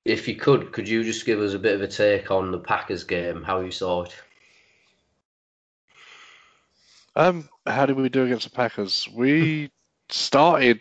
if 0.05 0.27
you 0.27 0.35
could, 0.35 0.71
could 0.71 0.87
you 0.87 1.03
just 1.03 1.25
give 1.25 1.39
us 1.39 1.53
a 1.53 1.59
bit 1.59 1.75
of 1.75 1.81
a 1.81 1.87
take 1.87 2.31
on 2.31 2.51
the 2.51 2.59
Packers 2.59 3.03
game, 3.03 3.43
how 3.43 3.59
you 3.59 3.71
saw 3.71 4.03
it? 4.03 4.15
Um, 7.15 7.49
how 7.65 7.85
did 7.85 7.97
we 7.97 8.09
do 8.09 8.25
against 8.25 8.43
the 8.49 8.55
Packers? 8.55 9.07
We 9.13 9.71
started 10.09 10.79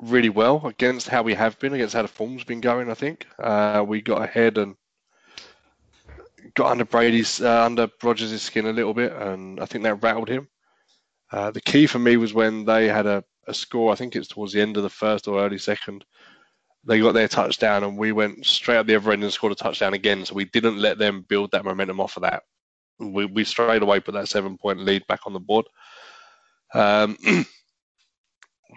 really 0.00 0.28
well 0.28 0.66
against 0.66 1.08
how 1.08 1.22
we 1.22 1.34
have 1.34 1.58
been, 1.58 1.72
against 1.72 1.94
how 1.94 2.02
the 2.02 2.08
form's 2.08 2.44
been 2.44 2.60
going. 2.60 2.90
I 2.90 2.94
think 2.94 3.26
uh, 3.38 3.84
we 3.86 4.00
got 4.00 4.22
ahead 4.22 4.58
and 4.58 4.76
got 6.54 6.70
under 6.70 6.84
Brady's, 6.84 7.40
uh, 7.40 7.64
under 7.64 7.88
Rodgers' 8.02 8.40
skin 8.42 8.66
a 8.66 8.72
little 8.72 8.94
bit, 8.94 9.12
and 9.12 9.60
I 9.60 9.66
think 9.66 9.84
that 9.84 10.02
rattled 10.02 10.28
him. 10.28 10.48
Uh, 11.30 11.50
the 11.50 11.60
key 11.60 11.86
for 11.86 11.98
me 11.98 12.16
was 12.16 12.32
when 12.32 12.64
they 12.64 12.88
had 12.88 13.06
a, 13.06 13.24
a 13.46 13.54
score. 13.54 13.92
I 13.92 13.96
think 13.96 14.16
it's 14.16 14.28
towards 14.28 14.52
the 14.52 14.62
end 14.62 14.76
of 14.76 14.82
the 14.82 14.88
first 14.90 15.28
or 15.28 15.40
early 15.40 15.58
second. 15.58 16.04
They 16.84 17.00
got 17.00 17.12
their 17.12 17.28
touchdown, 17.28 17.84
and 17.84 17.98
we 17.98 18.12
went 18.12 18.46
straight 18.46 18.78
up 18.78 18.86
the 18.86 18.96
other 18.96 19.12
end 19.12 19.22
and 19.22 19.32
scored 19.32 19.52
a 19.52 19.56
touchdown 19.56 19.94
again. 19.94 20.24
So 20.24 20.34
we 20.34 20.46
didn't 20.46 20.78
let 20.78 20.96
them 20.96 21.26
build 21.28 21.50
that 21.50 21.64
momentum 21.64 22.00
off 22.00 22.16
of 22.16 22.22
that. 22.22 22.44
We, 22.98 23.26
we 23.26 23.44
straight 23.44 23.82
away 23.82 24.00
put 24.00 24.14
that 24.14 24.28
seven 24.28 24.56
point 24.56 24.80
lead 24.80 25.06
back 25.06 25.20
on 25.26 25.32
the 25.32 25.40
board. 25.40 25.66
Um, 26.74 27.16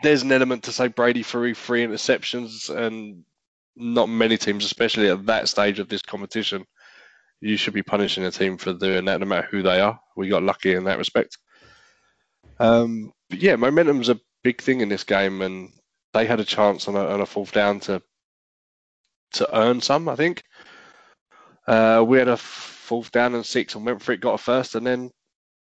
there's 0.04 0.24
an 0.24 0.32
element 0.32 0.64
to 0.64 0.72
say 0.72 0.88
Brady 0.88 1.24
threw 1.24 1.54
three 1.54 1.86
interceptions, 1.86 2.70
and 2.76 3.24
not 3.76 4.10
many 4.10 4.38
teams, 4.38 4.66
especially 4.66 5.10
at 5.10 5.26
that 5.28 5.50
stage 5.50 5.80
of 5.80 5.90
this 5.90 6.02
competition, 6.02 6.66
you 7.40 7.58
should 7.58 7.74
be 7.74 7.84
punishing 7.84 8.24
a 8.24 8.32
team 8.32 8.58
for 8.58 8.74
doing 8.74 9.06
that, 9.06 9.20
no 9.20 9.26
matter 9.26 9.48
who 9.50 9.62
they 9.62 9.80
are. 9.82 10.00
We 10.16 10.30
got 10.30 10.44
lucky 10.44 10.74
in 10.74 10.84
that 10.86 10.98
respect. 10.98 11.38
Um, 12.60 13.12
but 13.30 13.40
yeah, 13.40 13.56
momentum's 13.56 14.10
a 14.10 14.20
big 14.44 14.62
thing 14.62 14.82
in 14.82 14.90
this 14.90 15.04
game, 15.04 15.42
and 15.42 15.72
they 16.14 16.26
had 16.26 16.40
a 16.40 16.46
chance 16.46 16.88
on 16.88 16.96
a, 16.96 17.06
on 17.06 17.22
a 17.22 17.26
fourth 17.26 17.52
down 17.52 17.80
to 17.82 18.02
to 19.34 19.58
earn 19.58 19.82
some. 19.82 20.10
I 20.10 20.16
think 20.16 20.44
uh, 21.68 22.04
we 22.06 22.18
had 22.18 22.28
a 22.28 22.38
fourth 22.38 23.12
down 23.12 23.34
and 23.34 23.46
six, 23.46 23.76
and 23.76 23.86
went 23.86 24.02
for 24.02 24.12
it, 24.12 24.22
got 24.22 24.36
a 24.36 24.38
first, 24.38 24.76
and 24.76 24.86
then 24.86 25.12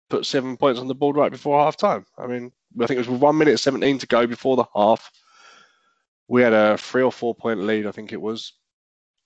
put 0.09 0.25
seven 0.25 0.57
points 0.57 0.79
on 0.79 0.87
the 0.87 0.95
board 0.95 1.15
right 1.15 1.31
before 1.31 1.63
half 1.63 1.77
time. 1.77 2.05
I 2.17 2.27
mean, 2.27 2.51
I 2.81 2.87
think 2.87 2.99
it 2.99 3.07
was 3.07 3.19
one 3.19 3.37
minute 3.37 3.59
17 3.59 3.99
to 3.99 4.07
go 4.07 4.27
before 4.27 4.55
the 4.55 4.65
half. 4.75 5.11
We 6.27 6.41
had 6.41 6.53
a 6.53 6.77
three 6.77 7.01
or 7.01 7.11
four 7.11 7.33
point 7.33 7.61
lead, 7.61 7.87
I 7.87 7.91
think 7.91 8.13
it 8.13 8.21
was, 8.21 8.53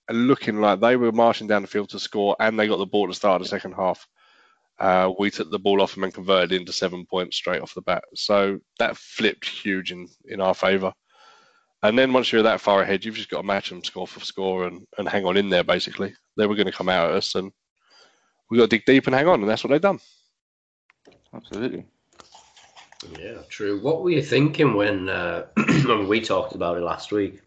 and 0.08 0.26
looking 0.26 0.60
like 0.60 0.80
they 0.80 0.96
were 0.96 1.12
marching 1.12 1.46
down 1.46 1.62
the 1.62 1.68
field 1.68 1.90
to 1.90 1.98
score, 1.98 2.36
and 2.40 2.58
they 2.58 2.68
got 2.68 2.78
the 2.78 2.86
ball 2.86 3.08
to 3.08 3.14
start 3.14 3.42
the 3.42 3.48
second 3.48 3.72
half. 3.72 4.06
Uh, 4.78 5.12
we 5.18 5.30
took 5.30 5.50
the 5.50 5.58
ball 5.58 5.80
off 5.80 5.94
them 5.94 6.04
and 6.04 6.14
converted 6.14 6.52
into 6.52 6.72
seven 6.72 7.06
points 7.06 7.36
straight 7.36 7.62
off 7.62 7.74
the 7.74 7.82
bat. 7.82 8.02
So 8.14 8.58
that 8.78 8.96
flipped 8.96 9.48
huge 9.48 9.92
in, 9.92 10.08
in 10.26 10.40
our 10.40 10.54
favour. 10.54 10.92
And 11.82 11.98
then 11.98 12.12
once 12.12 12.32
you're 12.32 12.42
that 12.42 12.62
far 12.62 12.80
ahead, 12.80 13.04
you've 13.04 13.14
just 13.14 13.28
got 13.28 13.42
to 13.42 13.46
match 13.46 13.68
them 13.68 13.84
score 13.84 14.06
for 14.06 14.20
score 14.20 14.66
and, 14.66 14.86
and 14.98 15.06
hang 15.06 15.26
on 15.26 15.36
in 15.36 15.50
there, 15.50 15.62
basically. 15.62 16.14
They 16.36 16.46
were 16.46 16.56
going 16.56 16.66
to 16.66 16.72
come 16.72 16.88
out 16.88 17.10
at 17.10 17.16
us, 17.16 17.34
and 17.34 17.52
we've 18.50 18.58
got 18.58 18.70
to 18.70 18.76
dig 18.76 18.86
deep 18.86 19.06
and 19.06 19.14
hang 19.14 19.28
on, 19.28 19.40
and 19.42 19.48
that's 19.48 19.62
what 19.62 19.70
they've 19.70 19.80
done. 19.80 20.00
Absolutely. 21.34 21.84
Yeah, 23.18 23.38
true. 23.48 23.80
What 23.80 24.02
were 24.02 24.10
you 24.10 24.22
thinking 24.22 24.74
when 24.74 25.08
uh, 25.08 25.46
when 25.56 26.08
we 26.08 26.20
talked 26.20 26.54
about 26.54 26.76
it 26.76 26.82
last 26.82 27.12
week? 27.12 27.40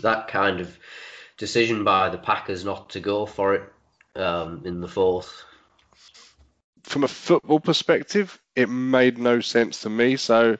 That 0.00 0.28
kind 0.28 0.60
of 0.60 0.78
decision 1.36 1.84
by 1.84 2.08
the 2.08 2.18
Packers 2.18 2.64
not 2.64 2.90
to 2.90 3.00
go 3.00 3.26
for 3.26 3.54
it 3.54 3.72
um, 4.14 4.62
in 4.64 4.80
the 4.80 4.88
fourth. 4.88 5.44
From 6.82 7.04
a 7.04 7.08
football 7.08 7.60
perspective, 7.60 8.38
it 8.54 8.68
made 8.68 9.18
no 9.18 9.40
sense 9.40 9.80
to 9.80 9.90
me. 9.90 10.16
So 10.16 10.56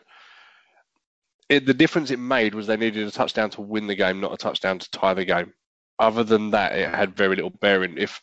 it, 1.49 1.67
the 1.67 1.75
difference 1.75 2.11
it 2.11 2.19
made 2.19 2.55
was 2.55 2.67
they 2.67 2.77
needed 2.77 3.07
a 3.07 3.11
touchdown 3.11 3.51
to 3.51 3.61
win 3.61 3.87
the 3.87 3.95
game, 3.95 4.21
not 4.21 4.35
a 4.35 4.37
touchdown 4.37 4.79
to 4.81 4.91
tie 4.91 5.15
the 5.15 5.25
game. 5.25 5.53
Other 5.99 6.25
than 6.25 6.51
that, 6.51 6.77
it 6.77 6.91
had 6.91 7.17
very 7.17 7.37
little 7.37 7.51
bearing. 7.51 7.97
If 7.97 8.21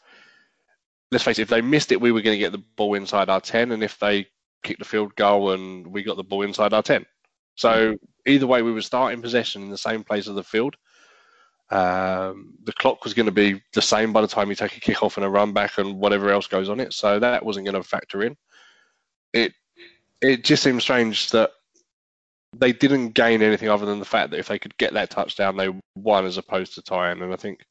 let's 1.12 1.24
face 1.24 1.40
it, 1.40 1.44
if 1.44 1.50
they 1.50 1.62
missed 1.62 1.92
it, 1.92 2.02
we 2.02 2.12
were 2.12 2.22
going 2.22 2.36
to 2.36 2.40
get 2.40 2.52
the 2.52 2.64
ball 2.76 2.94
inside 2.96 3.30
our 3.30 3.42
ten, 3.42 3.72
and 3.72 3.84
if 3.84 3.98
they 4.00 4.28
kicked 4.64 4.80
the 4.80 4.86
field 4.86 5.16
goal 5.16 5.52
and 5.52 5.86
we 5.88 6.04
got 6.04 6.18
the 6.18 6.24
ball 6.24 6.42
inside 6.42 6.74
our 6.74 6.84
ten, 6.84 7.06
so 7.56 7.98
either 8.26 8.48
way, 8.48 8.62
we 8.62 8.72
were 8.72 8.82
starting 8.82 9.22
possession 9.22 9.64
in 9.64 9.70
the 9.70 9.78
same 9.78 10.04
place 10.04 10.28
of 10.28 10.36
the 10.36 10.44
field. 10.44 10.76
Um, 11.70 12.54
the 12.64 12.74
clock 12.74 13.04
was 13.04 13.14
going 13.14 13.26
to 13.26 13.32
be 13.32 13.62
the 13.74 13.82
same 13.82 14.14
by 14.14 14.22
the 14.22 14.28
time 14.28 14.50
you 14.50 14.56
take 14.56 14.78
a 14.78 14.80
kick 14.80 15.02
off 15.02 15.18
and 15.18 15.26
a 15.26 15.30
run 15.30 15.54
back 15.54 15.78
and 15.78 15.98
whatever 15.98 16.30
else 16.30 16.48
goes 16.48 16.70
on 16.70 16.80
it, 16.80 16.94
so 16.94 17.20
that 17.20 17.46
wasn't 17.46 17.66
going 17.66 17.82
to 17.82 17.88
factor 17.88 18.24
in. 18.24 18.36
It 19.34 19.54
it 20.22 20.44
just 20.44 20.64
seems 20.64 20.84
strange 20.84 21.32
that 21.32 21.52
they 22.56 22.72
didn't 22.72 23.10
gain 23.10 23.42
anything 23.42 23.70
other 23.70 23.86
than 23.86 24.00
the 24.00 24.06
fact 24.06 24.32
that 24.32 24.40
if 24.40 24.48
they 24.48 24.60
could 24.60 24.78
get 24.78 24.94
that 24.94 25.10
touchdown, 25.10 25.58
they 25.58 25.74
won 25.96 26.26
as 26.26 26.38
opposed 26.38 26.76
to 26.76 26.82
tying. 26.84 27.22
And 27.22 27.34
I 27.34 27.36
think 27.36 27.66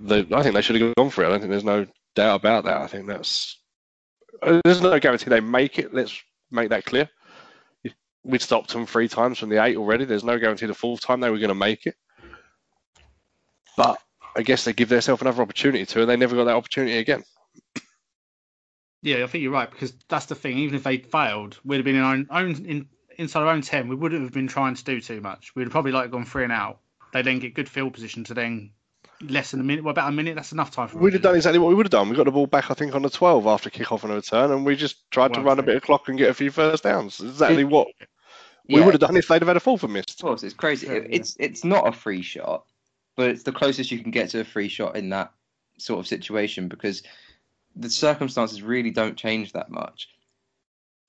the 0.00 0.26
I 0.32 0.42
think 0.42 0.54
they 0.54 0.62
should 0.62 0.80
have 0.80 0.94
gone 0.94 1.10
for 1.10 1.22
it. 1.22 1.26
I 1.26 1.30
don't 1.30 1.40
think 1.40 1.50
there's 1.50 1.64
no 1.64 1.86
doubt 2.14 2.40
about 2.40 2.64
that. 2.64 2.80
I 2.80 2.86
think 2.86 3.06
that's 3.06 3.57
Uh, 4.42 4.60
there's 4.64 4.80
no 4.80 4.98
guarantee 4.98 5.30
they 5.30 5.40
make 5.40 5.78
it. 5.78 5.92
Let's 5.92 6.22
make 6.50 6.70
that 6.70 6.84
clear. 6.84 7.08
We 8.24 8.38
stopped 8.38 8.72
them 8.72 8.84
three 8.84 9.08
times 9.08 9.38
from 9.38 9.48
the 9.48 9.62
eight 9.62 9.76
already. 9.76 10.04
There's 10.04 10.24
no 10.24 10.38
guarantee 10.38 10.66
the 10.66 10.74
fourth 10.74 11.00
time 11.00 11.20
they 11.20 11.30
were 11.30 11.38
going 11.38 11.48
to 11.48 11.54
make 11.54 11.86
it. 11.86 11.94
But 13.76 13.98
I 14.36 14.42
guess 14.42 14.64
they 14.64 14.72
give 14.72 14.88
themselves 14.88 15.22
another 15.22 15.42
opportunity 15.42 15.86
to, 15.86 16.00
and 16.00 16.10
they 16.10 16.16
never 16.16 16.36
got 16.36 16.44
that 16.44 16.56
opportunity 16.56 16.98
again. 16.98 17.22
Yeah, 19.00 19.22
I 19.22 19.28
think 19.28 19.42
you're 19.42 19.52
right 19.52 19.70
because 19.70 19.94
that's 20.08 20.26
the 20.26 20.34
thing. 20.34 20.58
Even 20.58 20.74
if 20.74 20.82
they 20.82 20.98
failed, 20.98 21.58
we'd 21.64 21.76
have 21.76 21.84
been 21.84 21.94
in 21.96 22.02
our 22.02 22.14
own, 22.14 22.26
own 22.30 22.66
in, 22.66 22.88
inside 23.16 23.40
our 23.40 23.48
own 23.48 23.62
ten. 23.62 23.88
We 23.88 23.94
wouldn't 23.94 24.22
have 24.22 24.32
been 24.32 24.48
trying 24.48 24.74
to 24.74 24.84
do 24.84 25.00
too 25.00 25.20
much. 25.20 25.54
We'd 25.54 25.62
have 25.62 25.72
probably 25.72 25.92
like 25.92 26.10
gone 26.10 26.24
three 26.24 26.44
and 26.44 26.52
out. 26.52 26.80
They 27.12 27.22
then 27.22 27.38
get 27.38 27.54
good 27.54 27.68
field 27.68 27.94
position 27.94 28.24
to 28.24 28.34
then 28.34 28.72
less 29.22 29.50
than 29.50 29.60
a 29.60 29.64
minute. 29.64 29.84
Well, 29.84 29.90
about 29.92 30.08
a 30.08 30.12
minute. 30.12 30.34
That's 30.36 30.52
enough 30.52 30.70
time 30.70 30.88
for. 30.88 30.98
We'd 30.98 31.12
have 31.14 31.22
done 31.22 31.36
exactly 31.36 31.58
what 31.58 31.68
we 31.68 31.74
would 31.74 31.86
have 31.86 31.90
done. 31.90 32.08
We 32.08 32.16
got 32.16 32.24
the 32.24 32.30
ball 32.30 32.46
back, 32.46 32.70
I 32.70 32.74
think, 32.74 32.94
on 32.94 33.02
the 33.02 33.10
12 33.10 33.46
after 33.46 33.70
kick 33.70 33.90
off 33.92 34.04
and 34.04 34.12
a 34.12 34.16
return, 34.16 34.50
and 34.50 34.64
we 34.64 34.76
just 34.76 35.10
tried 35.10 35.34
to 35.34 35.40
Well, 35.40 35.46
run 35.48 35.58
a 35.58 35.62
bit 35.62 35.76
of 35.76 35.82
clock 35.82 36.08
and 36.08 36.18
get 36.18 36.30
a 36.30 36.34
few 36.34 36.50
first 36.50 36.82
downs. 36.84 37.20
Exactly 37.20 37.64
what 37.64 37.88
we 38.68 38.78
Yeah. 38.78 38.84
would 38.84 38.94
have 38.94 39.00
done 39.00 39.16
if 39.16 39.28
they'd 39.28 39.40
have 39.42 39.48
had 39.48 39.56
a 39.56 39.60
fourth 39.60 39.82
and 39.84 39.92
missed. 39.92 40.20
Of 40.20 40.26
course, 40.26 40.42
it's 40.42 40.54
crazy. 40.54 40.86
Yeah, 40.86 40.94
It- 40.94 41.02
yeah. 41.10 41.16
It's 41.16 41.36
it's 41.38 41.64
not 41.64 41.88
a 41.88 41.92
free 41.92 42.22
shot, 42.22 42.64
but 43.16 43.30
it's 43.30 43.42
the 43.42 43.52
closest 43.52 43.90
you 43.90 43.98
can 44.00 44.10
get 44.10 44.30
to 44.30 44.40
a 44.40 44.44
free 44.44 44.68
shot 44.68 44.96
in 44.96 45.08
that 45.10 45.32
sort 45.78 46.00
of 46.00 46.06
situation 46.06 46.68
because 46.68 47.02
the 47.76 47.90
circumstances 47.90 48.62
really 48.62 48.90
don't 48.90 49.16
change 49.16 49.52
that 49.52 49.70
much 49.70 50.08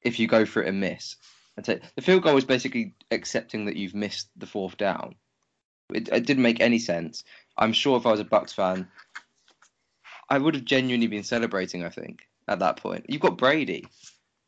if 0.02 0.20
you 0.20 0.28
go 0.28 0.46
for 0.46 0.62
it 0.62 0.68
and 0.70 0.80
miss. 0.80 1.16
I'd 1.58 1.82
the 1.96 2.02
field 2.02 2.24
goal 2.24 2.38
is 2.38 2.46
basically 2.46 2.94
accepting 3.12 3.66
that 3.66 3.76
you've 3.76 3.96
missed 3.96 4.30
the 4.38 4.46
fourth 4.46 4.78
down. 4.78 5.16
It, 5.94 6.08
it 6.10 6.26
didn't 6.26 6.44
make 6.44 6.62
any 6.62 6.80
sense. 6.80 7.24
I'm 7.60 7.74
sure 7.74 7.98
if 7.98 8.06
I 8.06 8.12
was 8.12 8.20
a 8.20 8.26
Bucs 8.26 8.54
fan, 8.54 8.88
I 10.30 10.38
would 10.38 10.56
have 10.56 10.66
genuinely 10.66 11.08
been 11.08 11.24
celebrating. 11.24 11.86
I 11.86 11.90
think 11.90 12.28
at 12.48 12.60
that 12.60 12.78
point, 12.78 13.06
you've 13.08 13.22
got 13.22 13.38
Brady. 13.38 13.86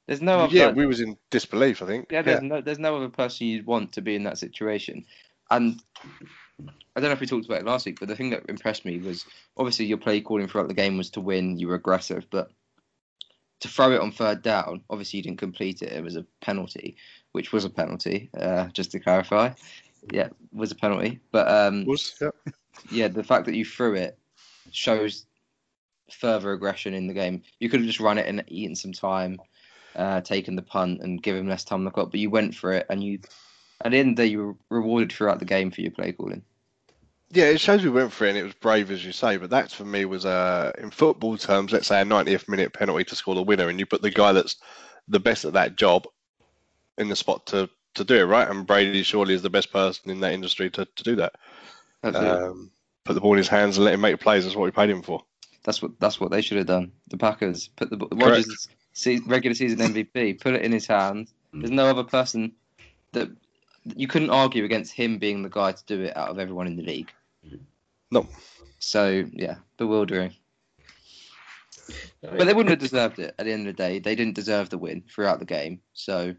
There's 0.08 0.22
no 0.22 0.40
other. 0.40 0.56
yeah, 0.56 0.72
we 0.72 0.88
was 0.88 1.00
in 1.00 1.18
disbelief, 1.30 1.82
I 1.82 1.86
think. 1.86 2.08
Yeah, 2.10 2.24
there's 2.24 2.42
no 2.42 2.62
there's 2.62 2.80
no 2.80 2.96
other 2.96 3.10
person 3.10 3.48
you'd 3.48 3.68
want 3.68 3.94
to 3.94 4.02
be 4.02 4.16
in 4.16 4.24
that 4.24 4.38
situation. 4.40 5.06
And 5.52 5.82
I 6.96 7.00
don't 7.00 7.10
know 7.10 7.12
if 7.12 7.20
we 7.20 7.28
talked 7.28 7.46
about 7.46 7.60
it 7.62 7.66
last 7.66 7.86
week, 7.86 8.00
but 8.00 8.08
the 8.08 8.16
thing 8.16 8.32
that 8.32 8.50
impressed 8.50 8.86
me 8.86 8.98
was 8.98 9.26
obviously 9.58 9.86
your 9.86 9.98
play 9.98 10.22
calling 10.22 10.48
throughout 10.48 10.68
the 10.68 10.74
game 10.74 10.98
was 10.98 11.10
to 11.12 11.22
win, 11.22 11.58
you 11.58 11.68
were 11.68 11.76
aggressive, 11.76 12.26
but 12.30 12.52
to 13.62 13.68
throw 13.68 13.92
it 13.92 14.02
on 14.02 14.12
third 14.12 14.42
down, 14.42 14.82
obviously 14.90 15.18
you 15.18 15.24
didn't 15.24 15.40
complete 15.40 15.82
it. 15.82 15.92
It 15.92 16.04
was 16.04 16.16
a 16.16 16.26
penalty, 16.42 16.98
which 17.32 17.52
was 17.52 17.64
a 17.64 17.70
penalty, 17.70 18.30
uh, 18.38 18.68
just 18.68 18.92
to 18.92 19.00
clarify. 19.00 19.52
Yeah, 20.12 20.30
was 20.52 20.72
a 20.72 20.76
penalty. 20.76 21.20
But 21.32 21.48
um, 21.48 21.86
was, 21.86 22.16
yeah. 22.20 22.30
Yeah, 22.90 23.08
the 23.08 23.24
fact 23.24 23.46
that 23.46 23.56
you 23.56 23.66
threw 23.66 23.96
it 23.96 24.18
shows 24.72 25.26
further 26.12 26.52
aggression 26.52 26.94
in 26.94 27.08
the 27.08 27.14
game. 27.14 27.44
You 27.60 27.70
could 27.70 27.80
have 27.80 27.88
just 27.88 28.00
run 28.00 28.18
it 28.18 28.28
and 28.28 28.44
eaten 28.48 28.76
some 28.76 28.94
time, 28.94 29.40
uh, 29.96 30.22
taken 30.22 30.56
the 30.56 30.62
punt 30.62 31.02
and 31.02 31.22
given 31.22 31.42
him 31.42 31.50
less 31.50 31.64
time 31.64 31.80
on 31.80 31.86
the 31.86 31.92
clock, 31.92 32.12
but 32.12 32.20
you 32.20 32.30
went 32.30 32.56
for 32.56 32.74
it 32.74 32.86
and 32.90 33.04
you, 33.04 33.20
at 33.84 33.92
the 33.92 33.98
end 33.98 34.12
of 34.12 34.16
the 34.16 34.24
day, 34.24 34.30
you 34.30 34.58
were 34.70 34.80
rewarded 34.80 35.12
throughout 35.12 35.40
the 35.40 35.46
game 35.46 35.72
for 35.72 35.82
your 35.82 35.92
play 35.92 36.12
calling. 36.12 36.44
Yeah, 37.34 37.46
it 37.46 37.62
shows 37.62 37.82
we 37.82 37.90
went 37.90 38.12
for 38.12 38.26
it 38.26 38.30
and 38.30 38.38
it 38.38 38.44
was 38.44 38.54
brave, 38.56 38.92
as 38.92 39.06
you 39.06 39.14
say. 39.14 39.38
But 39.38 39.52
that 39.52 39.72
for 39.72 39.86
me 39.86 40.04
was, 40.04 40.26
uh, 40.26 40.74
in 40.78 40.92
football 40.92 41.38
terms, 41.38 41.72
let's 41.72 41.88
say 41.88 42.02
a 42.02 42.06
90th 42.06 42.50
minute 42.50 42.74
penalty 42.74 43.06
to 43.06 43.16
score 43.16 43.36
the 43.36 43.42
winner, 43.42 43.70
and 43.70 43.80
you 43.80 43.86
put 43.86 44.02
the 44.02 44.10
guy 44.10 44.34
that's 44.34 44.58
the 45.08 45.20
best 45.20 45.46
at 45.46 45.54
that 45.54 45.78
job 45.78 46.08
in 46.98 47.08
the 47.08 47.16
spot 47.16 47.46
to, 47.48 47.70
to 47.96 48.04
do 48.04 48.16
it, 48.16 48.24
right? 48.24 48.50
And 48.50 48.68
Brady 48.68 49.04
surely 49.04 49.34
is 49.34 49.42
the 49.42 49.50
best 49.50 49.72
person 49.72 50.12
in 50.12 50.20
that 50.20 50.34
industry 50.34 50.70
to, 50.72 50.86
to 50.86 51.04
do 51.04 51.16
that. 51.18 51.34
Absolutely. 52.04 52.48
Um, 52.48 52.72
put 53.04 53.14
the 53.14 53.22
ball 53.22 53.34
in 53.34 53.38
his 53.38 53.48
hands 53.48 53.78
and 53.78 53.86
let 53.86 53.94
him 53.94 54.02
make 54.02 54.20
plays. 54.20 54.44
That's 54.44 54.56
what 54.56 54.66
we 54.66 54.72
paid 54.72 54.90
him 54.90 55.02
for. 55.02 55.24
that's 55.64 55.82
what 55.82 56.00
that's 56.00 56.20
what 56.20 56.32
they 56.32 56.42
should 56.42 56.58
have 56.58 56.68
done. 56.68 56.92
The 57.10 57.18
Packers 57.18 57.68
put 57.68 57.90
the 57.90 57.98
Rodgers 57.98 58.68
se- 58.94 59.22
regular 59.26 59.56
season 59.56 59.80
MVP, 59.94 60.42
put 60.42 60.54
it 60.56 60.64
in 60.64 60.72
his 60.72 60.88
hands. 60.88 61.34
There's 61.54 61.72
no 61.72 61.88
other 61.88 62.04
person 62.04 62.54
that 63.12 63.30
you 63.96 64.08
couldn't 64.08 64.30
argue 64.30 64.64
against 64.64 64.94
him 64.94 65.18
being 65.18 65.44
the 65.44 65.50
guy 65.50 65.74
to 65.74 65.86
do 65.86 66.02
it 66.04 66.16
out 66.16 66.30
of 66.30 66.40
everyone 66.40 66.68
in 66.68 66.78
the 66.78 66.84
league. 66.84 67.12
No. 68.10 68.28
So 68.80 69.26
yeah, 69.34 69.56
bewildering. 69.78 70.34
But 72.22 72.46
they 72.46 72.54
wouldn't 72.54 72.70
have 72.70 72.80
deserved 72.80 73.20
it 73.20 73.36
at 73.38 73.46
the 73.46 73.52
end 73.52 73.68
of 73.68 73.76
the 73.76 73.84
day. 73.84 74.00
They 74.00 74.16
didn't 74.16 74.36
deserve 74.36 74.70
the 74.70 74.78
win 74.78 75.04
throughout 75.14 75.40
the 75.40 75.46
game. 75.46 75.82
So 75.94 76.36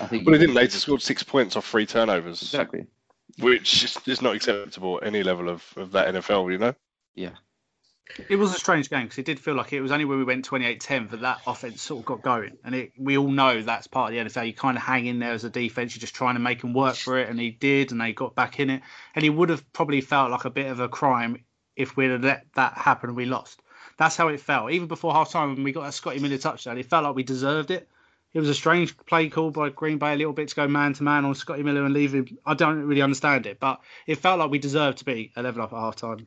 I 0.00 0.06
think 0.06 0.26
Well, 0.26 0.32
they 0.32 0.46
didn't. 0.46 0.54
They 0.54 0.68
scored 0.68 1.02
six 1.02 1.22
points 1.22 1.54
off 1.54 1.66
three 1.66 1.86
turnovers, 1.86 2.42
exactly. 2.42 2.86
Which 3.38 3.84
is, 3.84 3.98
is 4.06 4.22
not 4.22 4.36
acceptable 4.36 4.98
at 5.00 5.06
any 5.06 5.22
level 5.22 5.48
of, 5.48 5.64
of 5.76 5.92
that 5.92 6.14
NFL, 6.14 6.50
you 6.52 6.58
know? 6.58 6.74
Yeah. 7.14 7.30
It 8.28 8.36
was 8.36 8.54
a 8.54 8.58
strange 8.58 8.88
game 8.88 9.02
because 9.04 9.18
it 9.18 9.24
did 9.24 9.40
feel 9.40 9.54
like 9.54 9.72
it 9.72 9.80
was 9.80 9.90
only 9.90 10.04
when 10.04 10.18
we 10.18 10.24
went 10.24 10.48
28-10 10.48 11.10
that 11.10 11.20
that 11.22 11.40
offense 11.46 11.82
sort 11.82 12.00
of 12.00 12.06
got 12.06 12.22
going, 12.22 12.56
and 12.64 12.74
it, 12.74 12.92
we 12.96 13.18
all 13.18 13.28
know 13.28 13.60
that's 13.60 13.88
part 13.88 14.12
of 14.12 14.16
the 14.16 14.30
NFL. 14.30 14.46
You 14.46 14.54
kind 14.54 14.76
of 14.76 14.82
hang 14.84 15.06
in 15.06 15.18
there 15.18 15.32
as 15.32 15.42
a 15.42 15.50
defense, 15.50 15.94
you're 15.94 16.00
just 16.00 16.14
trying 16.14 16.36
to 16.36 16.40
make 16.40 16.60
them 16.60 16.72
work 16.72 16.94
for 16.94 17.18
it, 17.18 17.28
and 17.28 17.38
he 17.40 17.50
did, 17.50 17.90
and 17.90 18.00
they 18.00 18.12
got 18.12 18.36
back 18.36 18.60
in 18.60 18.70
it, 18.70 18.82
and 19.14 19.24
he 19.24 19.30
would 19.30 19.48
have 19.48 19.72
probably 19.72 20.00
felt 20.00 20.30
like 20.30 20.44
a 20.44 20.50
bit 20.50 20.70
of 20.70 20.78
a 20.78 20.88
crime 20.88 21.44
if 21.74 21.96
we'd 21.96 22.10
have 22.10 22.22
let 22.22 22.46
that 22.54 22.74
happen 22.74 23.10
and 23.10 23.16
we 23.16 23.26
lost. 23.26 23.60
That's 23.98 24.16
how 24.16 24.28
it 24.28 24.40
felt. 24.40 24.70
Even 24.70 24.88
before 24.88 25.12
half 25.12 25.30
time 25.30 25.54
when 25.54 25.64
we 25.64 25.72
got 25.72 25.84
that 25.84 25.94
Scotty 25.94 26.20
Miller 26.20 26.38
touchdown, 26.38 26.78
it 26.78 26.86
felt 26.86 27.04
like 27.04 27.14
we 27.14 27.22
deserved 27.22 27.70
it. 27.70 27.88
It 28.36 28.40
was 28.40 28.50
a 28.50 28.54
strange 28.54 28.94
play 28.98 29.30
call 29.30 29.50
by 29.50 29.70
Green 29.70 29.96
Bay 29.96 30.12
a 30.12 30.16
little 30.16 30.34
bit 30.34 30.48
to 30.48 30.54
go 30.54 30.68
man 30.68 30.92
to 30.92 31.02
man 31.02 31.24
on 31.24 31.34
Scotty 31.34 31.62
Miller 31.62 31.86
and 31.86 31.94
leave 31.94 32.12
him. 32.12 32.36
I 32.44 32.52
don't 32.52 32.82
really 32.82 33.00
understand 33.00 33.46
it, 33.46 33.58
but 33.58 33.80
it 34.06 34.16
felt 34.16 34.38
like 34.38 34.50
we 34.50 34.58
deserved 34.58 34.98
to 34.98 35.06
be 35.06 35.32
11 35.38 35.58
up 35.58 35.72
at 35.72 35.78
half 35.78 35.96
time. 35.96 36.26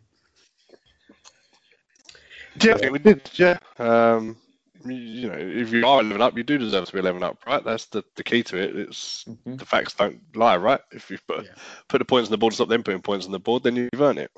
Yeah, 2.60 2.90
we 2.90 2.98
did. 2.98 3.30
Yeah. 3.36 3.60
Um, 3.78 4.38
you 4.86 5.30
know, 5.30 5.38
if 5.38 5.72
you 5.72 5.86
are 5.86 6.02
11 6.02 6.20
up, 6.20 6.36
you 6.36 6.42
do 6.42 6.58
deserve 6.58 6.86
to 6.88 6.94
be 6.94 6.98
11 6.98 7.22
up, 7.22 7.46
right? 7.46 7.64
That's 7.64 7.86
the, 7.86 8.04
the 8.16 8.24
key 8.24 8.42
to 8.42 8.58
it. 8.58 8.76
It's 8.76 9.26
Mhm. 9.26 9.60
the 9.60 9.66
facts 9.68 9.94
don't 9.94 10.20
lie, 10.36 10.58
right? 10.58 10.82
If 10.92 11.12
you 11.12 11.20
put 11.28 11.46
Yeah. 11.46 11.52
put 11.90 12.00
the 12.00 12.06
points 12.06 12.30
on 12.30 12.32
the 12.32 12.40
board, 12.40 12.56
stop 12.56 12.70
them 12.70 12.82
putting 12.82 13.04
points 13.04 13.28
on 13.28 13.32
the 13.32 13.40
board, 13.40 13.62
then 13.62 13.76
you've 13.76 14.02
earned 14.02 14.18
it. 14.18 14.32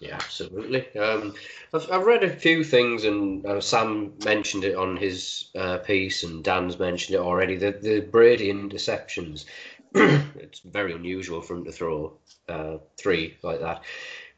Yeah, 0.00 0.14
absolutely. 0.14 0.98
Um, 0.98 1.34
I've, 1.74 1.90
I've 1.92 2.06
read 2.06 2.24
a 2.24 2.30
few 2.30 2.64
things, 2.64 3.04
and 3.04 3.44
uh, 3.44 3.60
Sam 3.60 4.14
mentioned 4.24 4.64
it 4.64 4.74
on 4.74 4.96
his 4.96 5.50
uh, 5.54 5.76
piece, 5.78 6.22
and 6.22 6.42
Dan's 6.42 6.78
mentioned 6.78 7.16
it 7.16 7.20
already. 7.20 7.56
The 7.56 7.72
the 7.72 8.00
Brady 8.00 8.50
interceptions. 8.50 9.44
it's 9.94 10.60
very 10.60 10.94
unusual 10.94 11.42
for 11.42 11.54
him 11.54 11.64
to 11.64 11.72
throw 11.72 12.16
uh, 12.48 12.78
three 12.96 13.36
like 13.42 13.60
that. 13.60 13.82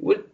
Would, 0.00 0.24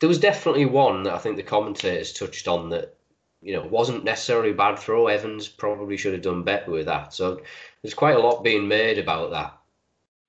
there 0.00 0.08
was 0.08 0.18
definitely 0.18 0.66
one 0.66 1.04
that 1.04 1.14
I 1.14 1.18
think 1.18 1.36
the 1.36 1.42
commentators 1.42 2.12
touched 2.12 2.46
on 2.46 2.68
that 2.70 2.94
you 3.40 3.54
know 3.54 3.66
wasn't 3.66 4.04
necessarily 4.04 4.50
a 4.50 4.54
bad 4.54 4.78
throw. 4.78 5.06
Evans 5.06 5.48
probably 5.48 5.96
should 5.96 6.12
have 6.12 6.22
done 6.22 6.42
better 6.42 6.70
with 6.70 6.86
that. 6.86 7.14
So 7.14 7.40
there's 7.80 7.94
quite 7.94 8.16
a 8.16 8.20
lot 8.20 8.44
being 8.44 8.68
made 8.68 8.98
about 8.98 9.30
that 9.30 9.58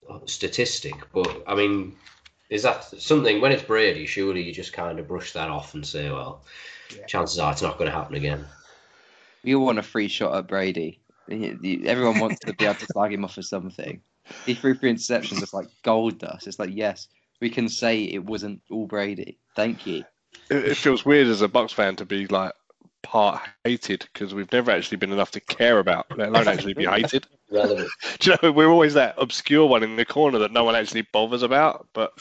uh, 0.10 0.20
statistic. 0.28 0.96
But 1.12 1.44
I 1.46 1.56
mean, 1.56 1.98
is 2.50 2.64
that 2.64 2.84
something 2.84 3.42
when 3.42 3.52
it's 3.52 3.64
Brady? 3.64 4.06
Surely 4.06 4.44
you 4.44 4.54
just 4.54 4.74
kind 4.74 5.00
of 5.00 5.08
brush 5.08 5.34
that 5.34 5.50
off 5.50 5.74
and 5.74 5.86
say, 5.86 6.10
well, 6.10 6.44
Yeah. 6.96 7.06
chances 7.06 7.40
are 7.40 7.52
it's 7.52 7.62
not 7.62 7.78
going 7.78 7.90
to 7.90 7.96
happen 7.96 8.16
again. 8.16 8.46
You 9.44 9.60
all 9.60 9.66
want 9.66 9.80
a 9.80 9.84
free 9.84 10.08
shot 10.08 10.36
at 10.36 10.48
Brady. 10.48 11.00
He- 11.28 11.56
he- 11.62 11.88
Everyone 11.88 12.20
wants 12.20 12.40
to 12.42 12.54
be 12.54 12.66
able 12.66 12.76
to 12.76 12.86
slag 12.86 13.14
him 13.14 13.26
off 13.26 13.36
for 13.36 13.42
something. 13.42 14.02
He 14.46 14.54
threw 14.54 14.76
three 14.76 14.94
interceptions. 14.94 15.42
It's 15.42 15.54
like 15.54 15.68
gold 15.84 16.20
dust. 16.20 16.48
It's 16.48 16.60
like 16.60 16.72
yes, 16.74 17.08
we 17.42 17.50
can 17.50 17.70
say 17.70 18.04
it 18.04 18.24
wasn't 18.24 18.62
all 18.72 18.88
Brady. 18.88 19.38
Thank 19.56 19.86
you. 19.88 20.04
It, 20.50 20.66
it 20.66 20.78
feels 20.78 21.06
weird 21.06 21.28
as 21.28 21.42
a 21.42 21.48
Bucs 21.48 21.74
fan 21.74 21.96
to 21.98 22.06
be 22.06 22.28
like 22.28 22.54
part 23.04 23.42
hated 23.64 24.08
because 24.14 24.34
we've 24.34 24.52
never 24.52 24.72
actually 24.72 24.98
been 24.98 25.12
enough 25.12 25.32
to 25.32 25.40
care 25.40 25.80
about, 25.80 26.06
let 26.18 26.30
alone 26.30 26.48
actually 26.48 26.74
be 26.74 26.86
hated. 26.86 27.28
Relevant. 27.56 27.90
Do 28.20 28.32
you 28.32 28.38
know, 28.42 28.52
we're 28.52 28.70
always 28.70 28.94
that 28.96 29.16
obscure 29.18 29.66
one 29.66 29.84
in 29.84 29.96
the 29.96 30.06
corner 30.06 30.40
that 30.40 30.52
no 30.52 30.64
one 30.64 30.76
actually 30.76 31.04
bothers 31.14 31.42
about, 31.42 31.88
but 31.94 32.12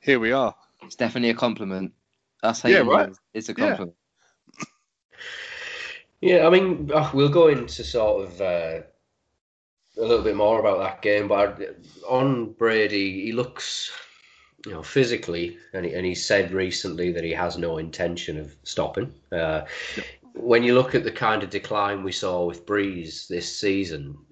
here 0.00 0.20
we 0.20 0.32
are. 0.32 0.54
It's 0.82 0.96
definitely 0.96 1.30
a 1.30 1.34
compliment. 1.34 1.92
Us 2.42 2.64
Yeah, 2.64 2.78
right. 2.78 3.08
you, 3.08 3.14
It's 3.34 3.48
a 3.48 3.54
compliment. 3.54 3.94
Yeah, 6.20 6.46
I 6.46 6.50
mean, 6.50 6.90
uh, 6.92 7.10
we'll 7.12 7.28
go 7.28 7.48
into 7.48 7.82
sort 7.82 8.26
of 8.26 8.40
uh, 8.40 8.82
a 9.98 10.00
little 10.00 10.22
bit 10.22 10.36
more 10.36 10.60
about 10.60 10.78
that 10.78 11.02
game, 11.02 11.28
but 11.28 11.60
on 12.08 12.52
Brady, 12.52 13.24
he 13.24 13.32
looks, 13.32 13.90
you 14.64 14.72
know, 14.72 14.82
physically, 14.82 15.58
and 15.72 15.84
he, 15.84 15.94
and 15.94 16.06
he 16.06 16.14
said 16.14 16.52
recently 16.52 17.10
that 17.12 17.24
he 17.24 17.32
has 17.32 17.58
no 17.58 17.78
intention 17.78 18.38
of 18.38 18.54
stopping. 18.62 19.12
Uh, 19.32 19.62
When 20.34 20.62
you 20.62 20.74
look 20.74 20.94
at 20.94 21.04
the 21.04 21.12
kind 21.12 21.42
of 21.42 21.50
decline 21.50 22.04
we 22.04 22.12
saw 22.12 22.44
with 22.46 22.66
Brees 22.66 23.26
this 23.26 23.58
season, 23.58 24.02
it 24.06 24.06
doesn't, 24.06 24.31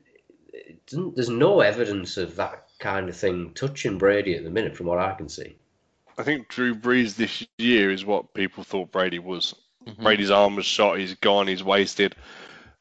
there's 0.90 1.28
no 1.28 1.61
evidence 1.61 2.16
of 2.16 2.37
that 2.37 2.68
kind 2.78 3.09
of 3.09 3.16
thing 3.16 3.52
touching 3.54 3.98
Brady 3.98 4.35
at 4.35 4.44
the 4.44 4.50
minute, 4.50 4.76
from 4.76 4.87
what 4.87 4.98
I 4.98 5.14
can 5.14 5.28
see. 5.28 5.56
I 6.18 6.22
think 6.22 6.48
Drew 6.48 6.74
Brees 6.74 7.16
this 7.16 7.46
year 7.59 7.90
is 7.90 8.04
what 8.04 8.35
people 8.35 8.64
thought 8.64 8.92
Brady 8.92 9.18
was. 9.18 9.54
Mhm. 9.87 10.02
Brady's 10.02 10.30
arm 10.30 10.56
was 10.56 10.66
shot, 10.66 10.98
he's 10.98 11.14
gone, 11.14 11.46
he's 11.46 11.64
wasted, 11.64 12.14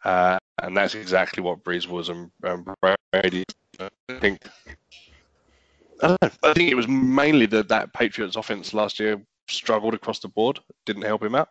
uh, 0.04 0.38
and 0.62 0.76
that's 0.76 0.96
exactly 0.96 1.42
what 1.42 1.64
Brees 1.64 1.88
was. 1.88 2.10
And, 2.10 2.32
and 2.44 2.68
Brady, 3.12 3.46
I 3.80 3.90
think, 4.20 4.42
I 6.02 6.08
don't 6.08 6.22
know. 6.22 6.30
I 6.44 6.54
think 6.54 6.72
it 6.72 6.76
was 6.76 6.88
mainly 6.88 7.46
that 7.48 7.70
that 7.70 7.94
Patriots 7.94 8.36
offense 8.36 8.74
last 8.74 9.00
year 9.00 9.22
struggled 9.48 9.94
across 9.94 10.20
the 10.20 10.28
board, 10.28 10.60
didn't 10.86 11.04
help 11.04 11.24
him 11.24 11.36
out. 11.36 11.50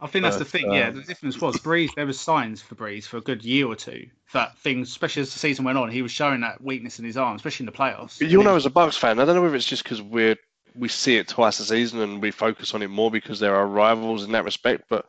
I 0.00 0.06
think 0.06 0.24
that's 0.24 0.36
the 0.36 0.44
But, 0.44 0.50
thing. 0.50 0.72
yeah, 0.72 0.88
um, 0.88 0.96
the 0.96 1.02
difference 1.02 1.40
was 1.40 1.56
Brees. 1.58 1.94
There 1.94 2.06
was 2.06 2.18
signs 2.18 2.60
for 2.60 2.74
Brees 2.74 3.04
for 3.04 3.16
a 3.16 3.20
good 3.20 3.44
year 3.44 3.66
or 3.66 3.76
two 3.76 4.08
that 4.32 4.58
things, 4.58 4.88
especially 4.90 5.22
as 5.22 5.32
the 5.32 5.38
season 5.38 5.64
went 5.64 5.78
on, 5.78 5.90
he 5.90 6.02
was 6.02 6.10
showing 6.10 6.40
that 6.40 6.60
weakness 6.62 6.98
in 6.98 7.04
his 7.04 7.16
arm, 7.16 7.36
especially 7.36 7.64
in 7.64 7.72
the 7.72 7.78
playoffs. 7.78 8.18
But 8.18 8.28
you'll 8.28 8.42
know 8.42 8.56
as 8.56 8.66
a 8.66 8.70
Bucs 8.70 8.98
fan, 8.98 9.20
I 9.20 9.24
don't 9.24 9.36
know 9.36 9.46
if 9.46 9.54
it's 9.54 9.64
just 9.66 9.84
because 9.84 10.02
we're 10.02 10.36
we 10.76 10.88
see 10.88 11.16
it 11.16 11.28
twice 11.28 11.60
a 11.60 11.64
season 11.64 12.00
and 12.00 12.20
we 12.20 12.32
focus 12.32 12.74
on 12.74 12.82
it 12.82 12.88
more 12.88 13.10
because 13.10 13.38
there 13.38 13.54
are 13.54 13.66
rivals 13.66 14.24
in 14.24 14.32
that 14.32 14.44
respect. 14.44 14.84
But 14.88 15.06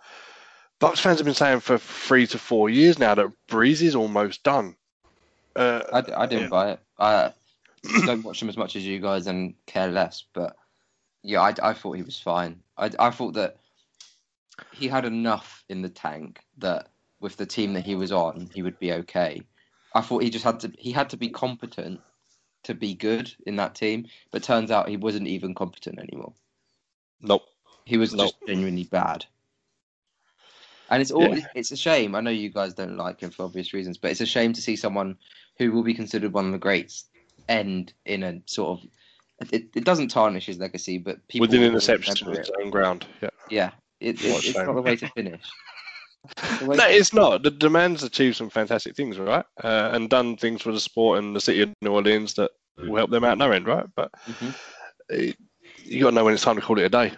Bucs 0.79 0.99
fans 0.99 1.19
have 1.19 1.25
been 1.25 1.33
saying 1.33 1.61
for 1.61 1.77
three 1.77 2.27
to 2.27 2.37
four 2.37 2.69
years 2.69 2.99
now 2.99 3.15
that 3.15 3.31
Brees 3.49 3.81
is 3.81 3.95
almost 3.95 4.43
done. 4.43 4.75
Uh, 5.55 5.81
I, 5.91 6.23
I 6.23 6.25
didn't 6.27 6.49
buy 6.49 6.71
it. 6.73 6.79
I 6.99 7.31
don't 8.05 8.23
watch 8.23 8.41
him 8.41 8.49
as 8.49 8.57
much 8.57 8.75
as 8.75 8.85
you 8.85 8.99
guys 8.99 9.25
and 9.27 9.55
care 9.65 9.87
less. 9.87 10.23
But 10.33 10.55
yeah, 11.23 11.41
I, 11.41 11.55
I 11.61 11.73
thought 11.73 11.93
he 11.93 12.03
was 12.03 12.19
fine. 12.19 12.59
I, 12.77 12.91
I 12.99 13.09
thought 13.09 13.33
that 13.33 13.57
he 14.71 14.87
had 14.87 15.05
enough 15.05 15.63
in 15.69 15.81
the 15.81 15.89
tank 15.89 16.41
that 16.57 16.89
with 17.19 17.37
the 17.37 17.45
team 17.45 17.73
that 17.73 17.85
he 17.85 17.95
was 17.95 18.11
on, 18.11 18.49
he 18.53 18.61
would 18.61 18.79
be 18.79 18.91
okay. 18.93 19.41
I 19.93 20.01
thought 20.01 20.23
he 20.23 20.29
just 20.29 20.45
had 20.45 20.59
to 20.61 20.71
he 20.77 20.91
had 20.91 21.09
to 21.11 21.17
be 21.17 21.29
competent 21.29 22.01
to 22.63 22.73
be 22.73 22.93
good 22.93 23.33
in 23.45 23.55
that 23.57 23.75
team. 23.75 24.07
But 24.31 24.43
turns 24.43 24.71
out 24.71 24.89
he 24.89 24.97
wasn't 24.97 25.27
even 25.27 25.55
competent 25.55 25.99
anymore. 25.99 26.33
nope. 27.21 27.43
He 27.85 27.97
was 27.97 28.13
Nope. 28.13 28.27
just 28.27 28.47
genuinely 28.47 28.83
bad. 28.83 29.25
And 30.89 31.01
it's 31.01 31.11
all 31.11 31.35
Yeah. 31.35 31.47
it's 31.55 31.71
a 31.71 31.77
shame. 31.77 32.15
I 32.15 32.21
know 32.21 32.31
you 32.31 32.49
guys 32.49 32.73
don't 32.73 32.97
like 32.97 33.21
him 33.21 33.31
for 33.31 33.43
obvious 33.43 33.73
reasons, 33.73 33.97
but 33.97 34.11
it's 34.11 34.21
a 34.21 34.25
shame 34.25 34.53
to 34.53 34.61
see 34.61 34.75
someone 34.75 35.17
who 35.57 35.71
will 35.71 35.83
be 35.83 35.93
considered 35.93 36.33
one 36.33 36.45
of 36.45 36.51
the 36.51 36.57
greats 36.57 37.05
end 37.47 37.93
in 38.05 38.23
a 38.23 38.41
sort 38.45 38.79
of 38.79 38.87
it, 39.51 39.69
it 39.75 39.83
doesn't 39.83 40.09
tarnish 40.09 40.45
his 40.45 40.57
legacy, 40.59 40.97
but 40.97 41.27
people 41.27 41.47
Within 41.47 41.61
interceptions 41.61 42.21
remember 42.21 42.39
of 42.39 42.47
his 42.47 42.51
own 42.61 42.69
ground. 42.69 43.05
Yeah. 43.21 43.29
Yeah, 43.49 43.71
it, 43.99 44.21
it, 44.21 44.45
it's 44.45 44.55
not 44.55 44.75
the 44.75 44.81
way 44.81 44.95
to 44.95 45.07
finish. 45.09 45.41
Way 46.61 46.75
No, 46.77 46.87
to- 46.87 46.91
it's 46.93 47.13
not. 47.13 47.43
The, 47.43 47.51
the 47.51 47.69
man's 47.69 48.01
achieved 48.01 48.35
some 48.35 48.49
fantastic 48.49 48.95
things, 48.95 49.19
right? 49.19 49.45
Uh, 49.63 49.91
and 49.93 50.09
done 50.09 50.37
things 50.37 50.61
for 50.63 50.71
the 50.71 50.79
sport 50.79 51.19
and 51.19 51.35
the 51.35 51.39
city 51.41 51.61
of 51.61 51.69
New 51.81 51.91
Orleans 51.93 52.33
that 52.35 52.51
will 52.81 52.95
help 52.97 53.11
them 53.11 53.23
out 53.23 53.37
no 53.37 53.51
end, 53.51 53.67
right? 53.67 53.85
But 53.95 54.11
Mhm. 54.27 54.55
it, 55.09 55.37
you 55.83 56.01
got 56.01 56.09
to 56.09 56.15
know 56.15 56.25
when 56.25 56.33
it's 56.33 56.43
time 56.43 56.55
to 56.55 56.61
call 56.63 56.79
it 56.79 56.85
a 56.85 56.89
day. 56.89 57.13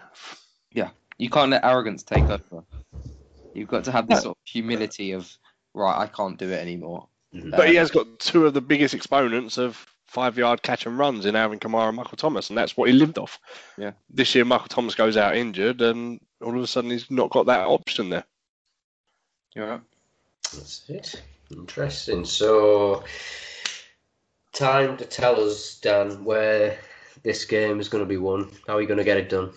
Yeah, 0.74 0.90
you 1.18 1.30
can't 1.30 1.52
let 1.52 1.64
arrogance 1.64 2.04
take 2.04 2.30
over. 2.30 2.66
You've 3.54 3.70
got 3.70 3.86
to 3.86 3.92
have 3.94 4.08
this 4.08 4.18
No. 4.18 4.22
sort 4.24 4.38
of 4.38 4.42
humility 4.46 5.14
of 5.14 5.32
right, 5.74 5.98
I 6.02 6.08
can't 6.08 6.38
do 6.38 6.50
it 6.50 6.60
anymore. 6.62 7.08
Mhm. 7.34 7.52
But 7.52 7.70
he 7.70 7.76
has 7.76 7.92
got 7.92 8.20
two 8.20 8.46
of 8.46 8.54
the 8.54 8.62
biggest 8.62 8.94
exponents 8.94 9.58
of 9.58 9.86
five 10.08 10.38
yard 10.38 10.64
catch 10.64 10.86
and 10.86 10.98
runs 10.98 11.26
in 11.26 11.36
Alvin 11.36 11.60
Kamara 11.60 11.90
and 11.90 11.98
Michael 11.98 12.18
Thomas, 12.18 12.50
and 12.50 12.58
that's 12.58 12.76
what 12.76 12.90
he 12.90 12.94
lived 12.94 13.18
off. 13.18 13.40
Yeah. 13.78 13.92
This 14.10 14.34
year, 14.34 14.46
Michael 14.46 14.68
Thomas 14.68 14.96
goes 14.96 15.18
out 15.18 15.36
injured, 15.36 15.82
and 15.82 16.20
all 16.42 16.56
of 16.56 16.64
a 16.64 16.68
sudden, 16.68 16.92
he's 16.92 17.12
not 17.12 17.30
got 17.30 17.46
that 17.48 17.68
option 17.68 18.10
there. 18.10 18.26
You're. 19.56 19.82
That's 20.54 20.90
it. 20.90 21.22
Interesting. 21.52 22.26
So, 22.26 23.04
time 24.54 24.98
to 24.98 25.06
tell 25.06 25.40
us, 25.40 25.80
Dan, 25.80 26.24
where 26.24 26.78
this 27.24 27.46
game 27.46 27.80
is 27.80 27.90
going 27.90 28.04
to 28.04 28.08
be 28.08 28.18
won. 28.18 28.52
How 28.68 28.78
are 28.78 28.82
you 28.82 28.88
going 28.88 28.98
to 28.98 29.04
get 29.04 29.18
it 29.18 29.30
done? 29.30 29.52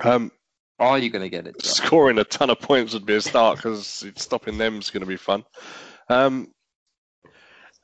Um, 0.00 0.30
Are 0.78 0.98
you 0.98 1.10
going 1.10 1.22
to 1.22 1.28
get 1.28 1.46
it? 1.46 1.58
John? 1.60 1.72
scoring 1.86 2.18
a 2.18 2.24
ton 2.24 2.50
of 2.50 2.60
points 2.60 2.94
would 2.94 3.06
be 3.06 3.16
a 3.16 3.20
start 3.20 3.56
because 3.56 4.06
stopping 4.16 4.58
them 4.58 4.78
is 4.78 4.90
going 4.90 5.00
to 5.02 5.06
be 5.06 5.16
fun. 5.16 5.44
Um, 6.08 6.52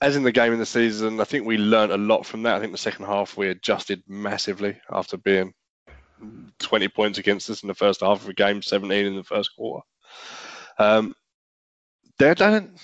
as 0.05 0.17
in 0.17 0.23
the 0.23 0.33
game 0.33 0.53
in 0.53 0.59
the 0.59 0.67
season, 0.67 1.19
I 1.19 1.25
think 1.25 1.47
we 1.47 1.57
learnt 1.57 1.90
a 1.90 1.97
lot 1.97 2.27
from 2.27 2.43
that. 2.43 2.57
I 2.57 2.61
think 2.61 2.73
the 2.73 2.79
second 2.79 3.07
half 3.07 3.38
we 3.38 3.49
adjusted 3.49 4.03
massively 4.07 4.79
after 4.90 5.17
being 5.17 5.55
20 6.59 6.88
points 6.88 7.19
against 7.19 7.49
us 7.49 7.62
in 7.62 7.69
the 7.69 7.75
first 7.75 8.03
half 8.03 8.23
of 8.23 8.29
a 8.29 8.35
game, 8.35 8.61
17 8.61 9.07
in 9.07 9.17
the 9.17 9.25
first 9.25 9.57
quarter. 9.57 9.83
Um, 10.79 11.14
they 12.19 12.35
don't. 12.35 12.79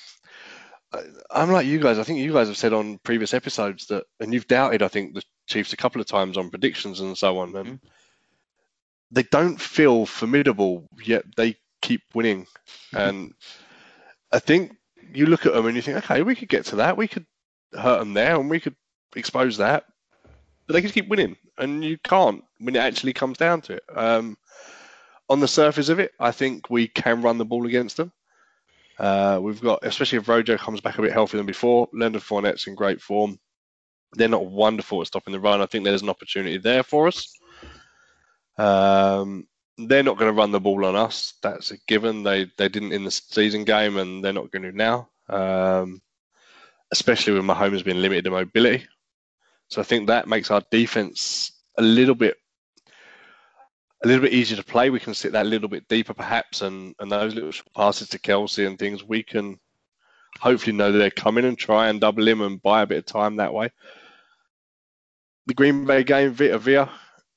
I'm 1.31 1.53
like 1.53 1.67
you 1.67 1.79
guys. 1.79 1.99
I 1.99 2.05
think 2.05 2.21
you 2.21 2.33
guys 2.33 2.49
have 2.49 2.57
said 2.57 2.73
on 2.73 2.99
previous 3.05 3.35
episodes 3.35 3.87
that, 3.89 4.05
and 4.19 4.33
you've 4.33 4.49
doubted, 4.49 4.83
I 4.83 4.89
think, 4.89 5.15
the 5.15 5.23
Chiefs 5.47 5.75
a 5.75 5.77
couple 5.77 6.01
of 6.01 6.07
times 6.07 6.39
on 6.39 6.49
predictions 6.49 7.01
and 7.01 7.19
so 7.19 7.39
on. 7.39 7.55
And 7.55 7.81
they 9.11 9.25
don't 9.25 9.61
feel 9.61 10.07
formidable, 10.07 10.89
yet 11.05 11.25
they 11.37 11.57
keep 11.83 12.01
winning. 12.15 12.47
And 12.95 13.35
I 14.33 14.39
think 14.39 14.73
you 15.13 15.27
look 15.27 15.47
at 15.47 15.53
them 15.53 15.67
and 15.67 15.77
you 15.77 15.83
think, 15.83 15.99
okay, 15.99 16.23
we 16.23 16.35
could 16.35 16.49
get 16.49 16.67
to 16.67 16.77
that. 16.77 16.97
We 16.97 17.09
could 17.09 17.27
hurt 17.73 17.99
them 18.01 18.15
there 18.15 18.37
and 18.39 18.51
we 18.51 18.61
could 18.61 18.77
expose 19.17 19.57
that. 19.59 19.85
but 20.71 20.75
they 20.75 20.83
can 20.83 20.91
keep 20.93 21.09
winning, 21.09 21.37
and 21.59 21.85
you 21.85 21.99
can't 21.99 22.45
when 22.61 22.77
it 22.77 22.79
actually 22.79 23.13
comes 23.13 23.37
down 23.37 23.61
to 23.61 23.73
it. 23.73 23.83
Um, 23.93 24.37
on 25.29 25.41
the 25.41 25.49
surface 25.49 25.89
of 25.89 25.99
it, 25.99 26.13
I 26.21 26.31
think 26.31 26.71
we 26.71 26.87
can 26.87 27.23
run 27.23 27.39
the 27.39 27.45
ball 27.45 27.67
against 27.67 27.97
them. 27.97 28.13
Uh, 28.97 29.41
we've 29.43 29.61
got, 29.61 29.81
especially 29.83 30.19
if 30.19 30.29
Rojo 30.29 30.57
comes 30.57 30.81
back 30.81 30.97
a 30.97 31.03
bit 31.03 31.13
healthier 31.13 31.39
than 31.39 31.47
before, 31.47 31.89
Leonard 31.93 32.23
Fournette's 32.23 32.69
in 32.69 32.77
great 32.77 33.01
form. 33.03 33.41
They're 34.13 34.29
not 34.29 34.47
wonderful 34.47 35.01
at 35.01 35.09
stopping 35.09 35.33
the 35.33 35.41
run. 35.41 35.61
I 35.61 35.67
think 35.67 35.85
there's 35.85 36.03
an 36.03 36.09
opportunity 36.09 36.59
there 36.59 36.85
for 36.85 37.09
us. 37.09 37.37
Um, 38.57 39.49
they're 39.89 40.03
not 40.03 40.19
going 40.19 40.33
to 40.33 40.39
run 40.39 40.51
the 40.51 40.61
ball 40.61 40.85
on 40.85 40.97
us. 40.97 41.35
That's 41.43 41.71
a 41.71 41.79
given. 41.87 42.23
They 42.23 42.51
they 42.57 42.69
didn't 42.69 42.93
in 42.93 43.05
the 43.05 43.11
season 43.11 43.65
game, 43.65 43.97
and 43.97 44.25
they're 44.25 44.33
not 44.33 44.51
going 44.51 44.63
to 44.63 44.73
now. 44.73 45.09
Um, 45.29 46.03
especially 46.93 47.35
with 47.35 47.45
Mahomes 47.45 47.85
being 47.85 48.03
limited 48.03 48.25
to 48.25 48.31
mobility. 48.31 48.87
So 49.69 49.81
I 49.81 49.85
think 49.85 50.09
that 50.09 50.27
makes 50.27 50.51
our 50.51 50.63
defense 50.71 51.53
a 51.79 51.83
little 51.83 52.17
bit 52.17 52.37
a 54.03 54.09
little 54.09 54.23
bit 54.23 54.33
easier 54.33 54.57
to 54.57 54.65
play. 54.65 54.89
We 54.91 54.99
can 54.99 55.15
sit 55.15 55.33
that 55.33 55.45
a 55.47 55.49
little 55.49 55.69
bit 55.69 55.87
deeper, 55.89 56.15
perhaps, 56.15 56.63
and 56.63 56.95
and 56.99 57.11
those 57.11 57.35
little 57.35 57.53
passes 57.75 58.09
to 58.09 58.19
Kelce 58.19 58.67
and 58.67 58.79
things 58.79 59.05
we 59.05 59.23
can 59.23 59.59
hopefully 60.39 60.77
know 60.77 60.93
that 60.93 60.99
they're 60.99 61.11
coming 61.11 61.45
and 61.45 61.59
try 61.59 61.89
and 61.89 62.01
double 62.01 62.27
him 62.27 62.41
and 62.41 62.63
buy 62.63 62.83
a 62.83 62.87
bit 62.87 62.99
of 62.99 63.07
time 63.07 63.37
that 63.37 63.55
way. 63.55 63.71
The 65.47 65.55
Green 65.55 65.85
Bay 65.85 66.05
game, 66.05 66.33
Vita 66.33 66.59
Vea 66.59 66.87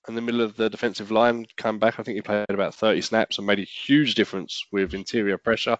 in 0.07 0.15
the 0.15 0.21
middle 0.21 0.41
of 0.41 0.55
the 0.55 0.69
defensive 0.69 1.11
line 1.11 1.45
come 1.57 1.79
back. 1.79 1.99
I 1.99 2.03
think 2.03 2.15
he 2.15 2.21
played 2.21 2.45
about 2.49 2.75
30 2.75 3.01
snaps 3.01 3.37
and 3.37 3.47
made 3.47 3.59
a 3.59 3.63
huge 3.63 4.15
difference 4.15 4.65
with 4.71 4.93
interior 4.93 5.37
pressure. 5.37 5.77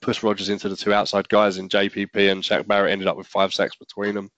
Pushed 0.00 0.22
Rodgers 0.22 0.48
into 0.48 0.68
the 0.68 0.76
two 0.76 0.92
outside 0.92 1.28
guys 1.28 1.58
in 1.58 1.68
JPP 1.68 2.30
and 2.30 2.42
Shaq 2.42 2.66
Barrett 2.66 2.92
ended 2.92 3.08
up 3.08 3.16
with 3.16 3.26
five 3.26 3.52
sacks 3.52 3.76
between 3.76 4.14
them. 4.14 4.30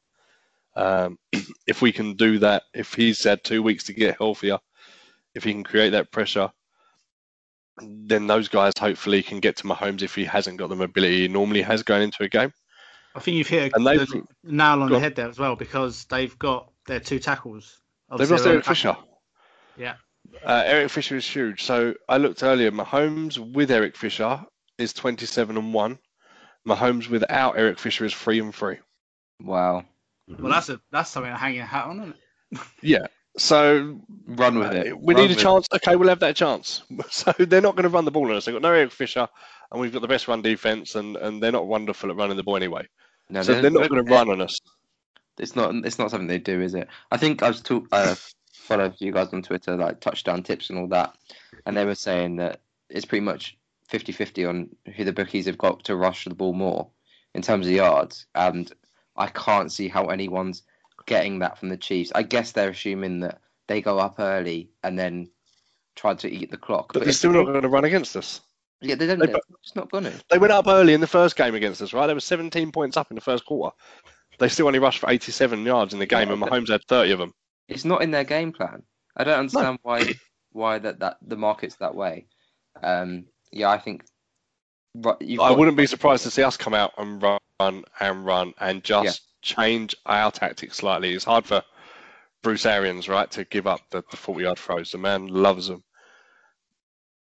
Um, 0.74 1.18
if 1.66 1.82
we 1.82 1.92
can 1.92 2.14
do 2.14 2.38
that, 2.40 2.64
if 2.74 2.94
he's 2.94 3.22
had 3.22 3.44
two 3.44 3.62
weeks 3.62 3.84
to 3.84 3.92
get 3.92 4.16
healthier, 4.18 4.58
if 5.34 5.44
he 5.44 5.52
can 5.52 5.64
create 5.64 5.90
that 5.90 6.10
pressure, 6.12 6.50
then 7.80 8.26
those 8.26 8.48
guys 8.48 8.72
hopefully 8.78 9.22
can 9.22 9.40
get 9.40 9.56
to 9.56 9.64
Mahomes 9.64 10.02
if 10.02 10.14
he 10.14 10.24
hasn't 10.24 10.58
got 10.58 10.68
the 10.68 10.76
mobility 10.76 11.22
he 11.22 11.28
normally 11.28 11.62
has 11.62 11.82
going 11.82 12.02
into 12.02 12.22
a 12.22 12.28
game. 12.28 12.52
I 13.14 13.20
think 13.20 13.36
you've 13.36 13.48
hit 13.48 13.72
a, 13.74 13.78
nail 14.42 14.82
on 14.82 14.90
the 14.90 14.98
head 14.98 15.16
there 15.16 15.28
as 15.28 15.38
well 15.38 15.54
because 15.54 16.04
they've 16.06 16.36
got 16.38 16.72
their 16.86 17.00
two 17.00 17.18
tackles. 17.18 17.81
They've 18.16 18.30
lost 18.30 18.46
Eric 18.46 18.64
Fisher. 18.64 18.96
Yeah. 19.76 19.94
Uh, 20.44 20.62
Eric 20.64 20.90
Fisher 20.90 21.16
is 21.16 21.26
huge. 21.26 21.62
So 21.62 21.94
I 22.08 22.16
looked 22.18 22.42
earlier. 22.42 22.70
Mahomes 22.70 23.38
with 23.38 23.70
Eric 23.70 23.96
Fisher 23.96 24.44
is 24.78 24.92
27 24.92 25.56
and 25.56 25.74
one. 25.74 25.98
Mahomes 26.66 27.08
without 27.08 27.58
Eric 27.58 27.78
Fisher 27.78 28.04
is 28.04 28.14
three 28.14 28.40
and 28.40 28.54
three. 28.54 28.78
Wow. 29.40 29.84
Well, 30.28 30.52
that's 30.52 30.68
a 30.68 30.80
that's 30.90 31.10
something 31.10 31.32
to 31.32 31.36
hang 31.36 31.54
your 31.54 31.64
hat 31.64 31.86
on, 31.86 32.00
isn't 32.00 32.14
it? 32.52 32.60
Yeah. 32.82 33.06
So 33.38 33.98
Run 34.26 34.58
with 34.58 34.72
it. 34.72 34.98
we 34.98 35.14
Run 35.14 35.22
need 35.22 35.30
a 35.30 35.34
with 35.34 35.42
chance. 35.42 35.66
Okay, 35.74 35.96
we'll 35.96 36.08
have 36.10 36.20
that 36.20 36.36
chance. 36.36 36.82
So 37.10 37.32
they're 37.38 37.62
not 37.62 37.76
going 37.76 37.84
to 37.84 37.88
run 37.88 38.04
the 38.04 38.10
ball 38.10 38.30
on 38.30 38.36
us. 38.36 38.44
They've 38.44 38.54
got 38.54 38.62
no 38.62 38.72
Eric 38.72 38.92
Fisher, 38.92 39.26
and 39.70 39.80
we've 39.80 39.92
got 39.92 40.02
the 40.02 40.08
best 40.08 40.28
run 40.28 40.42
defense, 40.42 40.94
and, 40.94 41.16
and 41.16 41.42
they're 41.42 41.52
not 41.52 41.66
wonderful 41.66 42.10
at 42.10 42.16
running 42.16 42.36
the 42.36 42.42
ball 42.42 42.56
anyway. 42.56 42.86
No, 43.30 43.42
so 43.42 43.60
they're 43.60 43.70
not 43.70 43.88
going 43.88 44.04
to 44.04 44.10
run 44.10 44.28
on 44.30 44.42
us. 44.42 44.58
It's 45.38 45.56
not. 45.56 45.74
It's 45.86 45.98
not 45.98 46.10
something 46.10 46.26
they 46.28 46.38
do, 46.38 46.60
is 46.60 46.74
it? 46.74 46.88
I 47.10 47.16
think 47.16 47.42
I 47.42 47.48
was 47.48 47.60
talk. 47.60 47.86
Uh, 47.92 48.14
follow 48.52 48.92
you 48.98 49.12
guys 49.12 49.28
on 49.32 49.42
Twitter, 49.42 49.76
like 49.76 50.00
touchdown 50.00 50.42
tips 50.42 50.70
and 50.70 50.78
all 50.78 50.88
that, 50.88 51.14
and 51.66 51.76
they 51.76 51.84
were 51.84 51.94
saying 51.94 52.36
that 52.36 52.60
it's 52.88 53.04
pretty 53.06 53.24
much 53.24 53.56
50-50 53.90 54.48
on 54.48 54.68
who 54.94 55.04
the 55.04 55.12
bookies 55.12 55.46
have 55.46 55.58
got 55.58 55.84
to 55.84 55.96
rush 55.96 56.24
the 56.24 56.34
ball 56.34 56.52
more 56.52 56.88
in 57.34 57.42
terms 57.42 57.66
of 57.66 57.72
yards, 57.72 58.26
and 58.34 58.70
I 59.16 59.26
can't 59.28 59.72
see 59.72 59.88
how 59.88 60.06
anyone's 60.06 60.62
getting 61.06 61.40
that 61.40 61.58
from 61.58 61.70
the 61.70 61.76
Chiefs. 61.76 62.12
I 62.14 62.22
guess 62.22 62.52
they're 62.52 62.70
assuming 62.70 63.20
that 63.20 63.40
they 63.66 63.80
go 63.80 63.98
up 63.98 64.16
early 64.18 64.70
and 64.84 64.98
then 64.98 65.28
try 65.96 66.14
to 66.14 66.30
eat 66.30 66.50
the 66.50 66.56
clock. 66.56 66.92
But 66.92 67.04
they're 67.04 67.12
still 67.12 67.32
not 67.32 67.46
going 67.46 67.62
to 67.62 67.68
run 67.68 67.84
against 67.84 68.16
us. 68.16 68.40
Yeah, 68.80 68.94
they 68.96 69.06
don't. 69.06 69.18
they- 69.18 69.26
They're 69.26 69.40
not 69.76 69.90
gonna. 69.90 70.12
They 70.30 70.38
went 70.38 70.52
up 70.52 70.66
early 70.66 70.92
in 70.94 71.00
the 71.00 71.06
first 71.06 71.36
game 71.36 71.54
against 71.54 71.80
us, 71.82 71.92
right? 71.92 72.06
They 72.06 72.14
were 72.14 72.20
17 72.20 72.72
points 72.72 72.96
up 72.96 73.10
in 73.10 73.14
the 73.14 73.20
first 73.20 73.44
quarter. 73.46 73.74
They 74.38 74.48
still 74.48 74.66
only 74.66 74.78
rushed 74.78 74.98
for 74.98 75.10
87 75.10 75.64
yards 75.64 75.92
in 75.92 75.98
the 76.00 76.06
game, 76.06 76.28
Yeah, 76.28 76.34
and 76.34 76.42
Mahomes 76.42 76.68
had 76.68 76.84
30 76.88 77.12
of 77.12 77.18
them. 77.18 77.32
It's 77.68 77.84
not 77.84 78.02
in 78.02 78.10
their 78.10 78.24
game 78.24 78.52
plan. 78.52 78.82
I 79.16 79.24
don't 79.24 79.38
understand 79.38 79.78
why 79.82 80.14
why 80.52 80.78
that, 80.78 81.00
that 81.00 81.18
the 81.22 81.36
market's 81.36 81.76
that 81.76 81.94
way. 81.94 82.26
Um, 82.82 83.26
yeah, 83.50 83.70
I 83.70 83.78
think. 83.78 84.04
I 85.04 85.52
wouldn't 85.52 85.76
be 85.76 85.86
surprised 85.86 86.24
to 86.24 86.30
see 86.30 86.42
us 86.42 86.56
come 86.56 86.74
out 86.74 86.92
and 86.98 87.22
run 87.22 87.84
and 87.98 88.26
run 88.26 88.52
and 88.58 88.84
just 88.84 89.22
change 89.40 89.94
our 90.04 90.30
tactics 90.30 90.76
slightly. 90.76 91.14
It's 91.14 91.24
hard 91.24 91.46
for 91.46 91.62
Bruce 92.42 92.66
Arians, 92.66 93.08
right, 93.08 93.30
to 93.32 93.44
give 93.44 93.66
up 93.66 93.80
the, 93.90 94.02
the 94.10 94.16
40 94.16 94.44
yard 94.44 94.58
throws. 94.58 94.90
The 94.90 94.98
man 94.98 95.28
loves 95.28 95.68
them. 95.68 95.82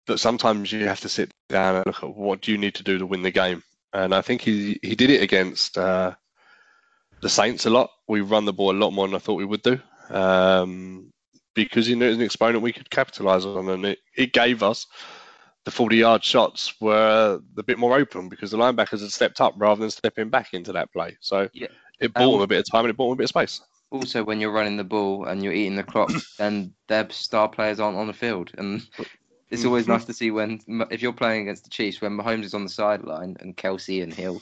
But 0.06 0.20
sometimes 0.22 0.72
you 0.72 0.88
have 0.88 1.02
to 1.02 1.10
sit 1.10 1.32
down 1.50 1.76
and 1.76 1.86
look 1.86 2.04
at 2.04 2.16
what 2.16 2.42
do 2.42 2.54
you 2.54 2.58
need 2.58 2.76
to 2.76 2.84
do 2.84 2.98
to 3.00 3.06
win 3.06 3.24
the 3.24 3.32
game. 3.32 3.64
And 3.92 4.16
I 4.16 4.22
think 4.22 4.42
he, 4.42 4.80
he 4.82 4.96
did 4.96 5.10
it 5.10 5.22
against 5.22 5.78
uh, 5.78 6.16
the 7.22 7.30
Saints 7.30 7.66
a 7.66 7.70
lot. 7.70 7.90
We 8.08 8.22
run 8.22 8.46
the 8.46 8.54
ball 8.54 8.72
a 8.72 8.78
lot 8.78 8.92
more 8.92 9.08
than 9.08 9.16
I 9.16 9.20
thought 9.20 9.36
we 9.36 9.46
would 9.46 9.62
do. 9.64 9.80
Um, 10.10 11.12
because 11.54 11.88
he 11.88 11.96
knew 11.96 12.06
it 12.06 12.10
was 12.10 12.18
an 12.18 12.24
exponent 12.24 12.64
we 12.64 12.74
could 12.74 12.90
capitalize 12.90 13.46
on, 13.46 13.70
and 13.70 13.86
it, 13.86 14.00
it 14.16 14.34
gave 14.34 14.62
us 14.64 14.86
the 15.66 15.72
40 15.72 15.98
yard 15.98 16.24
shots 16.24 16.74
were 16.80 17.42
a 17.58 17.64
bit 17.64 17.78
more 17.80 17.98
open 17.98 18.30
because 18.30 18.52
the 18.52 18.58
linebackers 18.58 19.02
had 19.02 19.12
stepped 19.12 19.42
up 19.42 19.54
rather 19.58 19.82
than 19.82 19.90
stepping 19.90 20.30
back 20.30 20.54
into 20.54 20.72
that 20.74 20.92
play. 20.94 21.18
So 21.20 21.50
Yeah. 21.54 21.68
it 22.00 22.14
bought 22.14 22.26
Um, 22.26 22.32
them 22.34 22.42
a 22.42 22.48
bit 22.48 22.60
of 22.60 22.72
time 22.72 22.86
and 22.86 22.92
it 22.92 22.96
bought 22.98 23.08
them 23.10 23.14
a 23.14 23.18
bit 23.18 23.24
of 23.26 23.30
space. 23.30 23.62
also 23.90 24.22
when 24.24 24.40
you're 24.40 24.52
running 24.52 24.76
the 24.78 24.84
ball 24.84 25.26
and 25.26 25.42
you're 25.44 25.54
eating 25.54 25.76
the 25.76 25.84
clock, 25.84 26.10
then 26.38 26.74
their 26.88 27.10
star 27.10 27.50
players 27.50 27.80
aren't 27.80 27.98
on 27.98 28.08
the 28.08 28.14
field, 28.14 28.52
and 28.58 28.86
it's 29.50 29.66
always 29.66 29.86
Mhm. 29.86 29.90
nice 29.90 30.06
to 30.06 30.14
see 30.14 30.30
when 30.30 30.60
if 30.92 31.02
you're 31.02 31.12
playing 31.14 31.44
against 31.44 31.64
the 31.64 31.70
Chiefs 31.70 32.02
when 32.02 32.18
Mahomes 32.18 32.44
is 32.46 32.54
on 32.54 32.64
the 32.64 32.70
sideline 32.70 33.36
and 33.40 33.58
Kelce 33.58 34.04
and 34.04 34.14
Hill, 34.14 34.42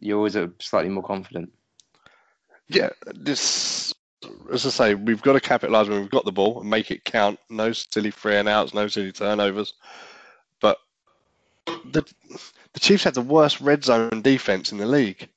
you're 0.00 0.18
always 0.18 0.36
slightly 0.60 0.90
more 0.90 1.02
confident. 1.04 1.52
Yeah, 2.72 2.90
this, 3.04 3.94
as 4.50 4.64
I 4.64 4.70
say, 4.70 4.94
we've 4.94 5.20
got 5.20 5.34
to 5.34 5.40
capitalise 5.40 5.88
when 5.88 6.00
we've 6.00 6.10
got 6.10 6.24
the 6.24 6.32
ball 6.32 6.60
and 6.60 6.70
make 6.70 6.90
it 6.90 7.04
count. 7.04 7.38
No 7.50 7.72
silly 7.72 8.10
free 8.10 8.36
and 8.36 8.48
outs, 8.48 8.72
no 8.72 8.88
silly 8.88 9.12
turnovers. 9.12 9.74
But 10.60 10.78
the 11.66 12.02
the 12.72 12.80
Chiefs 12.80 13.04
have 13.04 13.14
the 13.14 13.20
worst 13.20 13.60
red 13.60 13.84
zone 13.84 14.22
defense 14.22 14.72
in 14.72 14.78
the 14.78 14.86
league. 14.86 15.28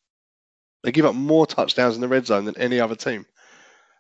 They 0.84 0.92
give 0.92 1.06
up 1.06 1.16
more 1.16 1.46
touchdowns 1.46 1.96
in 1.96 2.02
the 2.02 2.08
red 2.08 2.26
zone 2.26 2.46
than 2.46 2.58
any 2.58 2.80
other 2.80 2.96
team. 2.96 3.26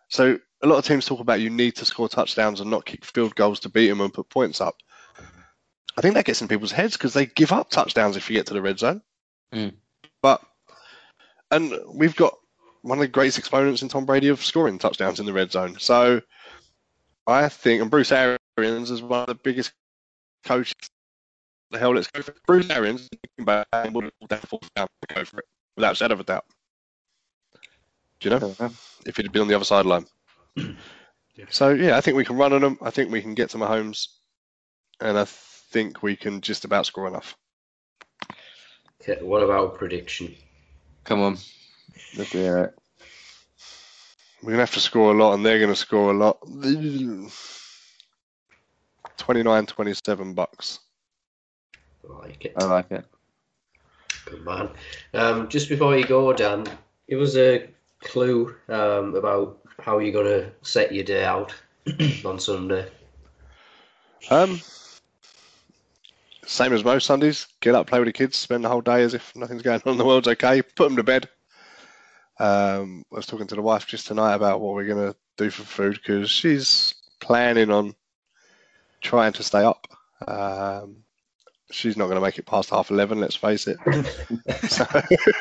So 0.08 0.39
a 0.62 0.67
lot 0.67 0.78
of 0.78 0.86
teams 0.86 1.06
talk 1.06 1.19
about 1.19 1.41
you 1.41 1.50
need 1.50 1.76
to 1.78 1.86
score 1.86 2.08
touchdowns 2.08 2.62
and 2.62 2.69
not 2.69 2.86
kick 2.86 3.04
field 3.04 3.36
goals 3.36 3.60
to 3.62 3.69
beat 3.69 3.89
them 3.89 4.02
and 4.02 4.13
put 4.13 4.30
points 4.30 4.62
up. 4.62 4.76
I 5.98 6.02
think 6.02 6.13
that 6.13 6.26
gets 6.26 6.41
in 6.41 6.48
people's 6.48 6.71
heads 6.71 6.95
because 6.95 7.13
they 7.13 7.26
give 7.26 7.52
up 7.52 7.69
touchdowns 7.69 8.17
if 8.17 8.30
you 8.30 8.36
get 8.36 8.48
to 8.48 8.54
the 8.54 8.62
red 8.62 8.80
zone. 8.80 9.02
Mm. 9.54 9.74
But 10.21 10.41
and 11.52 11.74
we've 11.93 12.15
got 12.15 12.38
one 12.86 13.00
of 13.00 13.02
the 13.02 13.08
greatest 13.08 13.39
exponents 13.39 13.82
in 13.82 13.89
Tom 13.89 14.06
Brady 14.06 14.28
of 14.28 14.45
scoring 14.45 14.78
touchdowns 14.78 15.19
in 15.19 15.26
the 15.26 15.34
red 15.34 15.52
zone. 15.52 15.78
So 15.80 16.21
I 17.26 17.50
think, 17.50 17.82
and 17.82 17.89
Bruce 17.89 18.12
Arians 18.12 18.91
is 18.91 19.02
one 19.02 19.21
of 19.21 19.28
the 19.28 19.36
biggest 19.36 19.74
coaches. 20.43 20.76
The 21.71 21.80
hell, 21.80 21.95
let's 21.95 22.12
go 22.12 22.21
for 22.21 22.32
it. 22.32 22.38
Bruce 22.45 22.69
Arians 22.69 23.10
would 23.39 23.50
have 23.65 23.91
pulled 23.91 24.30
down 24.30 24.39
fourth 24.41 24.74
down 24.76 24.88
go 25.13 25.26
for 25.26 25.39
it 25.39 25.45
without 25.76 25.93
a 25.93 25.95
shadow 25.95 26.13
of 26.13 26.19
a 26.19 26.24
doubt. 26.24 26.45
Do 28.19 28.30
you 28.30 28.39
know? 28.39 28.71
If 29.06 29.17
he'd 29.17 29.32
been 29.32 29.41
on 29.41 29.48
the 29.48 29.56
other 29.56 29.65
sideline. 29.65 30.06
Yeah. 31.38 31.45
So 31.50 31.71
yeah, 31.71 31.98
I 31.98 32.00
think 32.00 32.15
we 32.15 32.24
can 32.24 32.38
run 32.38 32.54
on 32.54 32.62
them. 32.62 32.78
I 32.82 32.91
think 32.91 33.12
we 33.12 33.21
can 33.21 33.34
get 33.34 33.50
to 33.50 33.58
Mahomes, 33.58 34.08
and 35.02 35.19
I 35.19 35.26
think 35.26 36.02
we 36.02 36.15
can 36.15 36.39
just 36.39 36.63
about 36.63 36.86
score 36.86 37.09
enough. 37.09 37.36
Okay, 39.01 39.22
what 39.22 39.43
about 39.43 39.78
prediction? 39.78 40.34
Come 41.03 41.20
on, 41.20 41.38
let's 42.18 42.32
hear 42.32 42.57
it. 42.59 42.80
We're 44.41 44.51
gonna 44.51 44.63
have 44.63 44.73
to 44.73 44.79
score 44.79 45.11
a 45.13 45.17
lot, 45.17 45.33
and 45.33 45.45
they're 45.45 45.59
gonna 45.59 45.75
score 45.75 46.11
a 46.11 46.17
lot. 46.17 46.39
29-27 49.17 50.36
Bucks. 50.36 50.79
I 52.07 52.13
like 52.13 52.45
it. 52.45 52.53
I 52.55 52.63
like 52.65 52.91
it. 52.91 53.05
Good 54.25 54.43
man. 54.43 54.69
Um, 55.13 55.47
just 55.49 55.69
before 55.69 55.97
you 55.97 56.05
go, 56.05 56.33
Dan, 56.33 56.65
give 57.09 57.21
us 57.21 57.36
a 57.36 57.69
clue 58.01 58.55
um, 58.69 59.15
about 59.15 59.59
how 59.79 59.99
you're 59.99 60.13
going 60.13 60.25
to 60.25 60.51
set 60.61 60.93
your 60.93 61.03
day 61.03 61.23
out 61.23 61.53
on 62.25 62.39
Sunday. 62.39 62.88
Um, 64.29 64.61
same 66.45 66.73
as 66.73 66.83
most 66.83 67.05
Sundays. 67.05 67.47
Get 67.59 67.75
up, 67.75 67.88
play 67.88 67.99
with 67.99 68.07
the 68.07 68.13
kids, 68.13 68.38
spend 68.38 68.63
the 68.63 68.69
whole 68.69 68.81
day 68.81 69.03
as 69.03 69.13
if 69.13 69.36
nothing's 69.36 69.61
going 69.61 69.81
on. 69.86 69.97
The 69.97 70.05
world's 70.05 70.27
okay. 70.27 70.61
Put 70.61 70.86
them 70.86 70.95
to 70.95 71.03
bed. 71.03 71.29
Um, 72.38 73.03
I 73.11 73.15
was 73.15 73.25
talking 73.25 73.47
to 73.47 73.55
the 73.55 73.61
wife 73.61 73.88
just 73.88 74.07
tonight 74.07 74.36
about 74.36 74.59
what 74.61 74.73
we're 74.73 74.88
gonna 74.88 75.15
do 75.38 75.49
for 75.49 75.63
food 75.63 75.95
because 75.95 76.29
she's 76.29 76.95
planning 77.19 77.71
on 77.71 77.95
trying 79.01 79.33
to 79.33 79.43
stay 79.43 79.63
up. 79.63 79.88
Um, 80.27 80.97
she's 81.71 81.97
not 81.97 82.05
going 82.05 82.15
to 82.15 82.21
make 82.21 82.38
it 82.38 82.45
past 82.45 82.69
half 82.69 82.91
eleven. 82.91 83.19
Let's 83.19 83.36
face 83.36 83.67
it. 83.67 83.77
so, 84.69 84.86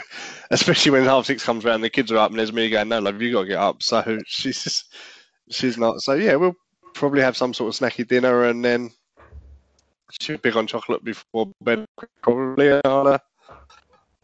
especially 0.50 0.92
when 0.92 1.04
half 1.04 1.26
six 1.26 1.44
comes 1.44 1.64
around, 1.64 1.80
the 1.80 1.90
kids 1.90 2.12
are 2.12 2.18
up, 2.18 2.30
and 2.30 2.38
there's 2.38 2.52
me 2.52 2.68
going, 2.70 2.88
"No, 2.88 3.00
love, 3.00 3.20
you 3.20 3.32
got 3.32 3.42
to 3.42 3.48
get 3.48 3.58
up." 3.58 3.82
So 3.82 4.18
she's 4.26 4.84
she's 5.50 5.78
not. 5.78 6.00
So 6.00 6.14
yeah, 6.14 6.36
we'll 6.36 6.56
probably 6.94 7.22
have 7.22 7.36
some 7.36 7.54
sort 7.54 7.74
of 7.74 7.80
snacky 7.80 8.06
dinner 8.06 8.44
and 8.44 8.64
then 8.64 8.90
she'll 10.20 10.38
on 10.54 10.66
chocolate 10.66 11.02
before 11.02 11.50
bed 11.60 11.84
probably. 12.22 12.70
And 12.70 12.82
I'll 12.84 13.08
uh, 13.08 13.18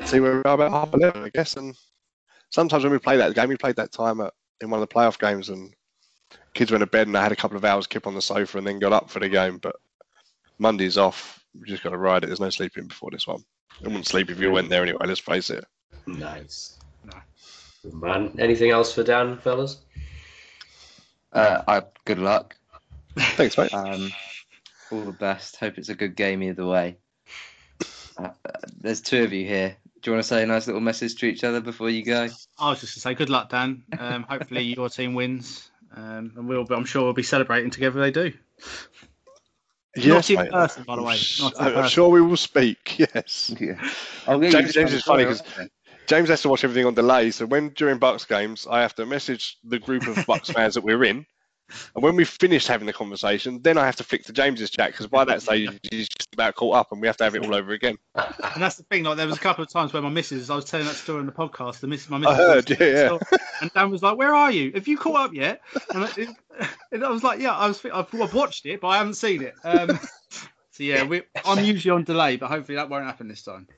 see 0.04 0.20
where 0.20 0.36
we 0.36 0.42
are 0.44 0.54
about 0.54 0.70
half 0.70 0.94
eleven, 0.94 1.24
I 1.24 1.30
guess. 1.30 1.56
And 1.56 1.74
sometimes 2.50 2.84
when 2.84 2.92
we 2.92 2.98
play 2.98 3.16
that 3.16 3.34
game, 3.34 3.48
we 3.48 3.56
played 3.56 3.76
that 3.76 3.92
time 3.92 4.20
at, 4.20 4.32
in 4.60 4.70
one 4.70 4.82
of 4.82 4.88
the 4.88 4.94
playoff 4.94 5.18
games 5.18 5.48
and 5.48 5.74
kids 6.54 6.70
went 6.70 6.82
to 6.82 6.86
bed 6.86 7.06
and 7.06 7.16
I 7.16 7.22
had 7.22 7.32
a 7.32 7.36
couple 7.36 7.56
of 7.56 7.64
hours 7.64 7.86
kip 7.86 8.06
on 8.06 8.14
the 8.14 8.22
sofa 8.22 8.58
and 8.58 8.66
then 8.66 8.78
got 8.78 8.92
up 8.92 9.10
for 9.10 9.20
the 9.20 9.28
game. 9.28 9.58
But 9.58 9.76
Monday's 10.58 10.98
off. 10.98 11.44
We 11.58 11.66
just 11.66 11.82
got 11.82 11.90
to 11.90 11.98
ride 11.98 12.24
it. 12.24 12.26
There's 12.26 12.40
no 12.40 12.50
sleeping 12.50 12.86
before 12.86 13.10
this 13.10 13.26
one. 13.26 13.42
I 13.80 13.88
wouldn't 13.88 14.06
sleep 14.06 14.30
if 14.30 14.38
you 14.38 14.50
went 14.50 14.68
there 14.68 14.82
anyway. 14.82 15.06
Let's 15.06 15.20
face 15.20 15.50
it. 15.50 15.64
Nice. 16.06 16.78
No. 17.04 17.18
Good 17.82 17.94
Man, 17.94 18.36
anything 18.38 18.70
else 18.70 18.92
for 18.92 19.02
Dan, 19.02 19.38
fellas? 19.38 19.78
Uh, 21.32 21.62
I, 21.66 21.82
good 22.04 22.18
luck. 22.18 22.56
Thanks, 23.16 23.56
mate. 23.56 23.72
Um, 23.72 24.10
all 24.92 25.00
the 25.00 25.12
best. 25.12 25.56
Hope 25.56 25.78
it's 25.78 25.88
a 25.88 25.94
good 25.94 26.14
game 26.14 26.42
either 26.42 26.66
way. 26.66 26.98
Uh, 28.18 28.30
uh, 28.44 28.52
there's 28.78 29.00
two 29.00 29.22
of 29.22 29.32
you 29.32 29.46
here. 29.46 29.76
Do 30.02 30.10
you 30.10 30.14
want 30.14 30.24
to 30.24 30.28
say 30.28 30.42
a 30.42 30.46
nice 30.46 30.66
little 30.66 30.80
message 30.80 31.16
to 31.16 31.26
each 31.26 31.44
other 31.44 31.60
before 31.60 31.90
you 31.90 32.02
go? 32.04 32.28
I 32.58 32.70
was 32.70 32.80
just 32.80 32.94
to 32.94 33.00
say 33.00 33.14
good 33.14 33.28
luck, 33.28 33.50
Dan. 33.50 33.82
Um, 33.98 34.22
hopefully 34.22 34.62
your 34.62 34.88
team 34.88 35.14
wins, 35.14 35.70
um, 35.94 36.32
and 36.36 36.48
we'll. 36.48 36.66
I'm 36.72 36.84
sure 36.86 37.02
we'll 37.04 37.12
be 37.12 37.22
celebrating 37.22 37.70
together. 37.70 38.00
They 38.00 38.10
do. 38.10 38.32
Yes, 39.96 40.30
in 40.30 40.36
mate. 40.36 40.50
person, 40.52 40.84
by 40.84 40.96
the 40.96 41.02
way. 41.02 41.18
Not 41.40 41.52
in 41.54 41.60
I'm 41.66 41.72
person. 41.74 41.90
sure 41.90 42.08
we 42.08 42.20
will 42.22 42.36
speak. 42.36 42.98
Yes. 43.14 43.54
Yeah. 43.60 43.74
James- 44.50 44.72
James 44.72 44.92
is 44.92 45.02
funny 45.02 45.24
as 45.24 45.40
'cause- 45.42 45.58
well. 45.58 45.68
James 46.06 46.28
has 46.28 46.42
to 46.42 46.48
watch 46.48 46.64
everything 46.64 46.86
on 46.86 46.94
delay, 46.94 47.30
so 47.30 47.46
when 47.46 47.68
during 47.70 47.98
Bucks 47.98 48.24
games, 48.24 48.66
I 48.68 48.80
have 48.82 48.94
to 48.96 49.06
message 49.06 49.58
the 49.64 49.78
group 49.78 50.06
of 50.08 50.24
Bucks 50.26 50.50
fans 50.50 50.74
that 50.74 50.82
we're 50.82 51.04
in, 51.04 51.24
and 51.94 52.02
when 52.02 52.16
we've 52.16 52.28
finished 52.28 52.68
having 52.68 52.86
the 52.86 52.92
conversation, 52.92 53.60
then 53.62 53.78
I 53.78 53.86
have 53.86 53.96
to 53.96 54.04
flick 54.04 54.24
to 54.24 54.32
James's 54.32 54.70
chat 54.70 54.92
because 54.92 55.06
by 55.06 55.24
that 55.24 55.42
stage 55.42 55.70
he's 55.90 56.08
just 56.08 56.32
about 56.32 56.54
caught 56.54 56.76
up, 56.76 56.92
and 56.92 57.00
we 57.00 57.06
have 57.06 57.16
to 57.18 57.24
have 57.24 57.34
it 57.34 57.44
all 57.44 57.54
over 57.54 57.72
again. 57.72 57.96
And 58.14 58.62
that's 58.62 58.76
the 58.76 58.84
thing. 58.84 59.04
Like 59.04 59.16
there 59.16 59.26
was 59.26 59.36
a 59.36 59.40
couple 59.40 59.64
of 59.64 59.70
times 59.70 59.92
where 59.92 60.02
my 60.02 60.08
missus, 60.08 60.50
I 60.50 60.56
was 60.56 60.64
telling 60.64 60.86
that 60.86 60.96
story 60.96 61.20
on 61.20 61.26
the 61.26 61.32
podcast. 61.32 61.80
The 61.80 61.86
miss, 61.86 62.08
my 62.08 62.22
I 62.26 62.34
heard, 62.34 62.70
yeah, 62.70 62.76
yeah. 62.80 63.18
And 63.60 63.70
Dan 63.72 63.90
was 63.90 64.02
like, 64.02 64.16
"Where 64.16 64.34
are 64.34 64.50
you? 64.50 64.72
Have 64.72 64.88
you 64.88 64.96
caught 64.96 65.26
up 65.26 65.34
yet?" 65.34 65.60
And 65.94 66.04
I, 66.04 66.10
and 66.92 67.04
I 67.04 67.10
was 67.10 67.22
like, 67.22 67.40
"Yeah, 67.40 67.54
I 67.54 67.68
was. 67.68 67.84
I've, 67.84 68.14
I've 68.14 68.34
watched 68.34 68.66
it, 68.66 68.80
but 68.80 68.88
I 68.88 68.98
haven't 68.98 69.14
seen 69.14 69.42
it." 69.42 69.54
Um, 69.64 69.98
so 70.70 70.82
yeah, 70.82 71.04
we, 71.04 71.22
I'm 71.44 71.64
usually 71.64 71.90
on 71.90 72.04
delay, 72.04 72.36
but 72.36 72.48
hopefully 72.48 72.76
that 72.76 72.88
won't 72.88 73.04
happen 73.04 73.28
this 73.28 73.42
time. 73.42 73.68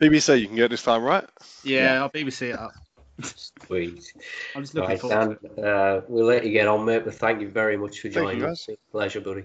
BBC, 0.00 0.40
you 0.40 0.46
can 0.46 0.56
get 0.56 0.64
it 0.66 0.70
this 0.70 0.82
time, 0.82 1.02
right? 1.02 1.24
Yeah, 1.62 2.02
I'll 2.02 2.10
BBC 2.10 2.50
it 2.50 2.58
up. 2.58 2.72
Sweet. 3.20 4.12
I'm 4.56 4.62
just 4.62 4.74
looking 4.74 4.90
Right, 4.90 5.00
forward. 5.00 5.38
Dan, 5.42 5.54
to 5.56 5.62
uh, 5.68 6.00
we'll 6.08 6.24
let 6.26 6.44
you 6.44 6.52
get 6.52 6.66
on, 6.66 6.84
mate, 6.84 7.04
but 7.04 7.14
thank 7.14 7.40
you 7.40 7.48
very 7.48 7.76
much 7.76 7.98
for 8.00 8.08
Thank 8.08 8.14
you, 8.16 8.22
joining 8.22 8.40
guys. 8.40 8.68
us. 8.68 8.76
Pleasure, 8.90 9.20
buddy. 9.20 9.44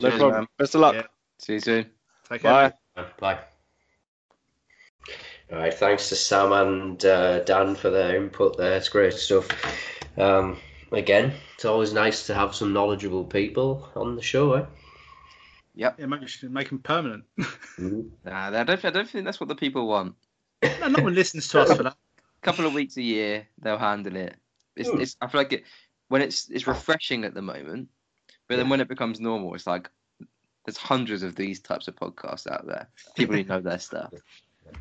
No 0.00 0.08
Cheers, 0.10 0.20
problem. 0.20 0.40
man. 0.40 0.48
Best 0.58 0.74
of 0.74 0.80
luck. 0.82 0.94
Yeah. 0.94 1.02
See 1.38 1.54
you 1.54 1.60
soon. 1.60 1.86
Take 2.28 2.42
care. 2.42 2.52
Bye. 2.52 2.72
mate. 3.02 3.06
Bye. 3.18 3.38
All 5.52 5.58
right, 5.58 5.72
thanks 5.72 6.08
to 6.08 6.16
Sam 6.16 6.50
and 6.52 7.04
uh, 7.04 7.40
Dan 7.44 7.76
for 7.76 7.90
their 7.90 8.16
input 8.16 8.56
there. 8.56 8.76
It's 8.76 8.88
great 8.88 9.14
stuff. 9.14 9.48
Um, 10.18 10.58
again, 10.90 11.32
it's 11.54 11.64
always 11.64 11.92
nice 11.92 12.26
to 12.26 12.34
have 12.34 12.54
some 12.54 12.72
knowledgeable 12.72 13.24
people 13.24 13.88
on 13.94 14.16
the 14.16 14.22
show, 14.22 14.54
eh? 14.54 14.64
Yeah, 15.76 15.92
maybe 15.98 16.26
we 16.42 16.48
make 16.48 16.68
them 16.70 16.80
permanent. 16.80 17.24
Mhm. 17.78 18.08
Nah, 18.24 18.48
I 18.58 18.64
don't, 18.64 18.82
I 18.86 18.90
don't 18.90 19.06
think 19.08 19.26
that's 19.26 19.38
what 19.38 19.48
the 19.50 19.54
people 19.54 19.86
want. 19.86 20.14
no, 20.62 20.88
no 20.88 21.02
one 21.04 21.14
listens 21.14 21.46
to 21.48 21.60
us 21.60 21.76
for 21.76 21.82
that. 21.82 21.96
A 22.46 22.50
couple 22.50 22.66
of 22.66 22.74
weeks 22.74 22.96
a 22.96 23.02
year, 23.02 23.48
they'll 23.60 23.76
handle 23.76 24.14
it. 24.14 24.36
It's, 24.76 24.88
it's, 24.88 25.16
I 25.20 25.26
feel 25.26 25.40
like 25.40 25.52
it 25.52 25.64
when 26.08 26.22
it's 26.22 26.48
it's 26.48 26.66
refreshing 26.66 27.24
at 27.24 27.34
the 27.34 27.42
moment, 27.42 27.88
but 28.48 28.56
then 28.56 28.68
when 28.68 28.80
it 28.80 28.88
becomes 28.88 29.18
normal, 29.18 29.54
it's 29.54 29.66
like 29.66 29.90
there's 30.64 30.76
hundreds 30.76 31.22
of 31.22 31.34
these 31.34 31.60
types 31.60 31.88
of 31.88 31.96
podcasts 31.96 32.50
out 32.50 32.66
there. 32.66 32.88
People 33.16 33.36
who 33.36 33.44
know 33.44 33.60
their 33.60 33.78
stuff. 33.78 34.12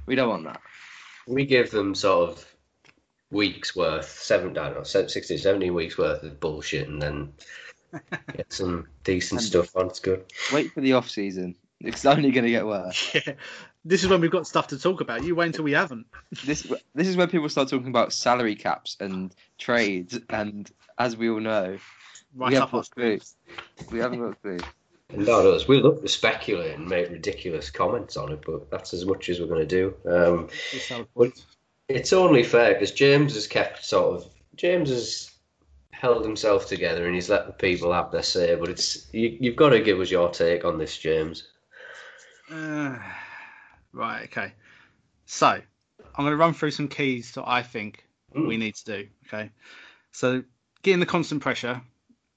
We 0.08 0.16
don't 0.16 0.30
want 0.30 0.46
that. 0.46 0.62
We 1.28 1.46
give 1.46 1.70
them 1.70 1.94
sort 1.94 2.32
of 2.32 2.56
weeks 3.30 3.76
worth, 3.76 4.10
seven, 4.10 4.58
I 4.58 4.70
don't 4.70 4.78
know, 4.78 4.84
16, 4.84 5.38
17 5.38 5.74
weeks 5.76 5.96
worth 5.96 6.24
of 6.24 6.40
bullshit 6.40 6.88
and 6.88 7.00
then 7.00 7.34
get 8.36 8.52
some 8.52 8.88
decent 9.04 9.42
stuff 9.42 9.76
on. 9.76 9.86
It's 9.86 10.00
good. 10.00 10.26
Wait 10.52 10.72
for 10.72 10.82
the 10.82 10.94
off 10.94 11.08
season. 11.08 11.56
It's 11.86 12.06
only 12.06 12.32
going 12.32 12.46
to 12.46 12.52
get 12.52 12.66
worse. 12.66 13.16
Yeah. 13.28 13.34
This 13.88 14.04
is 14.04 14.10
when 14.10 14.20
we've 14.20 14.32
got 14.32 14.48
stuff 14.48 14.68
to 14.70 14.80
talk 14.80 15.02
about. 15.02 15.24
You 15.24 15.36
wait 15.36 15.46
until 15.46 15.64
we 15.64 15.74
haven't. 15.74 16.08
This 16.44 16.64
this 16.96 17.08
is 17.08 17.16
when 17.16 17.30
people 17.30 17.48
start 17.50 17.70
talking 17.70 17.90
about 17.90 18.12
salary 18.14 18.56
caps 18.56 18.98
and 19.00 19.32
trades, 19.60 20.20
and 20.32 20.68
as 20.98 21.16
we 21.16 21.30
all 21.30 21.40
know, 21.40 21.78
Right 22.36 22.50
we 22.50 22.56
up 22.58 22.70
haven't 22.72 22.80
us. 22.80 22.90
got 22.90 23.04
a 23.04 23.18
clue. 23.20 23.20
We 23.92 24.00
haven't 24.00 24.20
got 24.22 24.32
a 24.32 24.36
clue. 24.36 24.58
Not 25.16 25.46
us. 25.46 25.68
We 25.68 25.80
love 25.82 26.02
to 26.02 26.08
speculate 26.08 26.74
and 26.76 26.88
make 26.88 27.12
ridiculous 27.12 27.70
comments 27.70 28.18
on 28.18 28.32
it, 28.32 28.42
but 28.44 28.72
that's 28.72 28.92
as 28.96 29.06
much 29.06 29.30
as 29.30 29.40
we're 29.40 29.46
going 29.46 29.68
to 29.68 29.68
do. 29.68 29.94
Um, 30.10 30.50
Just 30.72 30.90
have 30.90 31.02
a 31.02 31.08
Well, 31.14 31.28
point. 31.30 31.46
it's 31.88 32.12
only 32.12 32.42
fair 32.42 32.74
because 32.74 32.92
James 32.92 33.36
has 33.36 33.46
kept 33.46 33.86
sort 33.86 34.16
of 34.16 34.26
James 34.56 34.90
has 34.90 35.30
held 35.92 36.26
himself 36.26 36.68
together 36.68 37.06
and 37.06 37.14
he's 37.14 37.30
let 37.30 37.46
the 37.46 37.54
people 37.54 37.94
have 37.94 38.12
their 38.12 38.24
say. 38.24 38.56
But 38.56 38.70
it's 38.70 39.14
you, 39.14 39.38
you've 39.40 39.56
got 39.56 39.70
to 39.70 39.80
give 39.80 40.00
us 40.00 40.10
your 40.10 40.30
take 40.32 40.66
on 40.66 40.80
this, 40.80 40.98
James. 40.98 41.50
Uh, 42.52 42.98
right, 43.94 44.24
okay. 44.26 44.54
So, 45.26 45.48
I'm 45.48 45.64
going 46.18 46.32
to 46.32 46.38
run 46.38 46.54
through 46.54 46.72
some 46.72 46.88
keys 46.88 47.32
that 47.34 47.48
I 47.48 47.64
think 47.64 48.06
Mm. 48.36 48.48
we 48.48 48.58
need 48.58 48.76
to 48.76 48.86
do. 48.86 49.08
Okay. 49.28 49.50
So, 50.12 50.44
getting 50.84 51.00
the 51.00 51.06
constant 51.06 51.42
pressure 51.42 51.82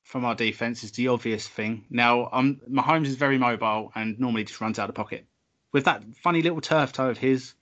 from 0.04 0.24
our 0.24 0.34
defense 0.34 0.84
is 0.84 0.92
the 0.92 1.08
obvious 1.08 1.46
thing. 1.46 1.84
Now, 1.90 2.28
um, 2.32 2.60
Mahomes 2.70 3.06
is 3.06 3.16
very 3.16 3.36
mobile 3.36 3.90
and 3.94 4.18
normally 4.18 4.44
just 4.44 4.60
runs 4.60 4.78
out 4.78 4.88
of 4.88 4.94
pocket. 4.94 5.26
With 5.72 5.84
that 5.84 6.02
funny 6.22 6.42
little 6.42 6.60
turf 6.60 6.92
toe 6.92 7.10
of 7.10 7.18
his. 7.18 7.52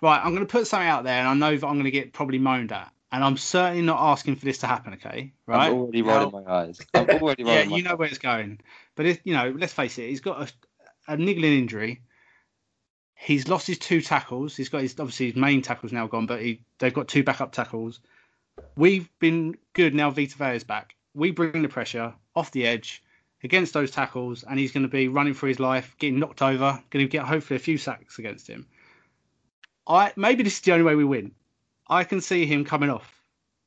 Right, 0.00 0.20
I'm 0.22 0.34
going 0.34 0.46
to 0.46 0.50
put 0.50 0.66
something 0.66 0.88
out 0.88 1.04
there 1.04 1.18
and 1.18 1.28
I 1.28 1.34
know 1.34 1.56
that 1.56 1.66
I'm 1.66 1.74
going 1.74 1.84
to 1.84 1.90
get 1.90 2.12
probably 2.12 2.38
moaned 2.38 2.72
at. 2.72 2.92
And 3.12 3.22
I'm 3.24 3.36
certainly 3.36 3.82
not 3.82 3.98
asking 4.00 4.36
for 4.36 4.44
this 4.44 4.58
to 4.58 4.66
happen, 4.66 4.94
okay? 4.94 5.32
Right? 5.46 5.68
I'm 5.68 5.74
already 5.74 6.02
rolling 6.02 6.44
my 6.44 6.52
eyes. 6.52 6.80
I'm 6.92 7.08
already 7.08 7.42
yeah, 7.44 7.54
rolling 7.54 7.70
my 7.70 7.76
you 7.76 7.82
know 7.82 7.96
where 7.96 8.08
it's 8.08 8.18
going. 8.18 8.60
But 8.94 9.06
if 9.06 9.20
you 9.24 9.34
know, 9.34 9.54
let's 9.56 9.72
face 9.72 9.98
it, 9.98 10.08
he's 10.08 10.20
got 10.20 10.42
a, 10.42 10.52
a 11.06 11.16
niggling 11.16 11.58
injury. 11.58 12.02
He's 13.14 13.48
lost 13.48 13.66
his 13.66 13.78
two 13.78 14.02
tackles. 14.02 14.56
He's 14.56 14.68
got 14.68 14.82
his 14.82 14.98
obviously 14.98 15.26
his 15.26 15.36
main 15.36 15.62
tackles 15.62 15.92
now 15.92 16.06
gone, 16.06 16.26
but 16.26 16.40
he, 16.42 16.62
they've 16.78 16.92
got 16.92 17.08
two 17.08 17.24
backup 17.24 17.52
tackles. 17.52 18.00
We've 18.76 19.08
been 19.18 19.56
good 19.72 19.94
now. 19.94 20.10
Vita 20.10 20.36
Vea's 20.36 20.64
back. 20.64 20.94
We 21.14 21.30
bring 21.30 21.62
the 21.62 21.68
pressure 21.68 22.14
off 22.34 22.52
the 22.52 22.66
edge 22.66 23.02
against 23.42 23.72
those 23.72 23.90
tackles, 23.90 24.44
and 24.44 24.58
he's 24.58 24.72
going 24.72 24.82
to 24.82 24.88
be 24.88 25.08
running 25.08 25.34
for 25.34 25.46
his 25.46 25.60
life, 25.60 25.96
getting 25.98 26.18
knocked 26.18 26.42
over, 26.42 26.82
going 26.90 27.04
to 27.04 27.10
get 27.10 27.24
hopefully 27.24 27.56
a 27.56 27.60
few 27.60 27.78
sacks 27.78 28.18
against 28.18 28.46
him. 28.46 28.66
I 29.86 30.12
maybe 30.16 30.42
this 30.42 30.54
is 30.54 30.60
the 30.60 30.72
only 30.72 30.84
way 30.84 30.94
we 30.94 31.04
win. 31.04 31.32
I 31.88 32.04
can 32.04 32.20
see 32.20 32.46
him 32.46 32.64
coming 32.64 32.90
off 32.90 33.10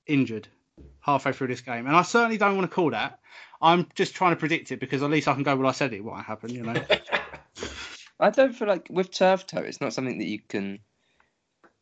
injured 0.06 0.48
halfway 1.00 1.32
through 1.32 1.48
this 1.48 1.62
game, 1.62 1.88
and 1.88 1.96
I 1.96 2.02
certainly 2.04 2.38
don't 2.38 2.56
want 2.56 2.70
to 2.70 2.76
call 2.76 2.92
that. 2.92 3.20
I'm 3.62 3.88
just 3.96 4.16
trying 4.16 4.34
to 4.34 4.40
predict 4.40 4.72
it 4.72 4.80
because 4.80 5.04
at 5.04 5.10
least 5.10 5.28
I 5.28 5.34
can 5.34 5.44
go. 5.44 5.56
Well, 5.56 5.68
I 5.68 5.72
said 5.72 5.94
it. 5.94 6.04
What 6.04 6.24
happened? 6.24 6.54
You 6.54 6.64
know. 6.64 6.74
I 8.20 8.30
don't 8.32 8.54
feel 8.54 8.68
like 8.68 8.88
with 8.90 9.12
turf 9.12 9.48
toe, 9.48 9.62
it's 9.62 9.82
not 9.82 9.94
something 9.94 10.18
that 10.20 10.28
you 10.28 10.40
can 10.40 10.80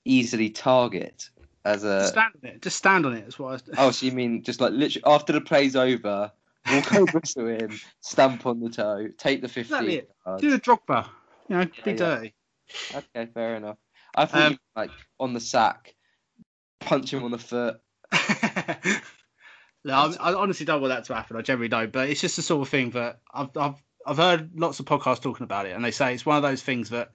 easily 0.05 0.49
target 0.49 1.29
as 1.65 1.81
Just 1.83 1.85
a. 1.85 2.07
stand 2.09 2.33
on 2.43 2.49
it. 2.49 2.61
Just 2.61 2.77
stand 2.77 3.05
on 3.05 3.13
it. 3.13 3.21
That's 3.21 3.39
what. 3.39 3.61
I, 3.69 3.73
Oh, 3.88 3.91
so 3.91 4.05
you 4.05 4.11
mean 4.11 4.43
just 4.43 4.61
like 4.61 4.71
literally 4.73 5.03
after 5.05 5.33
the 5.33 5.41
play's 5.41 5.75
over, 5.75 6.31
walk 6.71 6.93
over 6.93 7.19
to 7.25 7.47
him, 7.47 7.79
stamp 8.01 8.45
on 8.45 8.59
the 8.59 8.69
toe, 8.69 9.07
take 9.17 9.41
the 9.41 9.47
fifteen 9.47 10.03
do 10.39 10.51
the 10.51 10.59
Drogba. 10.59 11.07
You 11.49 11.57
know, 11.57 11.65
be 11.65 11.71
Yeah, 11.77 11.89
yeah. 11.91 11.95
dirty. 11.95 12.33
Okay, 12.93 13.31
fair 13.33 13.55
enough. 13.55 13.77
I 14.15 14.25
thought 14.25 14.38
Um, 14.43 14.51
you 14.51 14.57
like 14.75 14.91
on 15.19 15.33
the 15.33 15.39
sack, 15.39 15.95
punch 16.79 17.13
him 17.13 17.23
on 17.23 17.31
the 17.31 17.38
foot. 17.38 17.79
no, 19.83 19.93
I, 19.93 20.13
I 20.19 20.33
honestly 20.33 20.65
don't 20.65 20.81
want 20.81 20.93
that 20.93 21.05
to 21.05 21.15
happen. 21.15 21.38
I 21.38 21.41
generally 21.41 21.69
don't, 21.69 21.91
but 21.91 22.09
it's 22.09 22.21
just 22.21 22.35
the 22.35 22.41
sort 22.41 22.61
of 22.61 22.69
thing 22.69 22.91
that 22.91 23.19
I've 23.33 23.55
I've 23.57 23.81
I've 24.08 24.18
heard 24.18 24.58
lots 24.60 24.80
of 24.80 24.86
podcasts 24.86 25.22
talking 25.22 25.43
about 25.43 25.66
it, 25.66 25.76
and 25.76 25.84
they 25.84 25.91
say 25.91 26.14
it's 26.14 26.26
one 26.26 26.38
of 26.38 26.43
those 26.43 26.64
things 26.64 26.89
that 26.91 27.12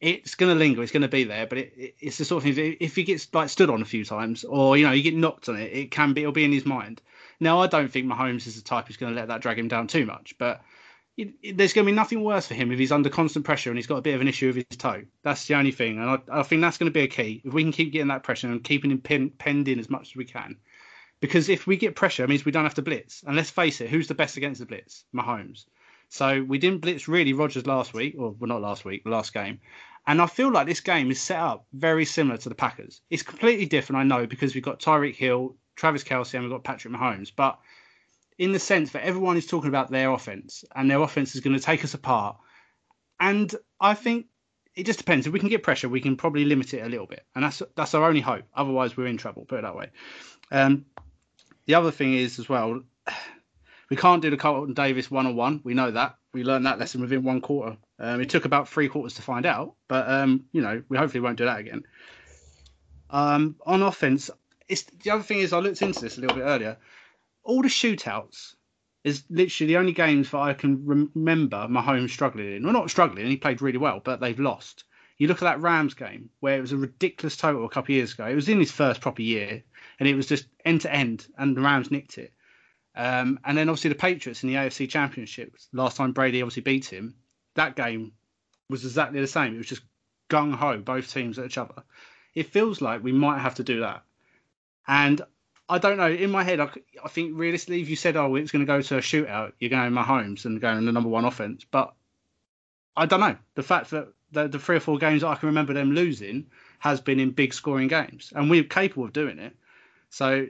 it's 0.00 0.34
going 0.34 0.52
to 0.52 0.58
linger, 0.58 0.82
it's 0.82 0.92
going 0.92 1.02
to 1.02 1.08
be 1.08 1.24
there, 1.24 1.46
but 1.46 1.58
it, 1.58 1.72
it, 1.76 1.94
it's 2.00 2.18
the 2.18 2.24
sort 2.24 2.44
of 2.44 2.54
thing 2.54 2.76
if 2.80 2.96
he 2.96 3.04
gets 3.04 3.32
like 3.32 3.48
stood 3.48 3.70
on 3.70 3.80
a 3.80 3.86
few 3.86 4.04
times, 4.04 4.44
or 4.44 4.76
you 4.76 4.84
know, 4.84 4.92
you 4.92 5.02
get 5.02 5.14
knocked 5.14 5.48
on 5.48 5.56
it, 5.56 5.72
it 5.72 5.90
can 5.90 6.12
be 6.12 6.22
it'll 6.22 6.32
be 6.32 6.44
in 6.44 6.52
his 6.52 6.66
mind. 6.66 7.00
Now, 7.40 7.60
I 7.60 7.66
don't 7.68 7.90
think 7.90 8.06
Mahomes 8.06 8.46
is 8.46 8.56
the 8.56 8.62
type 8.62 8.86
who's 8.88 8.96
going 8.96 9.14
to 9.14 9.18
let 9.18 9.28
that 9.28 9.40
drag 9.40 9.58
him 9.58 9.68
down 9.68 9.86
too 9.86 10.04
much, 10.06 10.34
but 10.38 10.62
it- 11.16 11.56
there's 11.56 11.72
going 11.72 11.86
to 11.86 11.92
be 11.92 11.96
nothing 11.96 12.22
worse 12.22 12.48
for 12.48 12.54
him 12.54 12.72
if 12.72 12.78
he's 12.78 12.92
under 12.92 13.08
constant 13.08 13.44
pressure 13.44 13.70
and 13.70 13.78
he's 13.78 13.86
got 13.86 13.98
a 13.98 14.02
bit 14.02 14.14
of 14.14 14.20
an 14.20 14.28
issue 14.28 14.48
with 14.48 14.66
his 14.68 14.76
toe. 14.76 15.04
That's 15.22 15.46
the 15.46 15.54
only 15.54 15.72
thing, 15.72 15.98
and 15.98 16.10
I, 16.10 16.40
I 16.40 16.42
think 16.42 16.60
that's 16.60 16.78
going 16.78 16.90
to 16.90 16.94
be 16.94 17.02
a 17.04 17.08
key. 17.08 17.42
If 17.44 17.52
we 17.52 17.62
can 17.62 17.72
keep 17.72 17.92
getting 17.92 18.08
that 18.08 18.24
pressure 18.24 18.48
and 18.48 18.62
keeping 18.62 18.90
him 18.90 19.00
pin, 19.00 19.30
penned 19.30 19.68
in 19.68 19.78
as 19.78 19.88
much 19.88 20.10
as 20.10 20.16
we 20.16 20.24
can, 20.24 20.56
because 21.20 21.48
if 21.48 21.66
we 21.66 21.76
get 21.76 21.96
pressure, 21.96 22.24
it 22.24 22.28
means 22.28 22.44
we 22.44 22.52
don't 22.52 22.64
have 22.64 22.74
to 22.74 22.82
blitz. 22.82 23.22
And 23.26 23.36
let's 23.36 23.50
face 23.50 23.80
it, 23.80 23.88
who's 23.88 24.08
the 24.08 24.14
best 24.14 24.36
against 24.36 24.60
the 24.60 24.66
blitz? 24.66 25.04
Mahomes. 25.14 25.64
So 26.08 26.42
we 26.42 26.58
didn't 26.58 26.80
blitz 26.80 27.08
really 27.08 27.32
Rodgers 27.32 27.66
last 27.66 27.94
week, 27.94 28.14
or 28.18 28.30
well, 28.32 28.48
not 28.48 28.60
last 28.60 28.84
week, 28.84 29.02
last 29.04 29.34
game. 29.34 29.60
And 30.06 30.20
I 30.20 30.26
feel 30.26 30.52
like 30.52 30.66
this 30.66 30.80
game 30.80 31.10
is 31.10 31.20
set 31.20 31.38
up 31.38 31.66
very 31.72 32.04
similar 32.04 32.36
to 32.36 32.48
the 32.48 32.54
Packers. 32.54 33.00
It's 33.10 33.22
completely 33.22 33.66
different, 33.66 34.00
I 34.00 34.04
know, 34.04 34.26
because 34.26 34.54
we've 34.54 34.62
got 34.62 34.80
Tyreek 34.80 35.16
Hill 35.16 35.56
Travis 35.76 36.04
Kelce 36.04 36.34
and 36.34 36.44
we've 36.44 36.52
got 36.52 36.64
Patrick 36.64 36.92
Mahomes. 36.92 37.32
But 37.34 37.58
in 38.38 38.52
the 38.52 38.58
sense 38.58 38.92
that 38.92 39.04
everyone 39.04 39.36
is 39.36 39.46
talking 39.46 39.68
about 39.68 39.90
their 39.90 40.10
offense 40.10 40.64
and 40.74 40.90
their 40.90 41.00
offense 41.00 41.34
is 41.34 41.40
going 41.40 41.56
to 41.56 41.62
take 41.62 41.84
us 41.84 41.94
apart. 41.94 42.36
And 43.18 43.54
I 43.80 43.94
think 43.94 44.26
it 44.74 44.86
just 44.86 44.98
depends. 44.98 45.26
If 45.26 45.32
we 45.32 45.38
can 45.38 45.48
get 45.48 45.62
pressure, 45.62 45.88
we 45.88 46.00
can 46.00 46.16
probably 46.16 46.44
limit 46.44 46.74
it 46.74 46.84
a 46.84 46.88
little 46.88 47.06
bit, 47.06 47.24
and 47.34 47.44
that's 47.44 47.62
that's 47.76 47.94
our 47.94 48.04
only 48.04 48.20
hope. 48.20 48.44
Otherwise, 48.54 48.96
we're 48.96 49.06
in 49.06 49.16
trouble. 49.16 49.44
Put 49.44 49.60
it 49.60 49.62
that 49.62 49.76
way. 49.76 49.90
Um, 50.50 50.86
the 51.66 51.76
other 51.76 51.92
thing 51.92 52.14
is 52.14 52.40
as 52.40 52.48
well, 52.48 52.82
we 53.90 53.96
can't 53.96 54.22
do 54.22 54.30
the 54.30 54.36
Carlton 54.36 54.74
Davis 54.74 55.10
one 55.10 55.26
on 55.26 55.36
one. 55.36 55.60
We 55.64 55.74
know 55.74 55.90
that. 55.90 56.16
We 56.32 56.44
learned 56.44 56.66
that 56.66 56.78
lesson 56.78 57.00
within 57.00 57.22
one 57.22 57.40
quarter. 57.40 57.76
Um, 57.98 58.20
it 58.20 58.30
took 58.30 58.44
about 58.44 58.68
three 58.68 58.88
quarters 58.88 59.14
to 59.14 59.22
find 59.22 59.46
out, 59.46 59.74
but 59.88 60.08
um, 60.08 60.44
you 60.52 60.62
know 60.62 60.82
we 60.88 60.96
hopefully 60.96 61.20
won't 61.20 61.38
do 61.38 61.44
that 61.44 61.60
again. 61.60 61.84
Um, 63.10 63.56
on 63.64 63.82
offense, 63.82 64.30
it's 64.68 64.82
the 64.82 65.10
other 65.10 65.22
thing 65.22 65.38
is 65.38 65.52
I 65.52 65.58
looked 65.58 65.82
into 65.82 66.00
this 66.00 66.18
a 66.18 66.20
little 66.20 66.36
bit 66.36 66.44
earlier. 66.44 66.76
All 67.44 67.62
the 67.62 67.68
shootouts 67.68 68.54
is 69.04 69.22
literally 69.28 69.68
the 69.68 69.76
only 69.76 69.92
games 69.92 70.30
that 70.30 70.38
I 70.38 70.54
can 70.54 70.84
remember 71.14 71.68
Mahomes 71.68 72.10
struggling 72.10 72.56
in. 72.56 72.64
Well, 72.64 72.72
not 72.72 72.90
struggling, 72.90 73.26
he 73.26 73.36
played 73.36 73.60
really 73.60 73.78
well, 73.78 74.00
but 74.02 74.18
they've 74.18 74.40
lost. 74.40 74.84
You 75.18 75.28
look 75.28 75.42
at 75.42 75.44
that 75.44 75.60
Rams 75.60 75.94
game 75.94 76.30
where 76.40 76.56
it 76.56 76.62
was 76.62 76.72
a 76.72 76.76
ridiculous 76.76 77.36
total 77.36 77.66
a 77.66 77.68
couple 77.68 77.92
of 77.92 77.96
years 77.96 78.14
ago. 78.14 78.26
It 78.26 78.34
was 78.34 78.48
in 78.48 78.58
his 78.58 78.72
first 78.72 79.00
proper 79.00 79.22
year, 79.22 79.62
and 80.00 80.08
it 80.08 80.16
was 80.16 80.26
just 80.26 80.46
end 80.64 80.80
to 80.80 80.92
end, 80.92 81.26
and 81.38 81.56
the 81.56 81.60
Rams 81.60 81.90
nicked 81.90 82.18
it. 82.18 82.32
Um, 82.96 83.40
and 83.44 83.58
then 83.58 83.68
obviously 83.68 83.90
the 83.90 83.96
Patriots 83.96 84.42
in 84.42 84.48
the 84.48 84.56
AFC 84.56 84.88
Championship. 84.88 85.56
Last 85.72 85.96
time 85.96 86.12
Brady 86.12 86.42
obviously 86.42 86.62
beat 86.62 86.86
him, 86.86 87.14
that 87.54 87.76
game 87.76 88.12
was 88.68 88.84
exactly 88.84 89.20
the 89.20 89.26
same. 89.26 89.54
It 89.54 89.58
was 89.58 89.66
just 89.66 89.82
gung 90.30 90.54
ho, 90.54 90.78
both 90.78 91.12
teams 91.12 91.38
at 91.38 91.46
each 91.46 91.58
other. 91.58 91.82
It 92.34 92.50
feels 92.50 92.80
like 92.80 93.02
we 93.02 93.12
might 93.12 93.38
have 93.38 93.56
to 93.56 93.64
do 93.64 93.80
that. 93.80 94.02
And 94.86 95.20
I 95.68 95.78
don't 95.78 95.96
know. 95.96 96.10
In 96.10 96.30
my 96.30 96.44
head, 96.44 96.60
I, 96.60 96.68
I 97.02 97.08
think 97.08 97.38
realistically, 97.38 97.80
if 97.80 97.88
you 97.88 97.96
said, 97.96 98.16
"Oh, 98.16 98.34
it's 98.34 98.52
going 98.52 98.64
to 98.64 98.66
go 98.66 98.82
to 98.82 98.98
a 98.98 99.00
shootout," 99.00 99.52
you're 99.58 99.70
going 99.70 99.92
Mahomes 99.92 100.44
and 100.44 100.60
going 100.60 100.78
in 100.78 100.84
the 100.84 100.92
number 100.92 101.08
one 101.08 101.24
offense. 101.24 101.64
But 101.70 101.94
I 102.96 103.06
don't 103.06 103.20
know. 103.20 103.36
The 103.54 103.62
fact 103.62 103.90
that 103.90 104.08
the, 104.32 104.48
the 104.48 104.58
three 104.58 104.76
or 104.76 104.80
four 104.80 104.98
games 104.98 105.24
I 105.24 105.34
can 105.36 105.48
remember 105.48 105.72
them 105.72 105.92
losing 105.92 106.46
has 106.80 107.00
been 107.00 107.18
in 107.18 107.30
big 107.30 107.54
scoring 107.54 107.88
games, 107.88 108.32
and 108.36 108.50
we're 108.50 108.64
capable 108.64 109.04
of 109.04 109.12
doing 109.12 109.38
it. 109.38 109.56
So 110.10 110.48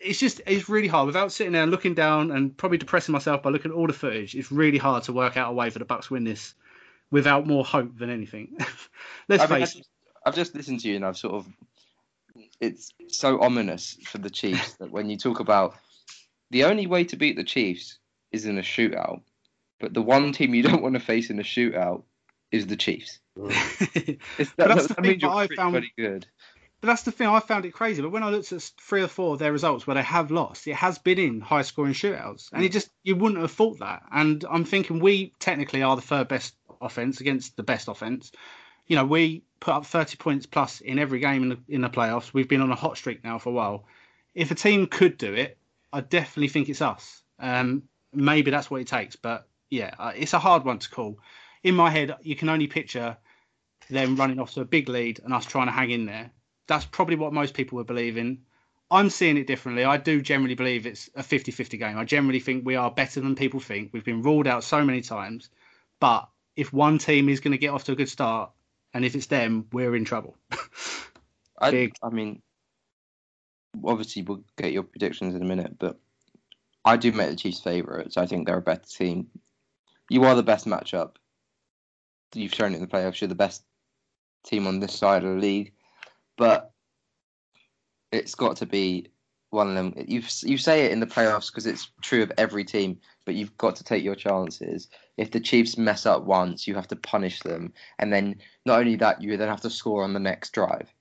it's 0.00 0.18
just 0.18 0.40
it's 0.46 0.68
really 0.68 0.88
hard 0.88 1.06
without 1.06 1.32
sitting 1.32 1.52
there 1.52 1.62
and 1.62 1.70
looking 1.70 1.94
down 1.94 2.30
and 2.30 2.56
probably 2.56 2.78
depressing 2.78 3.12
myself 3.12 3.42
by 3.42 3.50
looking 3.50 3.70
at 3.70 3.76
all 3.76 3.86
the 3.86 3.92
footage. 3.92 4.34
It's 4.34 4.52
really 4.52 4.78
hard 4.78 5.04
to 5.04 5.12
work 5.12 5.36
out 5.36 5.50
a 5.50 5.54
way 5.54 5.70
for 5.70 5.78
the 5.78 5.84
Bucks 5.84 6.10
win 6.10 6.24
this 6.24 6.54
without 7.10 7.46
more 7.46 7.64
hope 7.64 7.98
than 7.98 8.10
anything. 8.10 8.56
Let's 9.28 9.44
I 9.44 9.46
mean, 9.46 9.60
face 9.60 9.76
it. 9.76 9.86
I've 10.26 10.34
just 10.34 10.54
listened 10.54 10.80
to 10.80 10.88
you 10.88 10.96
and 10.96 11.04
I've 11.04 11.18
sort 11.18 11.34
of 11.34 11.46
it's 12.60 12.92
so 13.08 13.40
ominous 13.40 13.96
for 14.06 14.18
the 14.18 14.30
Chiefs 14.30 14.74
that 14.74 14.90
when 14.90 15.10
you 15.10 15.16
talk 15.16 15.40
about 15.40 15.74
the 16.50 16.64
only 16.64 16.86
way 16.86 17.04
to 17.04 17.16
beat 17.16 17.36
the 17.36 17.44
Chiefs 17.44 17.98
is 18.32 18.46
in 18.46 18.58
a 18.58 18.62
shootout, 18.62 19.20
but 19.80 19.94
the 19.94 20.02
one 20.02 20.32
team 20.32 20.54
you 20.54 20.62
don't 20.62 20.82
want 20.82 20.94
to 20.94 21.00
face 21.00 21.30
in 21.30 21.38
a 21.38 21.42
shootout 21.42 22.02
is 22.50 22.66
the 22.66 22.76
Chiefs. 22.76 23.20
that, 23.36 24.18
that's 24.56 24.86
the 24.86 24.94
thing 24.94 25.24
I 25.24 25.48
found 25.48 25.74
pretty 25.74 25.92
good. 25.96 26.26
But 26.84 26.90
that's 26.90 27.02
the 27.04 27.12
thing 27.12 27.28
I 27.28 27.40
found 27.40 27.64
it 27.64 27.72
crazy. 27.72 28.02
But 28.02 28.10
when 28.10 28.22
I 28.22 28.28
looked 28.28 28.52
at 28.52 28.60
three 28.60 29.00
or 29.00 29.08
four 29.08 29.32
of 29.32 29.38
their 29.38 29.52
results 29.52 29.86
where 29.86 29.94
they 29.94 30.02
have 30.02 30.30
lost, 30.30 30.66
it 30.66 30.74
has 30.74 30.98
been 30.98 31.18
in 31.18 31.40
high 31.40 31.62
scoring 31.62 31.94
shootouts, 31.94 32.52
and 32.52 32.62
it 32.62 32.72
just 32.72 32.90
you 33.02 33.16
wouldn't 33.16 33.40
have 33.40 33.52
thought 33.52 33.78
that. 33.78 34.02
And 34.12 34.44
I'm 34.50 34.66
thinking 34.66 34.98
we 34.98 35.32
technically 35.38 35.82
are 35.82 35.96
the 35.96 36.02
third 36.02 36.28
best 36.28 36.54
offense 36.82 37.22
against 37.22 37.56
the 37.56 37.62
best 37.62 37.88
offense. 37.88 38.32
You 38.86 38.96
know, 38.96 39.06
we 39.06 39.44
put 39.60 39.72
up 39.72 39.86
30 39.86 40.18
points 40.18 40.44
plus 40.44 40.82
in 40.82 40.98
every 40.98 41.20
game 41.20 41.44
in 41.44 41.48
the, 41.48 41.58
in 41.68 41.80
the 41.80 41.88
playoffs. 41.88 42.34
We've 42.34 42.50
been 42.50 42.60
on 42.60 42.70
a 42.70 42.74
hot 42.74 42.98
streak 42.98 43.24
now 43.24 43.38
for 43.38 43.48
a 43.48 43.52
while. 43.52 43.86
If 44.34 44.50
a 44.50 44.54
team 44.54 44.86
could 44.86 45.16
do 45.16 45.32
it, 45.32 45.56
I 45.90 46.02
definitely 46.02 46.48
think 46.48 46.68
it's 46.68 46.82
us. 46.82 47.22
Um, 47.38 47.84
maybe 48.12 48.50
that's 48.50 48.70
what 48.70 48.82
it 48.82 48.88
takes, 48.88 49.16
but 49.16 49.48
yeah, 49.70 49.94
uh, 49.98 50.12
it's 50.14 50.34
a 50.34 50.38
hard 50.38 50.66
one 50.66 50.80
to 50.80 50.90
call. 50.90 51.18
In 51.62 51.76
my 51.76 51.88
head, 51.88 52.14
you 52.20 52.36
can 52.36 52.50
only 52.50 52.66
picture 52.66 53.16
them 53.88 54.16
running 54.16 54.38
off 54.38 54.52
to 54.52 54.60
a 54.60 54.66
big 54.66 54.90
lead 54.90 55.20
and 55.24 55.32
us 55.32 55.46
trying 55.46 55.68
to 55.68 55.72
hang 55.72 55.90
in 55.90 56.04
there. 56.04 56.30
That's 56.66 56.84
probably 56.84 57.16
what 57.16 57.32
most 57.32 57.54
people 57.54 57.76
would 57.76 57.86
believe 57.86 58.16
in. 58.16 58.38
I'm 58.90 59.10
seeing 59.10 59.36
it 59.36 59.46
differently. 59.46 59.84
I 59.84 59.96
do 59.96 60.20
generally 60.20 60.54
believe 60.54 60.86
it's 60.86 61.10
a 61.14 61.22
50 61.22 61.52
50 61.52 61.76
game. 61.78 61.98
I 61.98 62.04
generally 62.04 62.40
think 62.40 62.64
we 62.64 62.76
are 62.76 62.90
better 62.90 63.20
than 63.20 63.34
people 63.34 63.60
think. 63.60 63.90
We've 63.92 64.04
been 64.04 64.22
ruled 64.22 64.46
out 64.46 64.64
so 64.64 64.84
many 64.84 65.00
times. 65.00 65.48
But 66.00 66.28
if 66.56 66.72
one 66.72 66.98
team 66.98 67.28
is 67.28 67.40
going 67.40 67.52
to 67.52 67.58
get 67.58 67.70
off 67.70 67.84
to 67.84 67.92
a 67.92 67.96
good 67.96 68.08
start, 68.08 68.50
and 68.92 69.04
if 69.04 69.14
it's 69.14 69.26
them, 69.26 69.66
we're 69.72 69.96
in 69.96 70.04
trouble. 70.04 70.36
I, 71.60 71.90
I 72.02 72.10
mean, 72.10 72.42
obviously 73.82 74.22
we'll 74.22 74.44
get 74.56 74.72
your 74.72 74.82
predictions 74.82 75.34
in 75.34 75.42
a 75.42 75.46
minute, 75.46 75.78
but 75.78 75.98
I 76.84 76.96
do 76.96 77.12
make 77.12 77.30
the 77.30 77.36
Chiefs 77.36 77.60
favourites. 77.60 78.16
I 78.16 78.26
think 78.26 78.46
they're 78.46 78.58
a 78.58 78.62
better 78.62 78.86
team. 78.86 79.28
You 80.10 80.24
are 80.24 80.34
the 80.34 80.42
best 80.42 80.66
matchup. 80.66 81.16
You've 82.34 82.54
shown 82.54 82.72
it 82.72 82.76
in 82.76 82.82
the 82.82 82.88
playoffs. 82.88 83.20
You're 83.20 83.28
the 83.28 83.34
best 83.34 83.64
team 84.44 84.66
on 84.66 84.80
this 84.80 84.94
side 84.94 85.24
of 85.24 85.34
the 85.34 85.40
league, 85.40 85.72
but 86.36 86.72
it's 88.12 88.34
got 88.34 88.56
to 88.56 88.66
be 88.66 89.08
one 89.50 89.68
of 89.68 89.74
them. 89.74 89.94
You 90.06 90.22
you 90.42 90.58
say 90.58 90.84
it 90.84 90.92
in 90.92 91.00
the 91.00 91.06
playoffs 91.06 91.50
because 91.50 91.66
it's 91.66 91.90
true 92.02 92.22
of 92.22 92.32
every 92.36 92.64
team, 92.64 92.98
but 93.24 93.34
you've 93.34 93.56
got 93.56 93.76
to 93.76 93.84
take 93.84 94.04
your 94.04 94.14
chances. 94.14 94.88
If 95.16 95.30
the 95.30 95.40
Chiefs 95.40 95.78
mess 95.78 96.06
up 96.06 96.24
once, 96.24 96.66
you 96.66 96.74
have 96.74 96.88
to 96.88 96.96
punish 96.96 97.40
them, 97.40 97.72
and 97.98 98.12
then 98.12 98.36
not 98.66 98.80
only 98.80 98.96
that, 98.96 99.22
you 99.22 99.36
then 99.36 99.48
have 99.48 99.62
to 99.62 99.70
score 99.70 100.02
on 100.02 100.12
the 100.12 100.20
next 100.20 100.50
drive. 100.52 100.92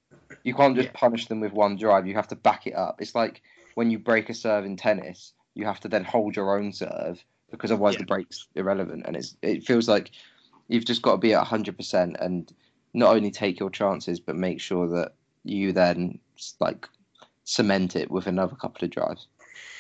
You 0.44 0.54
can't 0.54 0.76
just 0.76 0.90
yeah. 0.90 0.94
punish 0.96 1.28
them 1.28 1.40
with 1.40 1.54
one 1.54 1.78
drive. 1.78 2.08
You 2.08 2.16
have 2.16 2.28
to 2.30 2.36
back 2.36 2.68
it 2.68 2.76
up. 2.76 3.02
It's 3.02 3.16
like 3.16 3.42
when 3.76 3.92
you 3.92 4.00
break 4.00 4.30
a 4.30 4.34
serve 4.34 4.66
in 4.66 4.78
tennis, 4.78 5.34
you 5.56 5.66
have 5.66 5.80
to 5.82 5.88
then 5.88 6.04
hold 6.04 6.36
your 6.36 6.58
own 6.58 6.72
serve 6.74 7.24
because 7.52 7.72
otherwise 7.72 7.94
yeah. 7.94 8.00
the 8.00 8.06
break's 8.06 8.48
irrelevant. 8.56 9.04
And 9.06 9.16
it's 9.16 9.36
it 9.42 9.64
feels 9.66 9.88
like 9.88 10.12
you've 10.68 10.86
just 10.86 11.02
got 11.02 11.14
to 11.14 11.18
be 11.18 11.34
at 11.34 11.46
100% 11.46 12.16
and 12.20 12.52
not 12.94 13.16
only 13.16 13.32
take 13.32 13.60
your 13.60 13.70
chances, 13.70 14.20
but 14.20 14.36
make 14.36 14.60
sure 14.60 14.88
that 14.88 15.14
you 15.44 15.74
then 15.74 16.20
like 16.60 16.88
cement 17.44 17.96
it 17.96 18.10
with 18.10 18.28
another 18.28 18.56
couple 18.56 18.86
of 18.86 18.92
drives. 18.92 19.28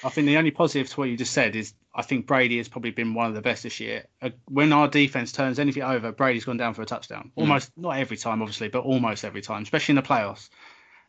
I 0.03 0.09
think 0.09 0.27
the 0.27 0.37
only 0.37 0.51
positive 0.51 0.89
to 0.89 0.99
what 0.99 1.09
you 1.09 1.17
just 1.17 1.33
said 1.33 1.55
is 1.55 1.73
I 1.95 2.01
think 2.01 2.25
Brady 2.25 2.57
has 2.57 2.67
probably 2.67 2.91
been 2.91 3.13
one 3.13 3.27
of 3.27 3.35
the 3.35 3.41
best 3.41 3.63
this 3.63 3.79
year. 3.79 4.05
Uh, 4.21 4.31
when 4.45 4.73
our 4.73 4.87
defense 4.87 5.31
turns 5.31 5.59
anything 5.59 5.83
over, 5.83 6.11
Brady's 6.11 6.45
gone 6.45 6.57
down 6.57 6.73
for 6.73 6.81
a 6.81 6.85
touchdown. 6.85 7.31
Hmm. 7.35 7.41
Almost, 7.41 7.69
mm. 7.71 7.83
not 7.83 7.97
every 7.97 8.17
time, 8.17 8.41
obviously, 8.41 8.67
but 8.67 8.83
almost 8.83 9.23
every 9.23 9.41
time, 9.41 9.63
especially 9.63 9.93
in 9.93 9.97
the 9.97 10.01
playoffs. 10.01 10.49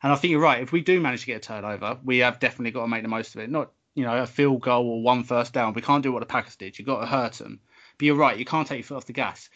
And 0.02 0.12
I 0.12 0.16
think 0.16 0.32
you're 0.32 0.40
right. 0.40 0.62
If 0.62 0.72
we 0.72 0.82
do 0.82 1.00
manage 1.00 1.20
to 1.20 1.26
get 1.26 1.36
a 1.36 1.40
turnover, 1.40 1.98
we 2.04 2.18
have 2.18 2.38
definitely 2.38 2.72
got 2.72 2.82
to 2.82 2.88
make 2.88 3.02
the 3.02 3.08
most 3.08 3.34
of 3.34 3.40
it. 3.40 3.50
Not, 3.50 3.72
you 3.94 4.04
know, 4.04 4.16
a 4.16 4.26
field 4.26 4.60
goal 4.60 4.86
or 4.86 5.02
one 5.02 5.24
first 5.24 5.54
down. 5.54 5.72
We 5.72 5.82
can't 5.82 6.02
do 6.02 6.12
what 6.12 6.20
the 6.20 6.26
Packers 6.26 6.56
did. 6.56 6.78
You've 6.78 6.86
got 6.86 7.00
to 7.00 7.06
hurt 7.06 7.32
them. 7.34 7.60
But 7.96 8.04
you're 8.04 8.16
right. 8.16 8.36
You 8.36 8.44
can't 8.44 8.68
take 8.68 8.78
your 8.78 8.84
foot 8.84 8.96
off 8.96 9.06
the 9.06 9.14
gas. 9.14 9.48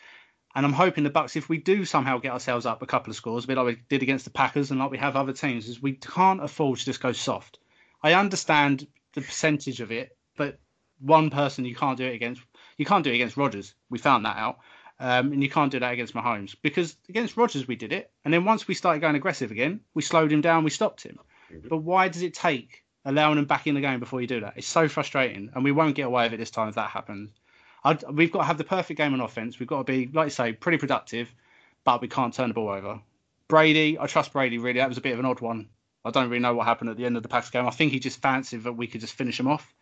And 0.58 0.66
I'm 0.66 0.72
hoping 0.72 1.04
the 1.04 1.10
Bucks, 1.10 1.36
if 1.36 1.48
we 1.48 1.58
do 1.58 1.84
somehow 1.84 2.18
get 2.18 2.32
ourselves 2.32 2.66
up 2.66 2.82
a 2.82 2.86
couple 2.86 3.12
of 3.12 3.16
scores, 3.16 3.44
a 3.44 3.46
bit 3.46 3.56
like 3.56 3.66
we 3.66 3.76
did 3.88 4.02
against 4.02 4.24
the 4.24 4.32
Packers 4.32 4.72
and 4.72 4.80
like 4.80 4.90
we 4.90 4.98
have 4.98 5.14
other 5.14 5.32
teams, 5.32 5.68
is 5.68 5.80
we 5.80 5.92
can't 5.92 6.42
afford 6.42 6.80
to 6.80 6.84
just 6.84 7.00
go 7.00 7.12
soft. 7.12 7.60
I 8.02 8.14
understand 8.14 8.88
the 9.12 9.20
percentage 9.20 9.80
of 9.80 9.92
it, 9.92 10.16
but 10.36 10.58
one 10.98 11.30
person 11.30 11.64
you 11.64 11.76
can't 11.76 11.96
do 11.96 12.06
it 12.06 12.14
against. 12.16 12.42
You 12.76 12.84
can't 12.84 13.04
do 13.04 13.12
it 13.12 13.14
against 13.14 13.36
Rodgers. 13.36 13.72
We 13.88 13.98
found 13.98 14.24
that 14.24 14.36
out. 14.36 14.58
Um, 14.98 15.30
and 15.30 15.44
you 15.44 15.48
can't 15.48 15.70
do 15.70 15.78
that 15.78 15.92
against 15.92 16.14
Mahomes 16.14 16.56
because 16.60 16.96
against 17.08 17.36
Rodgers 17.36 17.68
we 17.68 17.76
did 17.76 17.92
it, 17.92 18.10
and 18.24 18.34
then 18.34 18.44
once 18.44 18.66
we 18.66 18.74
started 18.74 18.98
going 18.98 19.14
aggressive 19.14 19.52
again, 19.52 19.82
we 19.94 20.02
slowed 20.02 20.32
him 20.32 20.40
down, 20.40 20.64
we 20.64 20.70
stopped 20.70 21.04
him. 21.04 21.20
Mm-hmm. 21.52 21.68
But 21.68 21.84
why 21.84 22.08
does 22.08 22.22
it 22.22 22.34
take 22.34 22.82
allowing 23.04 23.38
him 23.38 23.44
back 23.44 23.68
in 23.68 23.76
the 23.76 23.80
game 23.80 24.00
before 24.00 24.20
you 24.20 24.26
do 24.26 24.40
that? 24.40 24.54
It's 24.56 24.66
so 24.66 24.88
frustrating, 24.88 25.50
and 25.54 25.62
we 25.62 25.70
won't 25.70 25.94
get 25.94 26.08
away 26.08 26.24
with 26.24 26.32
it 26.32 26.38
this 26.38 26.50
time 26.50 26.68
if 26.68 26.74
that 26.74 26.90
happens. 26.90 27.30
I'd, 27.84 28.02
we've 28.10 28.32
got 28.32 28.40
to 28.40 28.44
have 28.44 28.58
the 28.58 28.64
perfect 28.64 28.98
game 28.98 29.14
on 29.14 29.20
offense. 29.20 29.58
We've 29.58 29.68
got 29.68 29.78
to 29.78 29.84
be, 29.84 30.10
like 30.12 30.26
you 30.26 30.30
say, 30.30 30.52
pretty 30.52 30.78
productive, 30.78 31.32
but 31.84 32.00
we 32.00 32.08
can't 32.08 32.34
turn 32.34 32.48
the 32.48 32.54
ball 32.54 32.68
over. 32.68 33.00
Brady, 33.46 33.98
I 33.98 34.06
trust 34.06 34.32
Brady 34.32 34.58
really. 34.58 34.78
That 34.78 34.88
was 34.88 34.98
a 34.98 35.02
bit 35.02 35.14
of 35.14 35.18
an 35.18 35.24
odd 35.24 35.40
one. 35.40 35.68
I 36.04 36.10
don't 36.10 36.28
really 36.28 36.40
know 36.40 36.54
what 36.54 36.66
happened 36.66 36.90
at 36.90 36.96
the 36.96 37.06
end 37.06 37.16
of 37.16 37.22
the 37.22 37.28
Packers 37.28 37.50
game. 37.50 37.66
I 37.66 37.70
think 37.70 37.92
he 37.92 37.98
just 37.98 38.20
fancied 38.20 38.64
that 38.64 38.72
we 38.72 38.86
could 38.86 39.00
just 39.00 39.14
finish 39.14 39.38
him 39.40 39.48
off. 39.48 39.74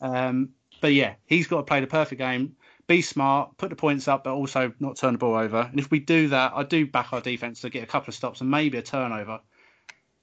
Um, 0.00 0.50
but 0.80 0.92
yeah, 0.92 1.14
he's 1.26 1.46
got 1.46 1.58
to 1.58 1.62
play 1.62 1.80
the 1.80 1.86
perfect 1.86 2.18
game, 2.18 2.56
be 2.86 3.02
smart, 3.02 3.56
put 3.56 3.70
the 3.70 3.76
points 3.76 4.08
up, 4.08 4.24
but 4.24 4.34
also 4.34 4.72
not 4.80 4.96
turn 4.96 5.12
the 5.12 5.18
ball 5.18 5.36
over. 5.36 5.68
And 5.70 5.78
if 5.78 5.90
we 5.90 6.00
do 6.00 6.28
that, 6.28 6.52
I 6.54 6.64
do 6.64 6.86
back 6.86 7.12
our 7.12 7.20
defense 7.20 7.60
to 7.60 7.70
get 7.70 7.84
a 7.84 7.86
couple 7.86 8.10
of 8.10 8.14
stops 8.14 8.40
and 8.40 8.50
maybe 8.50 8.78
a 8.78 8.82
turnover. 8.82 9.40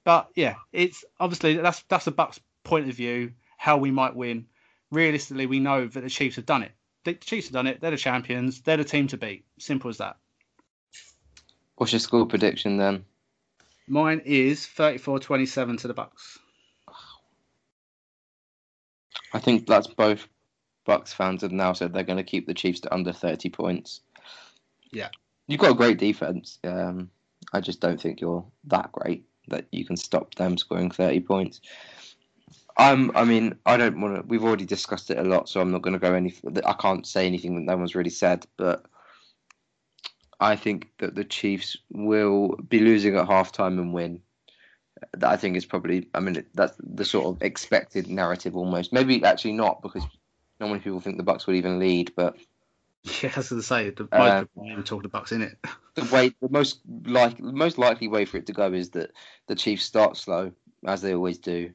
But 0.04 0.30
yeah, 0.34 0.56
it's 0.72 1.04
obviously 1.18 1.56
that's 1.56 1.82
that's 1.88 2.04
the 2.04 2.10
Bucks' 2.10 2.40
point 2.64 2.88
of 2.88 2.94
view, 2.94 3.32
how 3.56 3.78
we 3.78 3.90
might 3.90 4.14
win. 4.14 4.46
Realistically, 4.90 5.46
we 5.46 5.60
know 5.60 5.86
that 5.86 6.00
the 6.00 6.10
Chiefs 6.10 6.36
have 6.36 6.46
done 6.46 6.62
it 6.62 6.72
the 7.04 7.14
Chiefs 7.14 7.48
have 7.48 7.54
done 7.54 7.66
it. 7.66 7.80
They're 7.80 7.90
the 7.90 7.96
champions. 7.96 8.60
They're 8.60 8.76
the 8.76 8.84
team 8.84 9.08
to 9.08 9.16
beat. 9.16 9.44
Simple 9.58 9.90
as 9.90 9.98
that. 9.98 10.16
What's 11.76 11.92
your 11.92 12.00
score 12.00 12.26
prediction 12.26 12.76
then? 12.76 13.04
Mine 13.86 14.22
is 14.24 14.66
34-27 14.66 15.80
to 15.80 15.88
the 15.88 15.94
Bucks. 15.94 16.38
I 19.32 19.38
think 19.38 19.66
that's 19.66 19.86
both 19.86 20.28
Bucks 20.84 21.12
fans 21.12 21.42
have 21.42 21.52
now 21.52 21.72
said 21.72 21.92
they're 21.92 22.02
going 22.02 22.18
to 22.18 22.22
keep 22.22 22.46
the 22.46 22.54
Chiefs 22.54 22.80
to 22.80 22.94
under 22.94 23.12
30 23.12 23.48
points. 23.50 24.00
Yeah. 24.92 25.08
You've 25.46 25.60
got 25.60 25.72
a 25.72 25.74
great 25.74 25.98
defense. 25.98 26.58
Um, 26.64 27.10
I 27.52 27.60
just 27.60 27.80
don't 27.80 28.00
think 28.00 28.20
you're 28.20 28.44
that 28.64 28.92
great 28.92 29.24
that 29.48 29.66
you 29.72 29.84
can 29.84 29.96
stop 29.96 30.34
them 30.34 30.56
scoring 30.56 30.90
30 30.90 31.20
points. 31.20 31.60
I'm. 32.80 33.14
I 33.14 33.24
mean, 33.24 33.54
I 33.66 33.76
don't 33.76 34.00
want 34.00 34.16
to. 34.16 34.22
We've 34.22 34.42
already 34.42 34.64
discussed 34.64 35.10
it 35.10 35.18
a 35.18 35.22
lot, 35.22 35.48
so 35.48 35.60
I'm 35.60 35.70
not 35.70 35.82
going 35.82 35.92
to 35.92 35.98
go 35.98 36.14
any. 36.14 36.34
I 36.64 36.72
can't 36.72 37.06
say 37.06 37.26
anything 37.26 37.54
that 37.54 37.70
no 37.70 37.76
one's 37.76 37.94
really 37.94 38.10
said, 38.10 38.46
but 38.56 38.86
I 40.40 40.56
think 40.56 40.88
that 40.98 41.14
the 41.14 41.24
Chiefs 41.24 41.76
will 41.90 42.56
be 42.68 42.80
losing 42.80 43.16
at 43.16 43.28
halftime 43.28 43.78
and 43.78 43.92
win. 43.92 44.22
That 45.12 45.30
I 45.30 45.36
think 45.36 45.56
is 45.56 45.66
probably. 45.66 46.08
I 46.14 46.20
mean, 46.20 46.44
that's 46.54 46.76
the 46.78 47.04
sort 47.04 47.26
of 47.26 47.42
expected 47.42 48.08
narrative 48.08 48.56
almost. 48.56 48.92
Maybe 48.92 49.22
actually 49.24 49.52
not 49.52 49.82
because 49.82 50.04
not 50.58 50.68
many 50.68 50.80
people 50.80 51.00
think 51.00 51.18
the 51.18 51.22
Bucks 51.22 51.46
will 51.46 51.54
even 51.54 51.78
lead, 51.78 52.12
but 52.16 52.36
Yeah, 53.22 53.32
as 53.36 53.36
I 53.36 53.38
was 53.38 53.48
going 53.48 53.60
to 53.60 53.66
say, 53.66 53.90
the, 53.90 54.08
Um, 54.12 54.46
people 54.46 54.70
even 54.70 54.84
talk 54.84 55.02
the 55.02 55.08
Bucks 55.08 55.32
in 55.32 55.42
it. 55.42 55.58
the 55.94 56.04
way 56.14 56.32
the 56.40 56.48
most 56.48 56.80
like 57.04 57.36
the 57.36 57.52
most 57.52 57.78
likely 57.78 58.08
way 58.08 58.24
for 58.24 58.38
it 58.38 58.46
to 58.46 58.52
go 58.52 58.72
is 58.72 58.90
that 58.90 59.10
the 59.48 59.54
Chiefs 59.54 59.84
start 59.84 60.16
slow 60.16 60.52
as 60.86 61.02
they 61.02 61.14
always 61.14 61.38
do. 61.38 61.72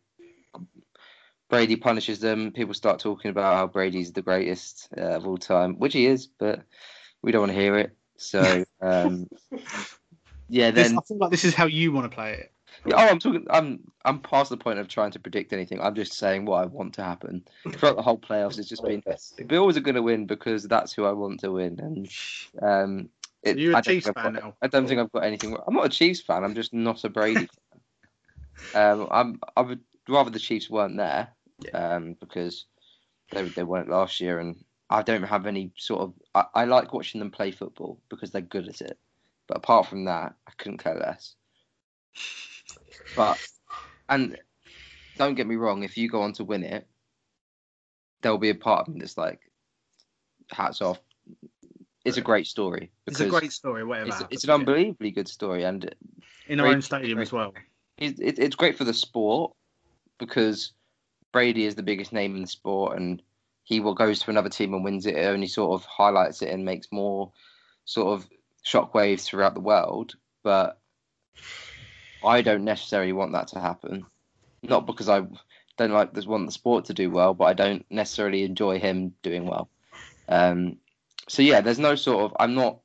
Brady 1.50 1.76
punishes 1.76 2.20
them. 2.20 2.52
People 2.52 2.74
start 2.74 3.00
talking 3.00 3.30
about 3.30 3.56
how 3.56 3.68
Brady's 3.68 4.12
the 4.12 4.22
greatest 4.22 4.90
uh, 4.98 5.02
of 5.16 5.28
all 5.28 5.38
time, 5.38 5.76
which 5.80 5.94
he 5.94 6.06
is, 6.08 6.28
but 6.28 6.62
we 7.22 7.32
don't 7.32 7.42
want 7.42 7.52
to 7.52 7.58
hear 7.58 7.78
it. 7.78 7.96
So 8.18 8.66
um, 8.82 9.28
yeah, 10.50 10.72
This, 10.72 10.90
then 10.90 10.98
I 10.98 11.02
feel 11.08 11.18
like 11.18 11.32
this 11.32 11.44
is 11.46 11.54
how 11.54 11.66
you 11.66 11.92
want 11.92 12.10
to 12.10 12.16
play 12.16 12.34
it. 12.34 12.52
oh, 12.94 12.98
I'm 12.98 13.20
talking. 13.20 13.46
I'm 13.50 13.80
I'm 14.04 14.20
past 14.20 14.50
the 14.50 14.58
point 14.58 14.80
of 14.80 14.88
trying 14.88 15.12
to 15.12 15.20
predict 15.20 15.54
anything. 15.54 15.80
I'm 15.82 15.96
just 15.96 16.14
saying 16.14 16.46
what 16.46 16.64
I 16.64 16.66
want 16.66 16.94
to 16.96 17.04
happen. 17.04 17.44
Throughout 17.74 17.96
the 17.96 18.02
whole 18.02 18.18
playoffs, 18.18 18.60
it's 18.60 18.70
just 18.70 18.84
been 18.84 19.02
the 19.38 19.44
Bills 19.46 19.78
are 19.78 19.82
going 19.82 19.96
to 19.96 20.02
win 20.04 20.26
because 20.26 20.64
that's 20.64 20.94
who 20.94 21.06
I 21.06 21.12
want 21.12 21.40
to 21.42 21.52
win, 21.52 21.80
and 21.80 22.10
um, 22.62 23.10
it, 23.44 23.58
You're 23.58 23.74
a 23.74 23.78
I 23.78 23.82
Chiefs 23.82 24.08
I've 24.08 24.14
fan 24.16 24.34
got- 24.34 24.44
now. 24.44 24.56
I 24.62 24.68
don't 24.68 24.88
think 24.88 25.00
I've 25.00 25.12
got 25.12 25.24
anything. 25.24 25.56
I'm 25.68 25.74
not 25.76 25.86
a 25.86 25.90
Chiefs 25.90 26.22
fan. 26.22 26.44
I'm 26.44 26.56
just 26.56 26.74
not 26.74 27.04
a 27.04 27.10
Brady 27.10 27.48
fan. 28.74 29.00
Um, 29.00 29.08
I'm. 29.10 29.40
I 29.56 29.62
would 29.62 29.80
rather 30.08 30.30
the 30.30 30.40
Chiefs 30.40 30.70
weren't 30.70 30.98
there, 30.98 31.30
um, 31.74 32.16
because 32.20 32.66
they 33.32 33.44
they 33.44 33.64
weren't 33.64 33.90
last 33.90 34.22
year, 34.22 34.40
and 34.40 34.64
I 34.90 35.02
don't 35.02 35.24
have 35.24 35.46
any 35.46 35.72
sort 35.78 36.02
of. 36.02 36.14
I, 36.34 36.62
I 36.62 36.66
like 36.66 36.94
watching 36.94 37.20
them 37.20 37.32
play 37.32 37.52
football 37.52 38.00
because 38.10 38.32
they're 38.32 38.42
good 38.42 38.68
at 38.68 38.82
it, 38.82 38.98
but 39.48 39.58
apart 39.58 39.88
from 39.88 40.06
that, 40.06 40.36
I 40.48 40.52
couldn't 40.58 40.84
care 40.84 40.96
less. 40.96 41.36
But 43.16 43.38
and 44.10 44.38
don't 45.18 45.36
get 45.36 45.48
me 45.48 45.56
wrong, 45.56 45.84
if 45.84 45.98
you 45.98 46.10
go 46.10 46.22
on 46.22 46.34
to 46.34 46.44
win 46.44 46.64
it, 46.64 46.88
there'll 48.22 48.38
be 48.38 48.50
a 48.50 48.56
part 48.56 48.88
of 48.88 48.94
me 48.94 49.00
that's 49.00 49.18
like, 49.18 49.40
hats 50.52 50.82
off. 50.82 51.00
It's 52.04 52.18
a 52.18 52.22
great 52.22 52.46
story. 52.46 52.92
It's 53.08 53.20
a 53.20 53.28
great 53.28 53.52
story, 53.52 53.84
whatever. 53.84 54.10
It's, 54.10 54.18
happens, 54.18 54.34
it's 54.36 54.44
an 54.44 54.50
yeah. 54.50 54.56
unbelievably 54.56 55.12
good 55.12 55.28
story, 55.28 55.64
and 55.64 55.94
in 56.48 56.60
our 56.60 56.68
own 56.68 56.82
stadium 56.82 57.20
as 57.20 57.32
well. 57.32 57.54
it, 57.98 58.20
it, 58.20 58.38
it's 58.38 58.56
great 58.56 58.78
for 58.78 58.84
the 58.84 58.94
sport 58.94 59.56
because 60.18 60.74
Brady 61.32 61.66
is 61.66 61.76
the 61.76 61.84
biggest 61.84 62.14
name 62.14 62.36
in 62.36 62.42
the 62.42 62.48
sport, 62.48 62.98
and 62.98 63.22
he 63.64 63.80
will 63.80 63.94
goes 63.94 64.20
to 64.20 64.30
another 64.30 64.50
team 64.50 64.74
and 64.74 64.84
wins 64.84 65.06
it. 65.06 65.16
It 65.16 65.26
only 65.26 65.48
sort 65.48 65.80
of 65.80 65.86
highlights 65.86 66.42
it 66.42 66.50
and 66.50 66.66
makes 66.66 66.92
more 66.92 67.32
sort 67.86 68.14
of 68.14 68.28
shockwaves 68.66 69.24
throughout 69.24 69.54
the 69.54 69.60
world. 69.60 70.16
But 70.44 70.80
I 72.24 72.42
don't 72.42 72.64
necessarily 72.64 73.14
want 73.14 73.34
that 73.34 73.50
to 73.50 73.60
happen. 73.60 74.06
Not 74.64 74.86
because 74.86 75.10
I 75.10 75.24
don't 75.78 75.92
like 75.92 76.14
this 76.14 76.26
want 76.26 76.46
the 76.46 76.52
sport 76.52 76.86
to 76.86 76.94
do 76.94 77.10
well, 77.12 77.34
but 77.34 77.46
I 77.46 77.54
don't 77.54 77.86
necessarily 77.90 78.44
enjoy 78.44 78.80
him 78.80 79.14
doing 79.22 79.46
well. 79.46 79.70
Um, 80.30 80.78
so 81.28 81.42
yeah, 81.42 81.62
there's 81.62 81.80
no 81.80 81.96
sort 81.96 82.26
of 82.26 82.38
I'm 82.40 82.56
not 82.56 82.80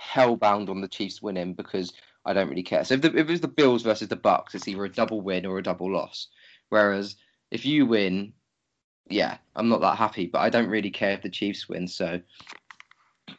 hellbound 0.00 0.68
on 0.68 0.80
the 0.80 0.88
Chiefs 0.88 1.20
winning 1.20 1.54
because 1.54 1.92
I 2.24 2.32
don't 2.32 2.48
really 2.48 2.62
care. 2.62 2.84
So 2.84 2.94
if, 2.94 3.02
the, 3.02 3.08
if 3.08 3.16
it 3.16 3.28
was 3.28 3.40
the 3.40 3.48
Bills 3.48 3.82
versus 3.82 4.08
the 4.08 4.16
Bucks, 4.16 4.54
it's 4.54 4.68
either 4.68 4.84
a 4.84 4.92
double 4.92 5.20
win 5.20 5.46
or 5.46 5.58
a 5.58 5.62
double 5.62 5.90
loss. 5.92 6.28
Whereas 6.68 7.16
if 7.50 7.64
you 7.64 7.86
win, 7.86 8.32
yeah, 9.08 9.38
I'm 9.56 9.68
not 9.68 9.80
that 9.80 9.96
happy, 9.96 10.26
but 10.26 10.40
I 10.40 10.50
don't 10.50 10.68
really 10.68 10.90
care 10.90 11.12
if 11.12 11.22
the 11.22 11.30
Chiefs 11.30 11.68
win. 11.68 11.88
So 11.88 12.20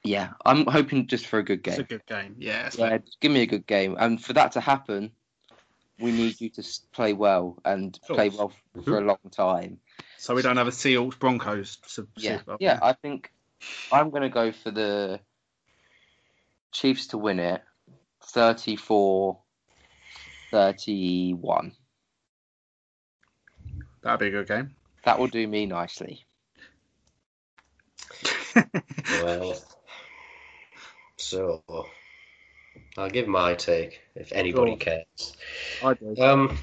yeah, 0.04 0.30
I'm 0.46 0.66
hoping 0.66 1.08
just 1.08 1.28
for 1.28 1.40
a 1.40 1.44
good 1.44 1.64
game. 1.64 1.74
It's 1.74 1.80
a 1.80 1.84
good 1.84 2.06
game. 2.06 2.36
Yeah. 2.40 2.70
Yeah, 2.74 2.98
just 2.98 3.20
give 3.20 3.32
me 3.32 3.42
a 3.42 3.48
good 3.48 3.68
game, 3.68 3.96
and 4.00 4.24
for 4.24 4.34
that 4.34 4.54
to 4.54 4.62
happen, 4.62 5.12
we 6.00 6.12
need 6.12 6.40
you 6.40 6.50
to 6.50 6.64
play 6.92 7.14
well 7.14 7.60
and 7.66 8.00
play 8.08 8.30
well 8.30 8.54
mm-hmm. 8.76 8.84
for 8.84 8.98
a 8.98 9.02
long 9.02 9.18
time. 9.32 9.80
So 10.18 10.34
we 10.36 10.42
don't 10.42 10.58
have 10.58 10.68
a 10.68 10.72
Seahawks 10.72 11.20
Broncos. 11.20 11.78
Su- 11.86 12.08
Yeah, 12.16 12.42
Bowl. 12.46 12.58
yeah. 12.60 12.80
I 12.82 12.94
think 12.94 13.32
I'm 13.92 14.10
going 14.10 14.24
to 14.24 14.30
go 14.30 14.52
for 14.52 14.72
the 14.72 15.20
Chiefs 16.72 17.08
to 17.08 17.18
win 17.18 17.40
it, 17.40 17.62
34 18.24 19.40
31. 20.52 21.74
That'd 24.02 24.20
be 24.20 24.28
a 24.28 24.32
good 24.32 24.48
game. 24.48 24.76
That 25.04 25.20
will 25.20 25.28
do 25.28 25.48
me 25.48 25.66
nicely. 25.66 26.26
Well, 29.24 29.60
so 31.18 31.64
I'll 32.98 33.10
give 33.10 33.28
my 33.28 33.56
take 33.56 34.02
if 34.16 34.32
anybody 34.32 34.72
Sure. 34.72 34.78
cares. 34.78 35.38
I 35.84 35.94
do. 35.96 36.16
Um, 36.22 36.58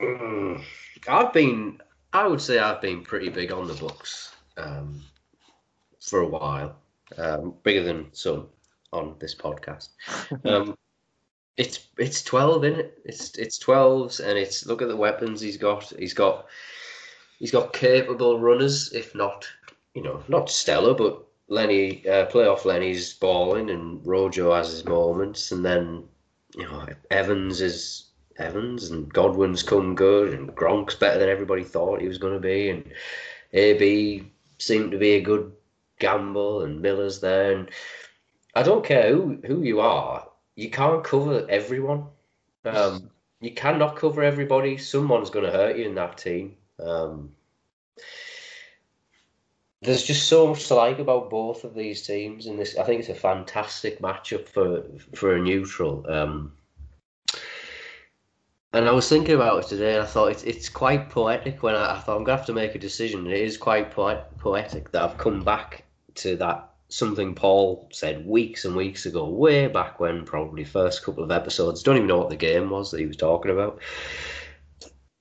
I've 1.08 1.32
been, 1.32 1.80
I 2.12 2.26
would 2.26 2.40
say 2.40 2.58
I've 2.58 2.80
been 2.80 3.02
pretty 3.02 3.28
big 3.30 3.52
on 3.52 3.66
the 3.66 3.74
Bucks 3.74 4.32
um, 4.56 5.00
for 6.00 6.20
a 6.20 6.28
while, 6.28 6.76
um, 7.16 7.54
bigger 7.62 7.82
than 7.84 8.12
some 8.12 8.48
on 8.92 9.16
this 9.18 9.34
podcast. 9.34 9.88
Um, 10.44 10.76
it's 11.56 11.88
it's 11.98 12.22
twelve 12.22 12.64
in 12.64 12.74
it. 12.74 12.98
It's 13.04 13.36
it's 13.36 13.58
twelves, 13.58 14.20
and 14.20 14.38
it's 14.38 14.66
look 14.66 14.82
at 14.82 14.88
the 14.88 14.96
weapons 14.96 15.40
he's 15.40 15.56
got. 15.56 15.92
He's 15.98 16.14
got 16.14 16.46
he's 17.38 17.52
got 17.52 17.72
capable 17.72 18.40
runners, 18.40 18.92
if 18.92 19.14
not 19.14 19.46
you 19.94 20.02
know 20.02 20.22
not 20.28 20.50
stellar, 20.50 20.94
but 20.94 21.24
Lenny 21.48 22.06
uh, 22.08 22.26
playoff 22.26 22.64
Lenny's 22.64 23.14
balling, 23.14 23.70
and 23.70 24.04
Rojo 24.06 24.54
has 24.54 24.70
his 24.70 24.84
moments, 24.84 25.52
and 25.52 25.64
then 25.64 26.04
you 26.56 26.64
know 26.64 26.86
Evans 27.10 27.60
is 27.60 28.10
Evans, 28.38 28.90
and 28.90 29.12
Godwin's 29.12 29.62
come 29.62 29.94
good, 29.94 30.32
and 30.34 30.54
Gronk's 30.54 30.96
better 30.96 31.20
than 31.20 31.28
everybody 31.28 31.62
thought 31.62 32.00
he 32.00 32.08
was 32.08 32.18
going 32.18 32.34
to 32.34 32.40
be, 32.40 32.70
and 32.70 32.84
AB 33.52 34.28
seemed 34.58 34.90
to 34.90 34.98
be 34.98 35.12
a 35.12 35.20
good 35.20 35.52
gamble, 36.00 36.62
and 36.62 36.82
Miller's 36.82 37.20
there, 37.20 37.52
and 37.52 37.70
I 38.56 38.64
don't 38.64 38.84
care 38.84 39.12
who 39.12 39.38
who 39.46 39.62
you 39.62 39.80
are, 39.80 40.26
you 40.56 40.70
can't 40.70 41.04
cover 41.04 41.46
everyone. 41.48 42.06
Um, 42.64 43.10
you 43.40 43.52
cannot 43.52 43.96
cover 43.96 44.22
everybody. 44.22 44.78
Someone's 44.78 45.30
going 45.30 45.44
to 45.44 45.52
hurt 45.52 45.76
you 45.76 45.84
in 45.84 45.94
that 45.96 46.18
team. 46.18 46.56
Um, 46.80 47.34
there's 49.82 50.02
just 50.02 50.28
so 50.28 50.46
much 50.46 50.66
to 50.68 50.74
like 50.74 50.98
about 50.98 51.28
both 51.28 51.64
of 51.64 51.74
these 51.74 52.06
teams, 52.06 52.46
and 52.46 52.58
this 52.58 52.78
I 52.78 52.84
think 52.84 53.00
it's 53.00 53.10
a 53.10 53.14
fantastic 53.14 54.00
matchup 54.00 54.48
for 54.48 54.84
for 55.14 55.36
a 55.36 55.40
neutral. 55.40 56.06
Um, 56.08 56.52
and 58.72 58.88
I 58.88 58.92
was 58.92 59.08
thinking 59.08 59.34
about 59.34 59.64
it 59.64 59.68
today, 59.68 59.94
and 59.94 60.02
I 60.02 60.06
thought 60.06 60.32
it's 60.32 60.42
it's 60.44 60.68
quite 60.68 61.10
poetic. 61.10 61.62
When 61.62 61.74
I, 61.74 61.96
I 61.96 62.00
thought 62.00 62.16
I'm 62.16 62.24
gonna 62.24 62.38
have 62.38 62.46
to 62.46 62.54
make 62.54 62.74
a 62.74 62.78
decision, 62.78 63.26
it 63.26 63.38
is 63.38 63.58
quite 63.58 63.90
poet, 63.90 64.24
poetic 64.38 64.90
that 64.92 65.02
I've 65.02 65.18
come 65.18 65.44
back 65.44 65.84
to 66.16 66.36
that 66.36 66.73
something 66.94 67.34
Paul 67.34 67.88
said 67.92 68.24
weeks 68.24 68.64
and 68.64 68.76
weeks 68.76 69.04
ago, 69.04 69.28
way 69.28 69.66
back 69.66 69.98
when, 69.98 70.24
probably 70.24 70.62
first 70.62 71.02
couple 71.02 71.24
of 71.24 71.32
episodes. 71.32 71.82
Don't 71.82 71.96
even 71.96 72.06
know 72.06 72.18
what 72.18 72.30
the 72.30 72.36
game 72.36 72.70
was 72.70 72.92
that 72.92 73.00
he 73.00 73.06
was 73.06 73.16
talking 73.16 73.50
about. 73.50 73.80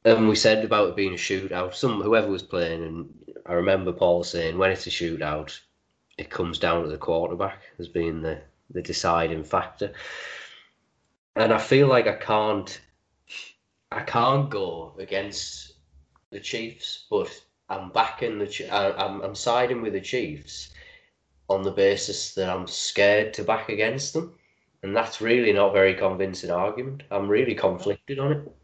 And 0.06 0.30
we 0.30 0.36
said 0.36 0.64
about 0.64 0.90
it 0.90 0.96
being 0.96 1.14
a 1.14 1.18
shootout. 1.18 1.74
Some 1.74 2.00
whoever 2.02 2.28
was 2.30 2.44
playing, 2.44 2.84
and 2.84 3.10
I 3.48 3.54
remember 3.54 3.92
Paul 3.92 4.24
saying 4.24 4.56
when 4.56 4.70
it's 4.70 4.86
a 4.86 4.92
shootout, 4.92 5.60
it 6.16 6.30
comes 6.30 6.60
down 6.60 6.84
to 6.84 6.90
the 6.90 6.98
quarterback 6.98 7.62
as 7.80 7.88
being 7.88 8.22
the 8.22 8.42
the 8.70 8.84
deciding 8.84 9.44
factor. 9.44 9.94
And 11.36 11.52
I 11.52 11.58
feel 11.58 11.88
like 11.88 12.06
I 12.06 12.14
can't, 12.14 12.82
I 13.92 14.02
can't 14.02 14.50
go 14.52 14.94
against 15.00 15.74
the 16.30 16.40
Chiefs, 16.40 17.08
but 17.10 17.30
I'm 17.68 17.90
backing 17.90 18.38
the. 18.38 18.70
I- 18.72 19.06
I'm 19.06 19.22
I'm 19.22 19.36
siding 19.36 19.82
with 19.82 19.94
the 19.94 20.02
Chiefs 20.02 20.73
on 21.54 21.64
the 21.64 21.72
basis 21.72 22.34
that 22.36 22.50
I'm 22.50 22.68
scared 22.68 23.34
to 23.36 23.44
back 23.44 23.70
against 23.70 24.14
them, 24.14 24.34
and 24.82 24.96
that's 24.96 25.22
really 25.22 25.54
not 25.54 25.70
a 25.70 25.74
very 25.74 25.94
convincing 25.96 26.52
argument. 26.52 27.04
I'm 27.12 27.28
really 27.28 27.56
conflicted 27.56 28.20
on 28.20 28.32
it. 28.34 28.56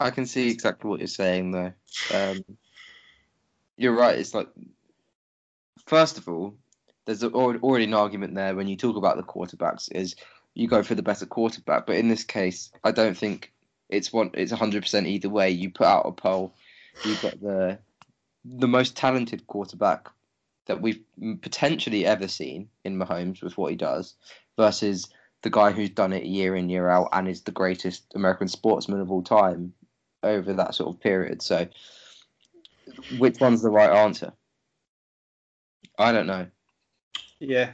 I 0.00 0.10
can 0.10 0.26
see 0.26 0.50
exactly 0.50 0.90
what 0.90 1.00
you're 1.00 1.06
saying, 1.06 1.52
though. 1.52 1.72
Um, 2.14 2.44
you're 3.76 3.94
right. 3.94 4.18
It's 4.18 4.34
like, 4.34 4.48
first 5.86 6.18
of 6.18 6.28
all, 6.28 6.54
there's 7.06 7.22
already 7.22 7.84
an 7.84 7.94
argument 7.94 8.34
there 8.34 8.54
when 8.54 8.68
you 8.68 8.76
talk 8.76 8.96
about 8.96 9.16
the 9.16 9.22
quarterbacks 9.22 9.90
is 9.92 10.16
you 10.54 10.68
go 10.68 10.82
for 10.82 10.94
the 10.94 11.02
better 11.02 11.26
quarterback, 11.26 11.86
but 11.86 11.96
in 11.96 12.08
this 12.08 12.24
case, 12.24 12.72
I 12.82 12.90
don't 12.90 13.16
think 13.16 13.52
it's 13.88 14.12
one. 14.12 14.30
It's 14.34 14.50
100 14.50 14.82
percent 14.82 15.06
either 15.06 15.28
way. 15.28 15.50
You 15.50 15.70
put 15.70 15.86
out 15.86 16.06
a 16.06 16.12
poll, 16.12 16.54
you've 17.04 17.22
got 17.22 17.40
the 17.40 17.78
the 18.44 18.68
most 18.68 18.96
talented 18.96 19.46
quarterback 19.46 20.08
that 20.66 20.82
we've 20.82 21.02
potentially 21.40 22.04
ever 22.04 22.28
seen 22.28 22.68
in 22.84 22.98
Mahomes 22.98 23.42
with 23.42 23.56
what 23.56 23.70
he 23.70 23.76
does, 23.76 24.14
versus 24.56 25.08
the 25.42 25.50
guy 25.50 25.70
who's 25.70 25.90
done 25.90 26.12
it 26.12 26.24
year 26.24 26.56
in 26.56 26.68
year 26.68 26.88
out 26.88 27.08
and 27.12 27.28
is 27.28 27.42
the 27.42 27.52
greatest 27.52 28.04
American 28.14 28.48
sportsman 28.48 29.00
of 29.00 29.10
all 29.10 29.22
time 29.22 29.72
over 30.22 30.54
that 30.54 30.74
sort 30.74 30.94
of 30.94 31.00
period. 31.00 31.42
So, 31.42 31.68
which 33.18 33.40
one's 33.40 33.62
the 33.62 33.70
right 33.70 33.90
answer? 33.90 34.32
I 35.98 36.12
don't 36.12 36.26
know. 36.26 36.46
Yeah, 37.38 37.72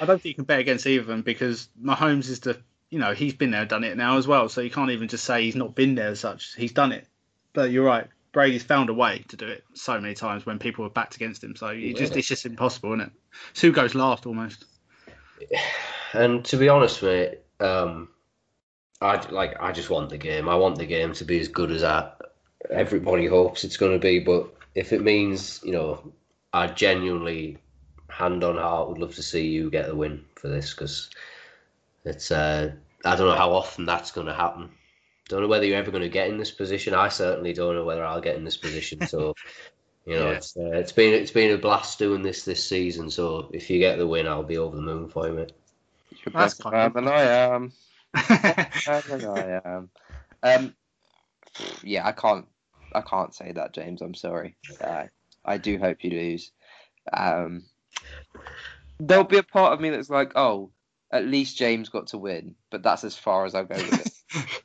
I 0.00 0.06
don't 0.06 0.20
think 0.20 0.24
you 0.24 0.34
can 0.34 0.44
bet 0.44 0.60
against 0.60 0.86
either 0.86 1.00
of 1.00 1.06
them 1.06 1.22
because 1.22 1.68
Mahomes 1.80 2.28
is 2.28 2.40
the, 2.40 2.60
you 2.90 2.98
know, 2.98 3.14
he's 3.14 3.34
been 3.34 3.52
there, 3.52 3.64
done 3.64 3.84
it 3.84 3.96
now 3.96 4.18
as 4.18 4.26
well. 4.26 4.48
So 4.48 4.60
you 4.60 4.70
can't 4.70 4.90
even 4.90 5.08
just 5.08 5.24
say 5.24 5.42
he's 5.42 5.56
not 5.56 5.74
been 5.74 5.94
there 5.94 6.08
as 6.08 6.20
such. 6.20 6.54
He's 6.56 6.72
done 6.72 6.92
it. 6.92 7.06
But 7.52 7.70
you're 7.70 7.84
right. 7.84 8.08
Brady's 8.36 8.62
found 8.62 8.90
a 8.90 8.92
way 8.92 9.24
to 9.28 9.36
do 9.38 9.46
it 9.46 9.64
so 9.72 9.98
many 9.98 10.12
times 10.12 10.44
when 10.44 10.58
people 10.58 10.84
were 10.84 10.90
backed 10.90 11.16
against 11.16 11.42
him. 11.42 11.56
So 11.56 11.70
you 11.70 11.94
just 11.94 12.14
it's 12.18 12.28
just 12.28 12.44
impossible, 12.44 12.90
isn't 12.90 13.06
it? 13.06 13.12
It's 13.52 13.62
who 13.62 13.72
goes 13.72 13.94
last 13.94 14.26
almost. 14.26 14.66
And 16.12 16.44
to 16.46 16.56
be 16.56 16.68
honest, 16.68 17.02
mate, 17.02 17.40
um, 17.60 18.08
I 19.02 19.16
like 19.30 19.60
I 19.60 19.72
just 19.72 19.90
want 19.90 20.08
the 20.08 20.18
game. 20.18 20.48
I 20.48 20.54
want 20.54 20.76
the 20.76 20.86
game 20.86 21.12
to 21.14 21.24
be 21.24 21.40
as 21.40 21.48
good 21.48 21.70
as 21.70 21.82
I, 21.82 22.10
everybody 22.70 23.26
hopes 23.26 23.64
it's 23.64 23.76
going 23.76 23.92
to 23.92 23.98
be. 23.98 24.20
But 24.20 24.48
if 24.74 24.92
it 24.92 25.02
means, 25.02 25.60
you 25.64 25.72
know, 25.72 26.12
I 26.52 26.68
genuinely, 26.68 27.58
hand 28.08 28.44
on 28.44 28.56
heart, 28.56 28.88
would 28.88 28.98
love 28.98 29.14
to 29.16 29.22
see 29.22 29.48
you 29.48 29.68
get 29.68 29.88
the 29.88 29.96
win 29.96 30.24
for 30.36 30.48
this 30.48 30.72
because 30.72 31.10
it's. 32.04 32.30
Uh, 32.30 32.72
I 33.04 33.16
don't 33.16 33.28
know 33.28 33.34
how 33.34 33.52
often 33.52 33.84
that's 33.84 34.12
going 34.12 34.28
to 34.28 34.34
happen. 34.34 34.70
Don't 35.28 35.42
know 35.42 35.48
whether 35.48 35.66
you're 35.66 35.76
ever 35.78 35.90
going 35.90 36.02
to 36.02 36.08
get 36.08 36.28
in 36.28 36.38
this 36.38 36.50
position. 36.50 36.94
I 36.94 37.08
certainly 37.08 37.52
don't 37.52 37.74
know 37.74 37.84
whether 37.84 38.04
I'll 38.04 38.20
get 38.20 38.36
in 38.36 38.44
this 38.44 38.56
position. 38.56 39.06
So. 39.06 39.34
You 40.06 40.14
know, 40.14 40.30
Yeah. 40.30 40.36
it's 40.36 40.56
uh, 40.56 40.70
it's 40.70 40.92
been 40.92 41.14
it's 41.14 41.32
been 41.32 41.52
a 41.52 41.58
blast 41.58 41.98
doing 41.98 42.22
this 42.22 42.44
this 42.44 42.64
season. 42.64 43.10
So 43.10 43.50
if 43.52 43.68
you 43.68 43.80
get 43.80 43.98
the 43.98 44.06
win, 44.06 44.28
I'll 44.28 44.44
be 44.44 44.56
over 44.56 44.76
the 44.76 44.82
moon 44.82 45.08
for 45.08 45.26
you, 45.26 45.34
mate. 45.34 45.52
You're 46.10 46.32
That's 46.32 46.54
better 46.54 46.70
kind 46.70 46.94
man 46.94 47.04
than 47.04 47.12
I 47.12 47.22
am. 47.22 47.72
Better 48.14 49.02
than 49.08 49.24
I 49.24 49.60
am. 49.64 49.90
Um, 50.42 50.74
yeah, 51.82 52.06
I 52.06 52.12
can't. 52.12 52.46
I 52.94 53.00
can't 53.00 53.34
say 53.34 53.52
that, 53.52 53.74
James. 53.74 54.00
I'm 54.00 54.14
sorry. 54.14 54.56
Uh, 54.80 55.04
I 55.44 55.58
do 55.58 55.76
hope 55.78 56.04
you 56.04 56.10
lose. 56.10 56.52
Um, 57.12 57.64
there'll 59.00 59.24
be 59.24 59.38
a 59.38 59.42
part 59.42 59.72
of 59.72 59.80
me 59.80 59.90
that's 59.90 60.08
like, 60.08 60.32
oh, 60.36 60.70
at 61.10 61.26
least 61.26 61.58
James 61.58 61.88
got 61.88 62.08
to 62.08 62.18
win, 62.18 62.54
but 62.70 62.82
that's 62.82 63.04
as 63.04 63.16
far 63.16 63.44
as 63.44 63.54
I'll 63.54 63.64
go 63.64 63.74
with 63.74 64.06
it. 64.06 64.12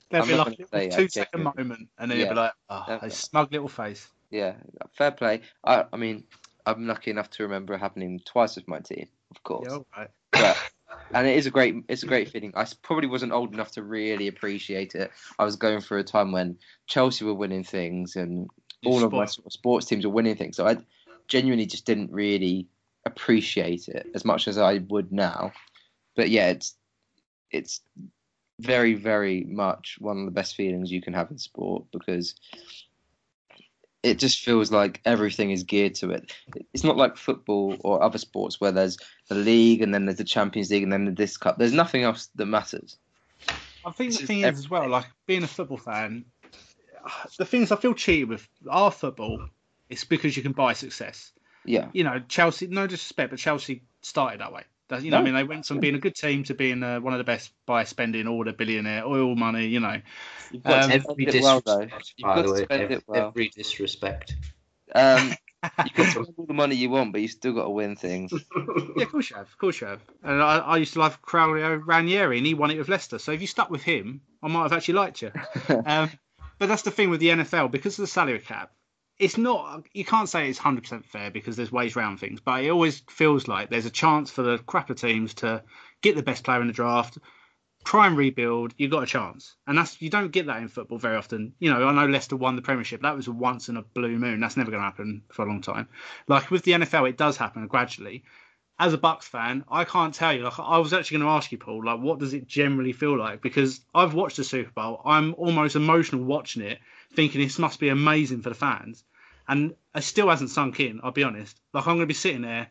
There'll 0.09 0.28
be 0.28 0.34
like 0.36 0.47
a 0.47 0.55
gonna 0.55 0.67
say 0.72 0.86
little 0.86 0.93
I 0.93 1.01
two 1.03 1.09
second 1.09 1.32
genuinely- 1.39 1.63
moment, 1.63 1.89
and 1.97 2.11
then 2.11 2.17
Yeah. 2.17 2.26
you'll 2.26 2.34
be 2.34 2.39
like, 2.39 2.53
oh, 2.69 2.99
a 3.01 3.09
smug 3.09 3.51
little 3.51 3.67
face. 3.67 4.07
Yeah, 4.30 4.55
fair 4.93 5.11
play. 5.11 5.41
I, 5.63 5.86
I 5.91 5.97
mean, 5.97 6.24
I'm 6.65 6.88
lucky 6.88 7.11
enough 7.11 7.30
to 7.32 7.43
remember 7.43 7.74
it 7.74 7.80
happening 7.80 8.22
twice 8.26 8.55
with 8.55 8.67
my 8.67 8.80
team, 8.80 9.07
of 9.30 9.43
course. 9.43 9.67
Yeah, 9.69 9.76
all 9.76 9.88
right. 9.97 10.09
but 10.32 10.57
and 11.13 11.28
it 11.28 11.38
is 11.38 11.45
a 11.47 11.51
great 11.51 11.76
it's 11.89 12.03
a 12.03 12.07
great 12.07 12.30
feeling. 12.30 12.53
I 12.55 12.65
probably 12.82 13.07
wasn't 13.07 13.34
old 13.34 13.53
enough 13.53 13.72
to 13.74 13.84
really 13.84 14.28
appreciate 14.28 14.95
it. 14.95 15.11
I 15.39 15.43
was 15.43 15.55
going 15.55 15.82
through 15.82 15.99
a 15.99 16.03
time 16.03 16.32
when 16.32 16.57
Chelsea 16.88 17.26
were 17.26 17.34
winning 17.34 17.63
things 17.63 18.15
and 18.15 18.49
all 18.86 19.03
of 19.03 19.11
my 19.11 19.26
sort 19.26 19.45
of 19.45 19.53
sports 19.53 19.86
teams 19.86 20.05
were 20.05 20.11
winning 20.13 20.36
things. 20.36 20.55
So 20.57 20.65
I 20.67 20.78
genuinely 21.28 21.65
just 21.65 21.86
didn't 21.86 22.11
really 22.11 22.67
appreciate 23.05 23.88
it 23.88 24.07
as 24.13 24.24
much 24.26 24.47
as 24.47 24.57
I 24.57 24.78
would 24.89 25.11
now. 25.11 25.51
But 26.15 26.30
yeah, 26.30 26.49
it's 26.49 26.76
it's 27.51 27.82
very 28.60 28.93
very 28.93 29.43
much 29.43 29.97
one 29.99 30.20
of 30.20 30.26
the 30.26 30.32
best 30.32 30.56
feelings 30.56 30.91
you 30.91 31.02
can 31.02 31.14
have 31.14 31.32
in 31.32 31.38
sport 31.38 31.86
because 31.91 32.36
it 34.04 34.18
just 34.18 34.43
feels 34.43 34.72
like 34.72 34.99
everything 35.06 35.52
is 35.52 35.64
geared 35.64 35.95
to 35.95 36.10
it. 36.10 36.34
It's 36.74 36.84
not 36.84 36.97
like 36.97 37.18
football 37.18 37.78
or 37.84 38.02
other 38.02 38.18
sports 38.18 38.60
where 38.60 38.72
there's 38.72 38.97
the 39.30 39.36
league 39.36 39.82
and 39.82 39.93
then 39.93 40.06
there's 40.06 40.18
the 40.18 40.24
Champions 40.24 40.72
League 40.72 40.84
and 40.84 40.91
then 40.91 41.06
the 41.06 41.12
this 41.12 41.38
cup. 41.38 41.58
There's 41.58 41.74
nothing 41.74 42.04
else 42.04 42.30
that 42.36 42.47
matters. 42.47 42.97
I 43.86 43.91
think 43.91 44.12
This 44.12 44.22
the 44.22 44.28
thing 44.28 44.39
is 44.41 44.60
as 44.60 44.70
well, 44.70 44.88
like 44.89 45.06
being 45.28 45.43
a 45.43 45.47
football 45.47 45.78
fan, 45.78 46.26
the 47.38 47.45
things 47.45 47.72
I 47.72 47.76
feel 47.76 47.93
cheated 47.93 48.30
with 48.30 48.47
our 48.70 48.91
football. 48.91 49.47
It's 49.89 50.04
because 50.06 50.38
you 50.38 50.43
can 50.43 50.54
buy 50.54 50.74
success. 50.74 51.32
Yeah, 51.66 51.89
You 51.93 52.04
know, 52.04 52.22
Chelsea. 52.28 52.68
No 52.68 52.88
disrespect, 52.88 53.30
but 53.30 53.39
Chelsea 53.39 53.84
started 54.02 54.39
that 54.39 54.54
way. 54.54 54.64
That- 54.92 55.04
You 55.04 55.10
know, 55.12 55.18
No. 55.18 55.22
I 55.22 55.26
mean, 55.26 55.34
they 55.34 55.44
went 55.44 55.66
from 55.66 55.80
being 55.80 55.96
a 55.96 56.00
good 56.00 56.16
team 56.16 56.44
to 56.46 56.54
being 56.54 56.84
uh, 56.84 57.00
one 57.00 57.14
of 57.14 57.18
the 57.18 57.24
best 57.24 57.52
by 57.66 57.86
spending 57.86 58.28
all 58.28 58.44
the 58.44 58.54
billionaire 58.54 59.06
oil 59.06 59.36
money. 59.36 59.66
You 59.68 59.80
know, 59.80 60.00
you've 60.52 60.64
got 60.64 60.84
Um, 60.84 60.89
to 60.89 60.96
Every 60.96 61.02
spend 61.26 61.36
it 61.36 61.42
well 61.44 61.60
disrespect, 61.62 62.14
You've 62.18 62.26
got 62.28 62.42
to 62.44 62.52
way, 62.52 62.64
spend 62.66 62.82
every, 62.84 62.96
it 62.98 63.04
well. 63.08 63.28
every 63.30 63.48
disrespect. 63.50 64.36
Um, 64.94 65.32
you 65.86 65.92
can 65.92 66.06
spend 66.12 66.28
all 66.38 66.46
the 66.46 66.54
money 66.54 66.76
you 66.76 66.89
want, 66.89 67.14
but 67.14 67.22
you 67.22 67.28
still 67.28 67.54
got 67.54 67.64
to 67.64 67.70
win 67.70 67.96
things. 67.96 68.32
yeah, 68.96 69.04
of 69.04 69.12
course 69.12 69.30
you 69.30 69.36
have, 69.38 69.48
of 69.48 69.58
course 69.58 69.80
you 69.80 69.88
have. 69.88 70.02
And 70.24 70.42
I, 70.42 70.58
I 70.58 70.78
used 70.78 70.94
to 70.94 71.00
love 71.00 71.22
Claudio 71.22 71.76
Ranieri, 71.76 72.38
and 72.38 72.46
he 72.46 72.54
won 72.54 72.72
it 72.72 72.78
with 72.78 72.89
Leicester. 72.89 73.18
So 73.20 73.32
if 73.32 73.42
you 73.42 73.48
stuck 73.48 73.70
with 73.70 73.84
him, 73.84 74.22
I 74.44 74.48
might 74.50 74.64
have 74.64 74.74
actually 74.74 74.96
liked 74.96 75.22
you. 75.22 75.32
Um, 75.86 76.12
but 76.60 76.68
that's 76.68 76.84
the 76.84 76.92
thing 76.92 77.10
with 77.10 77.20
the 77.22 77.30
NFL 77.30 77.72
because 77.72 77.98
of 77.98 78.04
the 78.04 78.08
salary 78.08 78.39
cap. 78.39 78.72
It's 79.22 79.38
not 79.38 79.86
you 79.93 80.03
can't 80.03 80.28
say 80.28 80.49
it's 80.49 80.57
hundred 80.57 80.82
percent 80.82 81.05
fair 81.05 81.30
because 81.30 81.55
there's 81.55 81.72
ways 81.72 81.95
around 81.95 82.17
things, 82.17 82.41
but 82.41 82.63
it 82.63 82.69
always 82.69 83.03
feels 83.07 83.47
like 83.47 83.69
there's 83.69 83.86
a 83.86 83.91
chance 83.91 84.32
for 84.32 84.41
the 84.41 84.57
crapper 84.57 84.99
teams 84.99 85.36
to 85.36 85.63
get 86.01 86.15
the 86.15 86.24
best 86.24 86.43
player 86.43 86.59
in 86.59 86.67
the 86.67 86.74
draft, 86.74 87.19
try 87.84 88.07
and 88.07 88.17
rebuild. 88.17 88.74
You've 88.78 88.91
got 88.91 89.03
a 89.03 89.07
chance, 89.07 89.55
and 89.67 89.78
that's 89.78 90.01
you 90.01 90.09
don't 90.09 90.32
get 90.32 90.47
that 90.47 90.61
in 90.61 90.67
football 90.69 90.97
very 90.97 91.17
often. 91.17 91.53
You 91.59 91.72
know, 91.72 91.88
I 91.88 91.93
know 91.93 92.07
Leicester 92.07 92.36
won 92.36 92.55
the 92.55 92.61
Premiership. 92.61 93.01
That 93.01 93.15
was 93.15 93.30
once 93.30 93.69
in 93.69 93.78
a 93.78 93.84
blue 93.84 94.17
moon. 94.17 94.39
That's 94.39 94.57
never 94.57 94.72
going 94.72 94.82
to 94.82 94.86
happen 94.86 95.24
for 95.32 95.43
a 95.43 95.47
long 95.47 95.61
time. 95.61 95.88
Like 96.28 96.51
with 96.51 96.63
the 96.63 96.74
NFL, 96.74 97.09
it 97.09 97.17
does 97.17 97.38
happen 97.38 97.67
gradually. 97.67 98.24
As 98.80 98.93
a 98.93 98.97
Bucks 98.97 99.28
fan, 99.28 99.63
I 99.69 99.84
can't 99.84 100.15
tell 100.15 100.34
you. 100.34 100.43
Like 100.43 100.59
I 100.59 100.80
was 100.80 100.93
actually 100.93 101.19
going 101.19 101.30
to 101.30 101.36
ask 101.36 101.51
you, 101.51 101.59
Paul, 101.59 101.86
like 101.86 101.99
what 101.99 102.17
does 102.17 102.34
it 102.34 102.47
generally 102.47 102.93
feel 102.93 103.17
like? 103.17 103.41
Because 103.41 103.82
I've 103.93 104.15
watched 104.15 104.38
the 104.38 104.43
Super 104.43 104.72
Bowl. 104.72 105.01
I'm 105.05 105.36
almost 105.36 105.76
emotional 105.76 106.24
watching 106.24 106.63
it, 106.63 106.80
thinking 107.13 107.41
this 107.41 107.59
must 107.59 107.80
be 107.80 107.89
amazing 107.89 108.41
for 108.41 108.49
the 108.49 108.55
fans, 108.55 109.03
and 109.48 109.76
it 109.96 110.04
still 110.04 110.30
hasn't 110.30 110.50
sunk 110.50 110.80
in. 110.80 111.02
I'll 111.04 111.12
be 111.12 111.24
honest. 111.24 111.60
Like 111.74 111.88
I'm 111.88 111.96
going 111.96 112.02
to 112.02 112.06
be 112.08 112.14
sitting 112.14 112.42
there, 112.42 112.70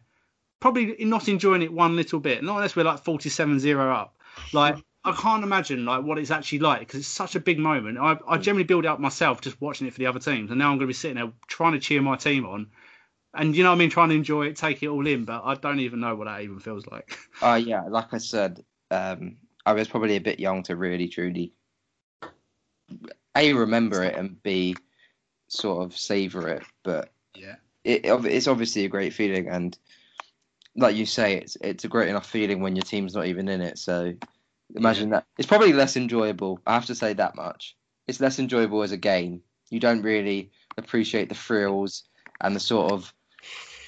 probably 0.60 0.96
not 1.00 1.28
enjoying 1.28 1.62
it 1.62 1.72
one 1.72 1.96
little 1.96 2.20
bit. 2.20 2.42
Not 2.42 2.56
unless 2.56 2.76
we're 2.76 2.84
like 2.84 3.04
47-0 3.04 3.94
up. 3.94 4.14
Like 4.52 4.76
I 5.04 5.12
can't 5.12 5.44
imagine 5.44 5.84
like 5.84 6.04
what 6.04 6.18
it's 6.18 6.30
actually 6.30 6.60
like 6.60 6.80
because 6.80 7.00
it's 7.00 7.08
such 7.08 7.34
a 7.34 7.40
big 7.40 7.58
moment. 7.58 7.98
I, 7.98 8.18
I 8.26 8.38
generally 8.38 8.64
build 8.64 8.84
it 8.84 8.88
up 8.88 9.00
myself 9.00 9.40
just 9.40 9.60
watching 9.60 9.86
it 9.86 9.92
for 9.92 9.98
the 9.98 10.06
other 10.06 10.20
teams, 10.20 10.50
and 10.50 10.58
now 10.58 10.66
I'm 10.66 10.76
going 10.76 10.80
to 10.80 10.86
be 10.86 10.92
sitting 10.92 11.16
there 11.16 11.32
trying 11.46 11.72
to 11.72 11.80
cheer 11.80 12.02
my 12.02 12.16
team 12.16 12.44
on, 12.44 12.68
and 13.32 13.56
you 13.56 13.62
know 13.62 13.70
what 13.70 13.76
I 13.76 13.78
mean, 13.78 13.90
trying 13.90 14.10
to 14.10 14.14
enjoy 14.14 14.46
it, 14.46 14.56
take 14.56 14.82
it 14.82 14.88
all 14.88 15.06
in. 15.06 15.24
But 15.24 15.42
I 15.44 15.54
don't 15.54 15.80
even 15.80 16.00
know 16.00 16.14
what 16.16 16.26
that 16.26 16.42
even 16.42 16.60
feels 16.60 16.86
like. 16.86 17.16
Uh, 17.42 17.54
yeah, 17.54 17.84
like 17.88 18.12
I 18.12 18.18
said, 18.18 18.62
um, 18.90 19.38
I 19.64 19.72
was 19.72 19.88
probably 19.88 20.16
a 20.16 20.20
bit 20.20 20.38
young 20.38 20.62
to 20.64 20.76
really 20.76 21.08
truly 21.08 21.54
a 23.34 23.52
remember 23.54 24.04
it 24.04 24.14
and 24.14 24.42
b 24.42 24.76
sort 25.50 25.84
of 25.84 25.96
savor 25.96 26.48
it. 26.48 26.62
But 26.82 27.12
Yeah. 27.34 27.56
it, 27.84 28.02
it's 28.04 28.48
obviously 28.48 28.84
a 28.84 28.88
great 28.88 29.12
feeling, 29.12 29.48
and 29.48 29.76
like 30.76 30.96
you 30.96 31.06
say, 31.06 31.36
it's 31.36 31.56
it's 31.60 31.84
a 31.84 31.88
great 31.88 32.08
enough 32.08 32.26
feeling 32.26 32.60
when 32.60 32.76
your 32.76 32.84
team's 32.84 33.14
not 33.14 33.26
even 33.26 33.48
in 33.48 33.60
it. 33.60 33.78
So 33.78 34.14
imagine 34.74 35.10
that. 35.10 35.26
It's 35.36 35.48
probably 35.48 35.72
less 35.72 35.96
enjoyable. 35.96 36.62
I 36.66 36.74
have 36.74 36.86
to 36.86 36.94
say 36.94 37.12
that 37.14 37.36
much. 37.36 37.76
It's 38.06 38.20
less 38.20 38.38
enjoyable 38.38 38.82
as 38.82 38.92
a 38.92 38.96
game. 38.96 39.42
You 39.70 39.80
don't 39.80 40.02
really 40.02 40.50
appreciate 40.78 41.28
the 41.28 41.34
frills 41.34 42.04
and 42.40 42.56
the 42.56 42.60
sort 42.60 42.92
of 42.92 43.12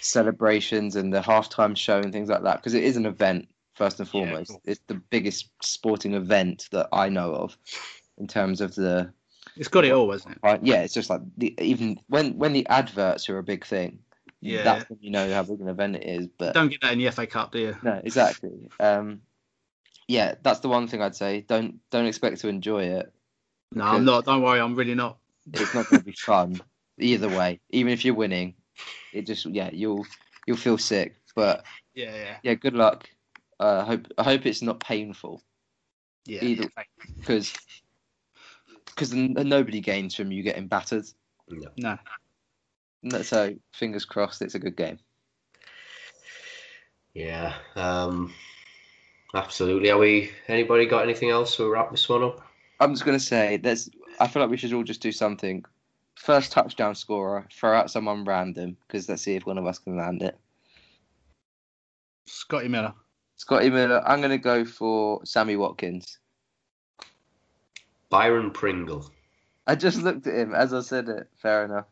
celebrations 0.00 0.96
and 0.96 1.12
the 1.12 1.20
halftime 1.20 1.76
show 1.76 2.00
and 2.00 2.12
things 2.12 2.28
like 2.28 2.42
that 2.42 2.56
because 2.56 2.74
it 2.74 2.84
is 2.84 2.96
an 2.96 3.06
event 3.06 3.48
first 3.74 3.98
and 4.00 4.08
Yeah, 4.08 4.12
foremost. 4.12 4.50
cool. 4.50 4.62
It's 4.64 4.80
the 4.86 4.94
biggest 4.94 5.50
sporting 5.62 6.14
event 6.14 6.68
that 6.72 6.88
I 6.92 7.08
know 7.08 7.34
of 7.34 7.56
in 8.18 8.26
terms 8.26 8.60
of 8.60 8.74
the 8.74 9.12
It's 9.56 9.68
got 9.68 9.84
it 9.84 9.92
all, 9.92 10.10
hasn't 10.10 10.34
it? 10.36 10.40
Right, 10.42 10.60
yeah, 10.62 10.82
it's 10.82 10.94
just 10.94 11.10
like 11.10 11.20
the, 11.36 11.54
even 11.60 11.98
when 12.08 12.38
when 12.38 12.52
the 12.52 12.66
adverts 12.68 13.28
are 13.28 13.38
a 13.38 13.42
big 13.42 13.64
thing, 13.66 13.98
Yeah. 14.40 14.62
that's 14.62 14.88
when 14.88 14.98
you 15.02 15.10
know 15.10 15.32
how 15.32 15.42
big 15.42 15.60
an 15.60 15.68
event 15.68 15.96
it 15.96 16.04
is. 16.04 16.28
But 16.38 16.54
Don't 16.54 16.68
get 16.68 16.80
that 16.80 16.92
in 16.94 16.98
the 16.98 17.10
FA 17.10 17.26
Cup, 17.26 17.52
do 17.52 17.58
you? 17.58 17.76
no, 17.82 18.00
exactly. 18.02 18.68
Um, 18.80 19.20
yeah, 20.08 20.34
that's 20.42 20.60
the 20.60 20.68
one 20.68 20.88
thing 20.88 21.02
I'd 21.02 21.16
say. 21.16 21.42
Don't 21.42 21.78
don't 21.90 22.06
expect 22.06 22.40
to 22.40 22.48
enjoy 22.48 22.84
it. 22.84 23.12
No, 23.72 23.84
I'm 23.84 24.04
not. 24.04 24.24
Don't 24.24 24.42
worry, 24.42 24.60
I'm 24.60 24.74
really 24.74 24.94
not. 24.94 25.18
It's 25.52 25.74
not 25.74 25.88
going 25.88 26.00
to 26.00 26.06
be 26.06 26.12
fun 26.12 26.60
either 26.98 27.28
way. 27.28 27.60
Even 27.70 27.92
if 27.92 28.04
you're 28.04 28.14
winning, 28.14 28.54
it 29.12 29.26
just 29.26 29.46
yeah 29.46 29.70
you'll 29.72 30.06
you'll 30.46 30.56
feel 30.56 30.78
sick. 30.78 31.16
But 31.34 31.64
Yeah, 31.94 32.14
yeah, 32.14 32.36
yeah, 32.42 32.54
good 32.54 32.74
luck. 32.74 33.08
Uh, 33.60 33.84
hope 33.84 34.08
I 34.18 34.24
hope 34.24 34.44
it's 34.46 34.62
not 34.62 34.80
painful 34.80 35.42
yeah. 36.26 36.42
Either- 36.42 36.70
because 37.18 37.52
because 38.94 39.12
nobody 39.14 39.80
gains 39.80 40.14
from 40.14 40.30
you 40.32 40.42
getting 40.42 40.68
battered. 40.68 41.06
No. 41.48 41.68
No. 41.76 41.98
No, 43.02 43.22
So 43.22 43.54
fingers 43.72 44.04
crossed, 44.04 44.42
it's 44.42 44.54
a 44.54 44.60
good 44.60 44.76
game. 44.76 44.98
Yeah. 47.14 47.54
Um, 47.74 48.32
absolutely. 49.34 49.90
Are 49.90 49.98
we? 49.98 50.30
Anybody 50.48 50.86
got 50.86 51.02
anything 51.02 51.30
else? 51.30 51.58
We'll 51.58 51.68
wrap 51.68 51.90
this 51.90 52.08
one 52.08 52.22
up. 52.22 52.40
I'm 52.80 52.92
just 52.92 53.04
gonna 53.04 53.20
say 53.20 53.58
there's. 53.58 53.90
I 54.20 54.28
feel 54.28 54.42
like 54.42 54.50
we 54.50 54.56
should 54.56 54.72
all 54.72 54.84
just 54.84 55.02
do 55.02 55.12
something. 55.12 55.64
First 56.16 56.52
touchdown 56.52 56.94
scorer, 56.94 57.46
throw 57.52 57.76
out 57.76 57.90
someone 57.90 58.24
random 58.24 58.76
because 58.86 59.08
let's 59.08 59.22
see 59.22 59.34
if 59.34 59.46
one 59.46 59.58
of 59.58 59.66
us 59.66 59.78
can 59.78 59.96
land 59.96 60.22
it. 60.22 60.38
Scotty 62.26 62.68
Miller. 62.68 62.94
Scotty 63.36 63.70
Miller. 63.70 64.02
I'm 64.06 64.20
gonna 64.20 64.38
go 64.38 64.64
for 64.64 65.24
Sammy 65.24 65.56
Watkins. 65.56 66.18
Byron 68.12 68.50
Pringle. 68.50 69.10
I 69.66 69.74
just 69.74 70.02
looked 70.02 70.26
at 70.26 70.34
him 70.34 70.54
as 70.54 70.74
I 70.74 70.80
said 70.82 71.08
it. 71.08 71.28
Fair 71.40 71.64
enough. 71.64 71.86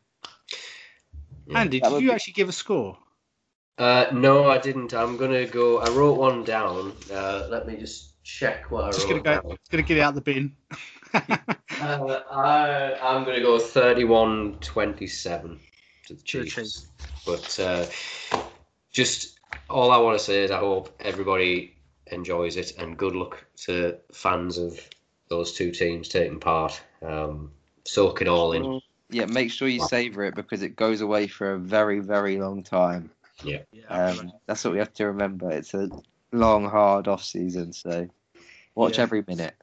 Andy, 1.55 1.81
That 1.81 1.89
did 1.93 2.03
you 2.03 2.09
be- 2.09 2.15
actually 2.15 2.35
give 2.35 2.51
a 2.51 2.53
score? 2.53 2.99
Uh, 3.79 4.05
no, 4.13 4.47
I 4.51 4.59
didn't. 4.59 4.93
I'm 4.93 5.17
gonna 5.17 5.47
go. 5.47 5.79
I 5.79 5.89
wrote 5.89 6.19
one 6.19 6.45
down. 6.45 6.93
Uh, 7.11 7.47
let 7.49 7.67
me 7.67 7.79
just 7.79 8.23
check 8.23 8.71
what 8.71 8.85
I 8.85 8.91
Just 8.91 9.09
wrote 9.09 9.25
gonna 9.25 9.41
go. 9.41 9.49
down. 9.49 9.57
Just 9.57 9.71
gonna 9.71 9.83
get 9.83 9.97
it 9.97 10.01
out 10.03 10.15
the 10.15 10.21
bin. 10.21 10.55
Uh, 11.81 12.21
I, 12.31 12.93
I'm 13.01 13.25
gonna 13.25 13.41
go 13.41 13.57
31-27 13.57 14.61
to 14.61 16.13
the 16.13 16.15
the 16.15 16.23
Chiefs. 16.23 16.55
Chiefs. 16.55 16.87
But 17.25 17.59
uh, 17.59 17.87
just 18.93 19.41
all 19.71 19.91
I 19.91 19.97
want 19.97 20.19
to 20.19 20.23
say 20.23 20.45
is 20.45 20.51
I 20.51 20.59
hope 20.59 20.95
everybody 21.01 21.75
enjoys 22.09 22.59
it, 22.59 22.75
and 22.77 22.99
good 22.99 23.15
luck 23.17 23.43
to 23.65 23.97
fans 24.13 24.59
of 24.59 24.79
those 25.31 25.53
two 25.53 25.71
teams 25.71 26.09
taking 26.09 26.41
part. 26.41 26.81
Um, 27.01 27.53
soak 27.85 28.21
it 28.21 28.29
all 28.29 28.53
in. 28.53 28.81
Yeah, 29.09 29.27
make 29.27 29.51
sure 29.51 29.67
you 29.69 29.81
savor 29.81 30.25
it 30.25 30.35
because 30.35 30.63
it 30.63 30.77
goes 30.77 31.01
away 31.01 31.27
for 31.29 31.55
a 31.55 31.59
very, 31.59 32.01
very 32.01 32.39
long 32.39 32.63
time. 32.63 33.11
Yeah, 33.43 33.63
Um, 33.89 34.33
that's 34.47 34.63
what 34.65 34.73
we 34.75 34.79
have 34.81 34.93
to 34.95 35.07
remember. 35.07 35.51
It's 35.51 35.73
a 35.73 35.89
long, 36.33 36.69
hard 36.69 37.09
off 37.09 37.25
season, 37.25 37.73
so 37.73 38.09
watch 38.75 38.99
Yeah. 38.99 39.05
every 39.05 39.25
minute. 39.27 39.55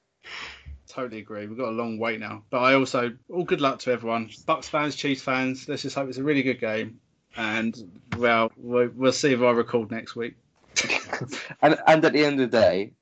totally 0.87 1.19
agree. 1.19 1.45
We've 1.45 1.57
got 1.57 1.69
a 1.69 1.71
long 1.77 1.99
wait 1.99 2.19
now, 2.19 2.43
but 2.49 2.57
I 2.59 2.73
also 2.73 3.11
all 3.29 3.43
good 3.43 3.61
luck 3.61 3.77
to 3.79 3.91
everyone. 3.91 4.31
Bucks 4.47 4.67
fans, 4.67 4.95
Chiefs 4.95 5.21
fans. 5.21 5.67
Let's 5.69 5.83
just 5.83 5.95
hope 5.95 6.09
it's 6.09 6.17
a 6.17 6.23
really 6.23 6.41
good 6.41 6.59
game, 6.59 6.99
and 7.35 8.01
well, 8.17 8.51
we'll, 8.57 8.89
we'll 8.95 9.11
see 9.11 9.31
if 9.31 9.41
I 9.41 9.51
record 9.51 9.91
next 9.91 10.15
week. 10.15 10.33
and 11.61 11.77
and 11.85 12.03
at 12.03 12.13
the 12.13 12.25
end 12.25 12.41
of 12.41 12.49
the 12.49 12.57
day, 12.59 12.93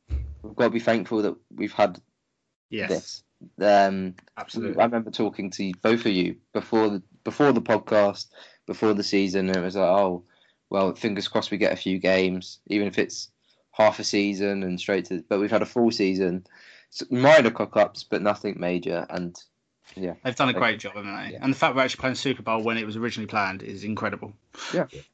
we've 0.42 0.56
got 0.56 0.66
to 0.66 0.70
be 0.72 0.80
thankful 0.82 1.22
that 1.22 1.36
we've 1.56 1.72
had 1.72 2.02
Yes, 2.70 2.90
this. 2.90 3.24
Um, 3.62 4.16
absolutely. 4.38 4.80
I 4.82 4.86
remember 4.86 5.12
talking 5.12 5.52
to 5.52 5.72
both 5.82 6.06
of 6.06 6.12
you 6.12 6.38
before 6.54 6.90
the 6.90 7.04
before 7.24 7.52
the 7.52 7.62
podcast, 7.62 8.28
before 8.66 8.94
the 8.94 9.04
season, 9.04 9.48
and 9.48 9.58
it 9.58 9.62
was 9.62 9.76
like, 9.76 9.88
oh, 9.88 10.24
well, 10.70 10.96
fingers 10.96 11.28
crossed 11.28 11.52
we 11.52 11.58
get 11.58 11.74
a 11.74 11.78
few 11.78 12.00
games, 12.00 12.60
even 12.68 12.88
if 12.88 12.98
it's 12.98 13.30
half 13.72 14.00
a 14.00 14.04
season 14.04 14.64
and 14.64 14.80
straight 14.80 15.06
to. 15.06 15.24
But 15.28 15.40
we've 15.40 15.52
had 15.52 15.62
a 15.62 15.68
full 15.68 15.92
season, 15.92 16.46
S- 16.92 17.04
minor 17.12 17.52
cock 17.52 17.76
ups, 17.78 18.04
but 18.04 18.22
nothing 18.22 18.60
major, 18.60 19.06
and 19.10 19.36
yeah, 19.96 20.14
They've 20.24 20.36
done 20.36 20.50
a 20.50 20.54
great 20.54 20.80
job, 20.80 20.96
haven't 20.96 21.16
they? 21.16 21.34
Yeah. 21.34 21.40
And 21.42 21.54
the 21.54 21.58
fact 21.58 21.76
we're 21.76 21.84
actually 21.84 22.02
playing 22.02 22.16
Super 22.16 22.42
Bowl 22.42 22.64
when 22.64 22.78
it 22.78 22.86
was 22.86 22.98
originally 22.98 23.28
planned 23.28 23.62
is 23.62 23.84
incredible. 23.84 24.34
It's 24.74 25.06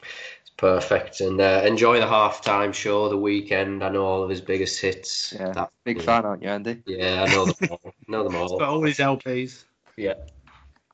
perfect. 0.60 1.20
And 1.22 1.40
uh, 1.40 1.62
enjoy 1.64 1.98
the 2.00 2.06
halftime 2.06 2.74
show, 2.74 3.08
the 3.08 3.16
Weeknd. 3.16 3.82
I 3.82 3.88
know 3.88 4.04
all 4.04 4.22
of 4.22 4.28
his 4.30 4.42
biggest 4.42 4.78
hits. 4.80 5.32
Yeah, 5.32 5.52
That- 5.52 5.70
big 5.84 5.96
yeah. 5.96 6.02
fan, 6.04 6.24
aren't 6.26 6.42
you, 6.42 6.50
Andy? 6.50 6.82
Yeah, 6.86 7.24
I 7.26 7.32
know 7.34 7.46
them 7.46 7.68
all. 7.70 7.94
know 8.08 8.24
them 8.24 8.32
Got 8.32 8.50
all. 8.52 8.62
all 8.62 8.82
his 8.82 8.98
LPs. 8.98 9.64
Yeah. 9.96 10.14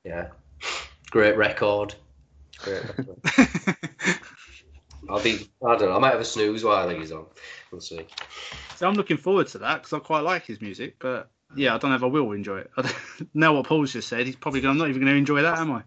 Yeah. 0.04 0.28
Great 1.10 1.36
record. 1.36 1.94
Great 2.62 2.82
record. 2.84 3.18
I'll 5.08 5.22
be. 5.22 5.48
I 5.64 5.76
don't 5.76 5.88
know. 5.88 5.96
I 5.96 5.98
might 5.98 6.12
have 6.12 6.20
a 6.20 6.24
snooze 6.24 6.64
while 6.64 6.88
he's 6.88 7.12
on. 7.12 7.26
We'll 7.70 7.80
see. 7.80 8.06
so 8.76 8.88
I'm 8.88 8.94
looking 8.94 9.16
forward 9.16 9.46
to 9.48 9.58
that 9.58 9.82
because 9.82 9.92
I 9.92 9.98
quite 10.00 10.20
like 10.24 10.46
his 10.46 10.60
music, 10.60 10.96
but 10.98 11.28
yeah, 11.54 11.74
I 11.74 11.78
don't 11.78 11.90
know 11.90 11.96
if 11.96 12.02
I 12.02 12.06
will 12.06 12.32
enjoy 12.32 12.58
it. 12.58 12.70
I 12.76 12.82
don't 12.82 12.94
know 13.34 13.52
what 13.52 13.66
Paul's 13.66 13.92
just 13.92 14.08
said. 14.08 14.26
He's 14.26 14.36
probably 14.36 14.60
going. 14.60 14.72
I'm 14.72 14.78
not 14.78 14.88
even 14.88 15.02
going 15.02 15.12
to 15.12 15.18
enjoy 15.18 15.42
that, 15.42 15.58
am 15.58 15.72
I? 15.72 15.82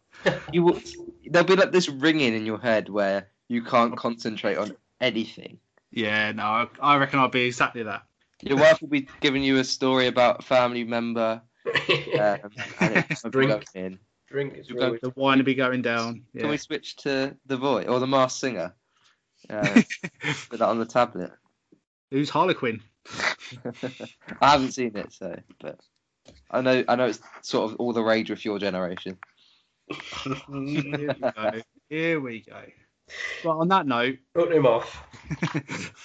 You 0.53 0.63
will, 0.63 0.79
there'll 1.25 1.47
be 1.47 1.55
like 1.55 1.71
this 1.71 1.89
ringing 1.89 2.33
in 2.33 2.45
your 2.45 2.59
head 2.59 2.87
where 2.89 3.27
you 3.49 3.61
can't 3.63 3.97
concentrate 3.97 4.57
on 4.57 4.75
anything. 5.01 5.59
Yeah, 5.91 6.31
no, 6.31 6.43
I, 6.43 6.67
I 6.79 6.97
reckon 6.97 7.19
I'll 7.19 7.27
be 7.27 7.41
exactly 7.45 7.83
that. 7.83 8.03
Your 8.41 8.57
wife 8.57 8.79
will 8.79 8.87
be 8.87 9.09
giving 9.19 9.43
you 9.43 9.57
a 9.57 9.63
story 9.65 10.07
about 10.07 10.39
a 10.39 10.43
family 10.43 10.85
member, 10.85 11.41
um, 11.65 11.73
and 12.79 13.05
it's 13.09 13.23
Drink. 13.23 13.65
in. 13.75 13.99
Drink 14.29 14.53
is 14.55 14.69
You 14.69 14.75
go- 14.75 14.97
The 15.01 15.11
wine 15.15 15.39
will 15.39 15.45
be 15.45 15.55
going 15.55 15.81
down. 15.81 16.21
Can 16.37 16.49
we 16.49 16.57
switch 16.57 16.95
to 16.97 17.35
the 17.47 17.57
voice 17.57 17.87
or 17.87 17.99
the 17.99 18.07
masked 18.07 18.39
singer? 18.39 18.73
Uh, 19.49 19.81
put 20.49 20.59
that 20.59 20.67
on 20.69 20.77
the 20.77 20.85
tablet. 20.85 21.31
Who's 22.11 22.29
Harlequin? 22.29 22.83
I 24.41 24.51
haven't 24.51 24.73
seen 24.73 24.95
it, 24.95 25.11
so 25.11 25.39
but 25.59 25.79
I 26.51 26.61
know 26.61 26.83
I 26.87 26.95
know 26.95 27.05
it's 27.07 27.21
sort 27.41 27.71
of 27.71 27.77
all 27.77 27.93
the 27.93 28.03
rage 28.03 28.29
with 28.29 28.45
your 28.45 28.59
generation. 28.59 29.17
Here 29.89 31.15
we 31.15 31.19
go. 31.19 31.51
Here 31.89 32.19
we 32.19 32.41
go. 32.41 32.61
Well, 33.43 33.61
on 33.61 33.67
that 33.69 33.87
note, 33.87 34.17
Put 34.33 34.51
him 34.51 34.65
off. 34.65 35.03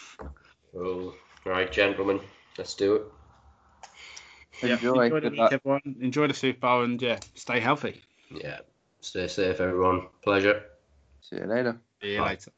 Oh, 0.77 1.15
right, 1.45 1.71
gentlemen, 1.71 2.21
let's 2.59 2.75
do 2.75 2.97
it. 2.97 3.03
yeah, 4.63 4.75
Enjoy. 4.75 5.05
enjoy 5.05 5.21
the 5.21 5.31
Good 5.31 5.39
week, 5.39 5.53
everyone. 5.53 5.97
Enjoy 6.01 6.27
the 6.27 6.35
Super 6.35 6.59
Bowl 6.59 6.83
and 6.83 7.01
yeah, 7.01 7.21
stay 7.35 7.61
healthy. 7.61 8.03
Yeah. 8.31 8.59
Stay 9.01 9.29
safe, 9.29 9.61
everyone. 9.61 10.09
Pleasure. 10.23 10.65
See 11.21 11.37
you 11.37 11.47
later. 11.47 11.81
See 12.03 12.15
you 12.15 12.19
Bye. 12.19 12.31
later. 12.31 12.51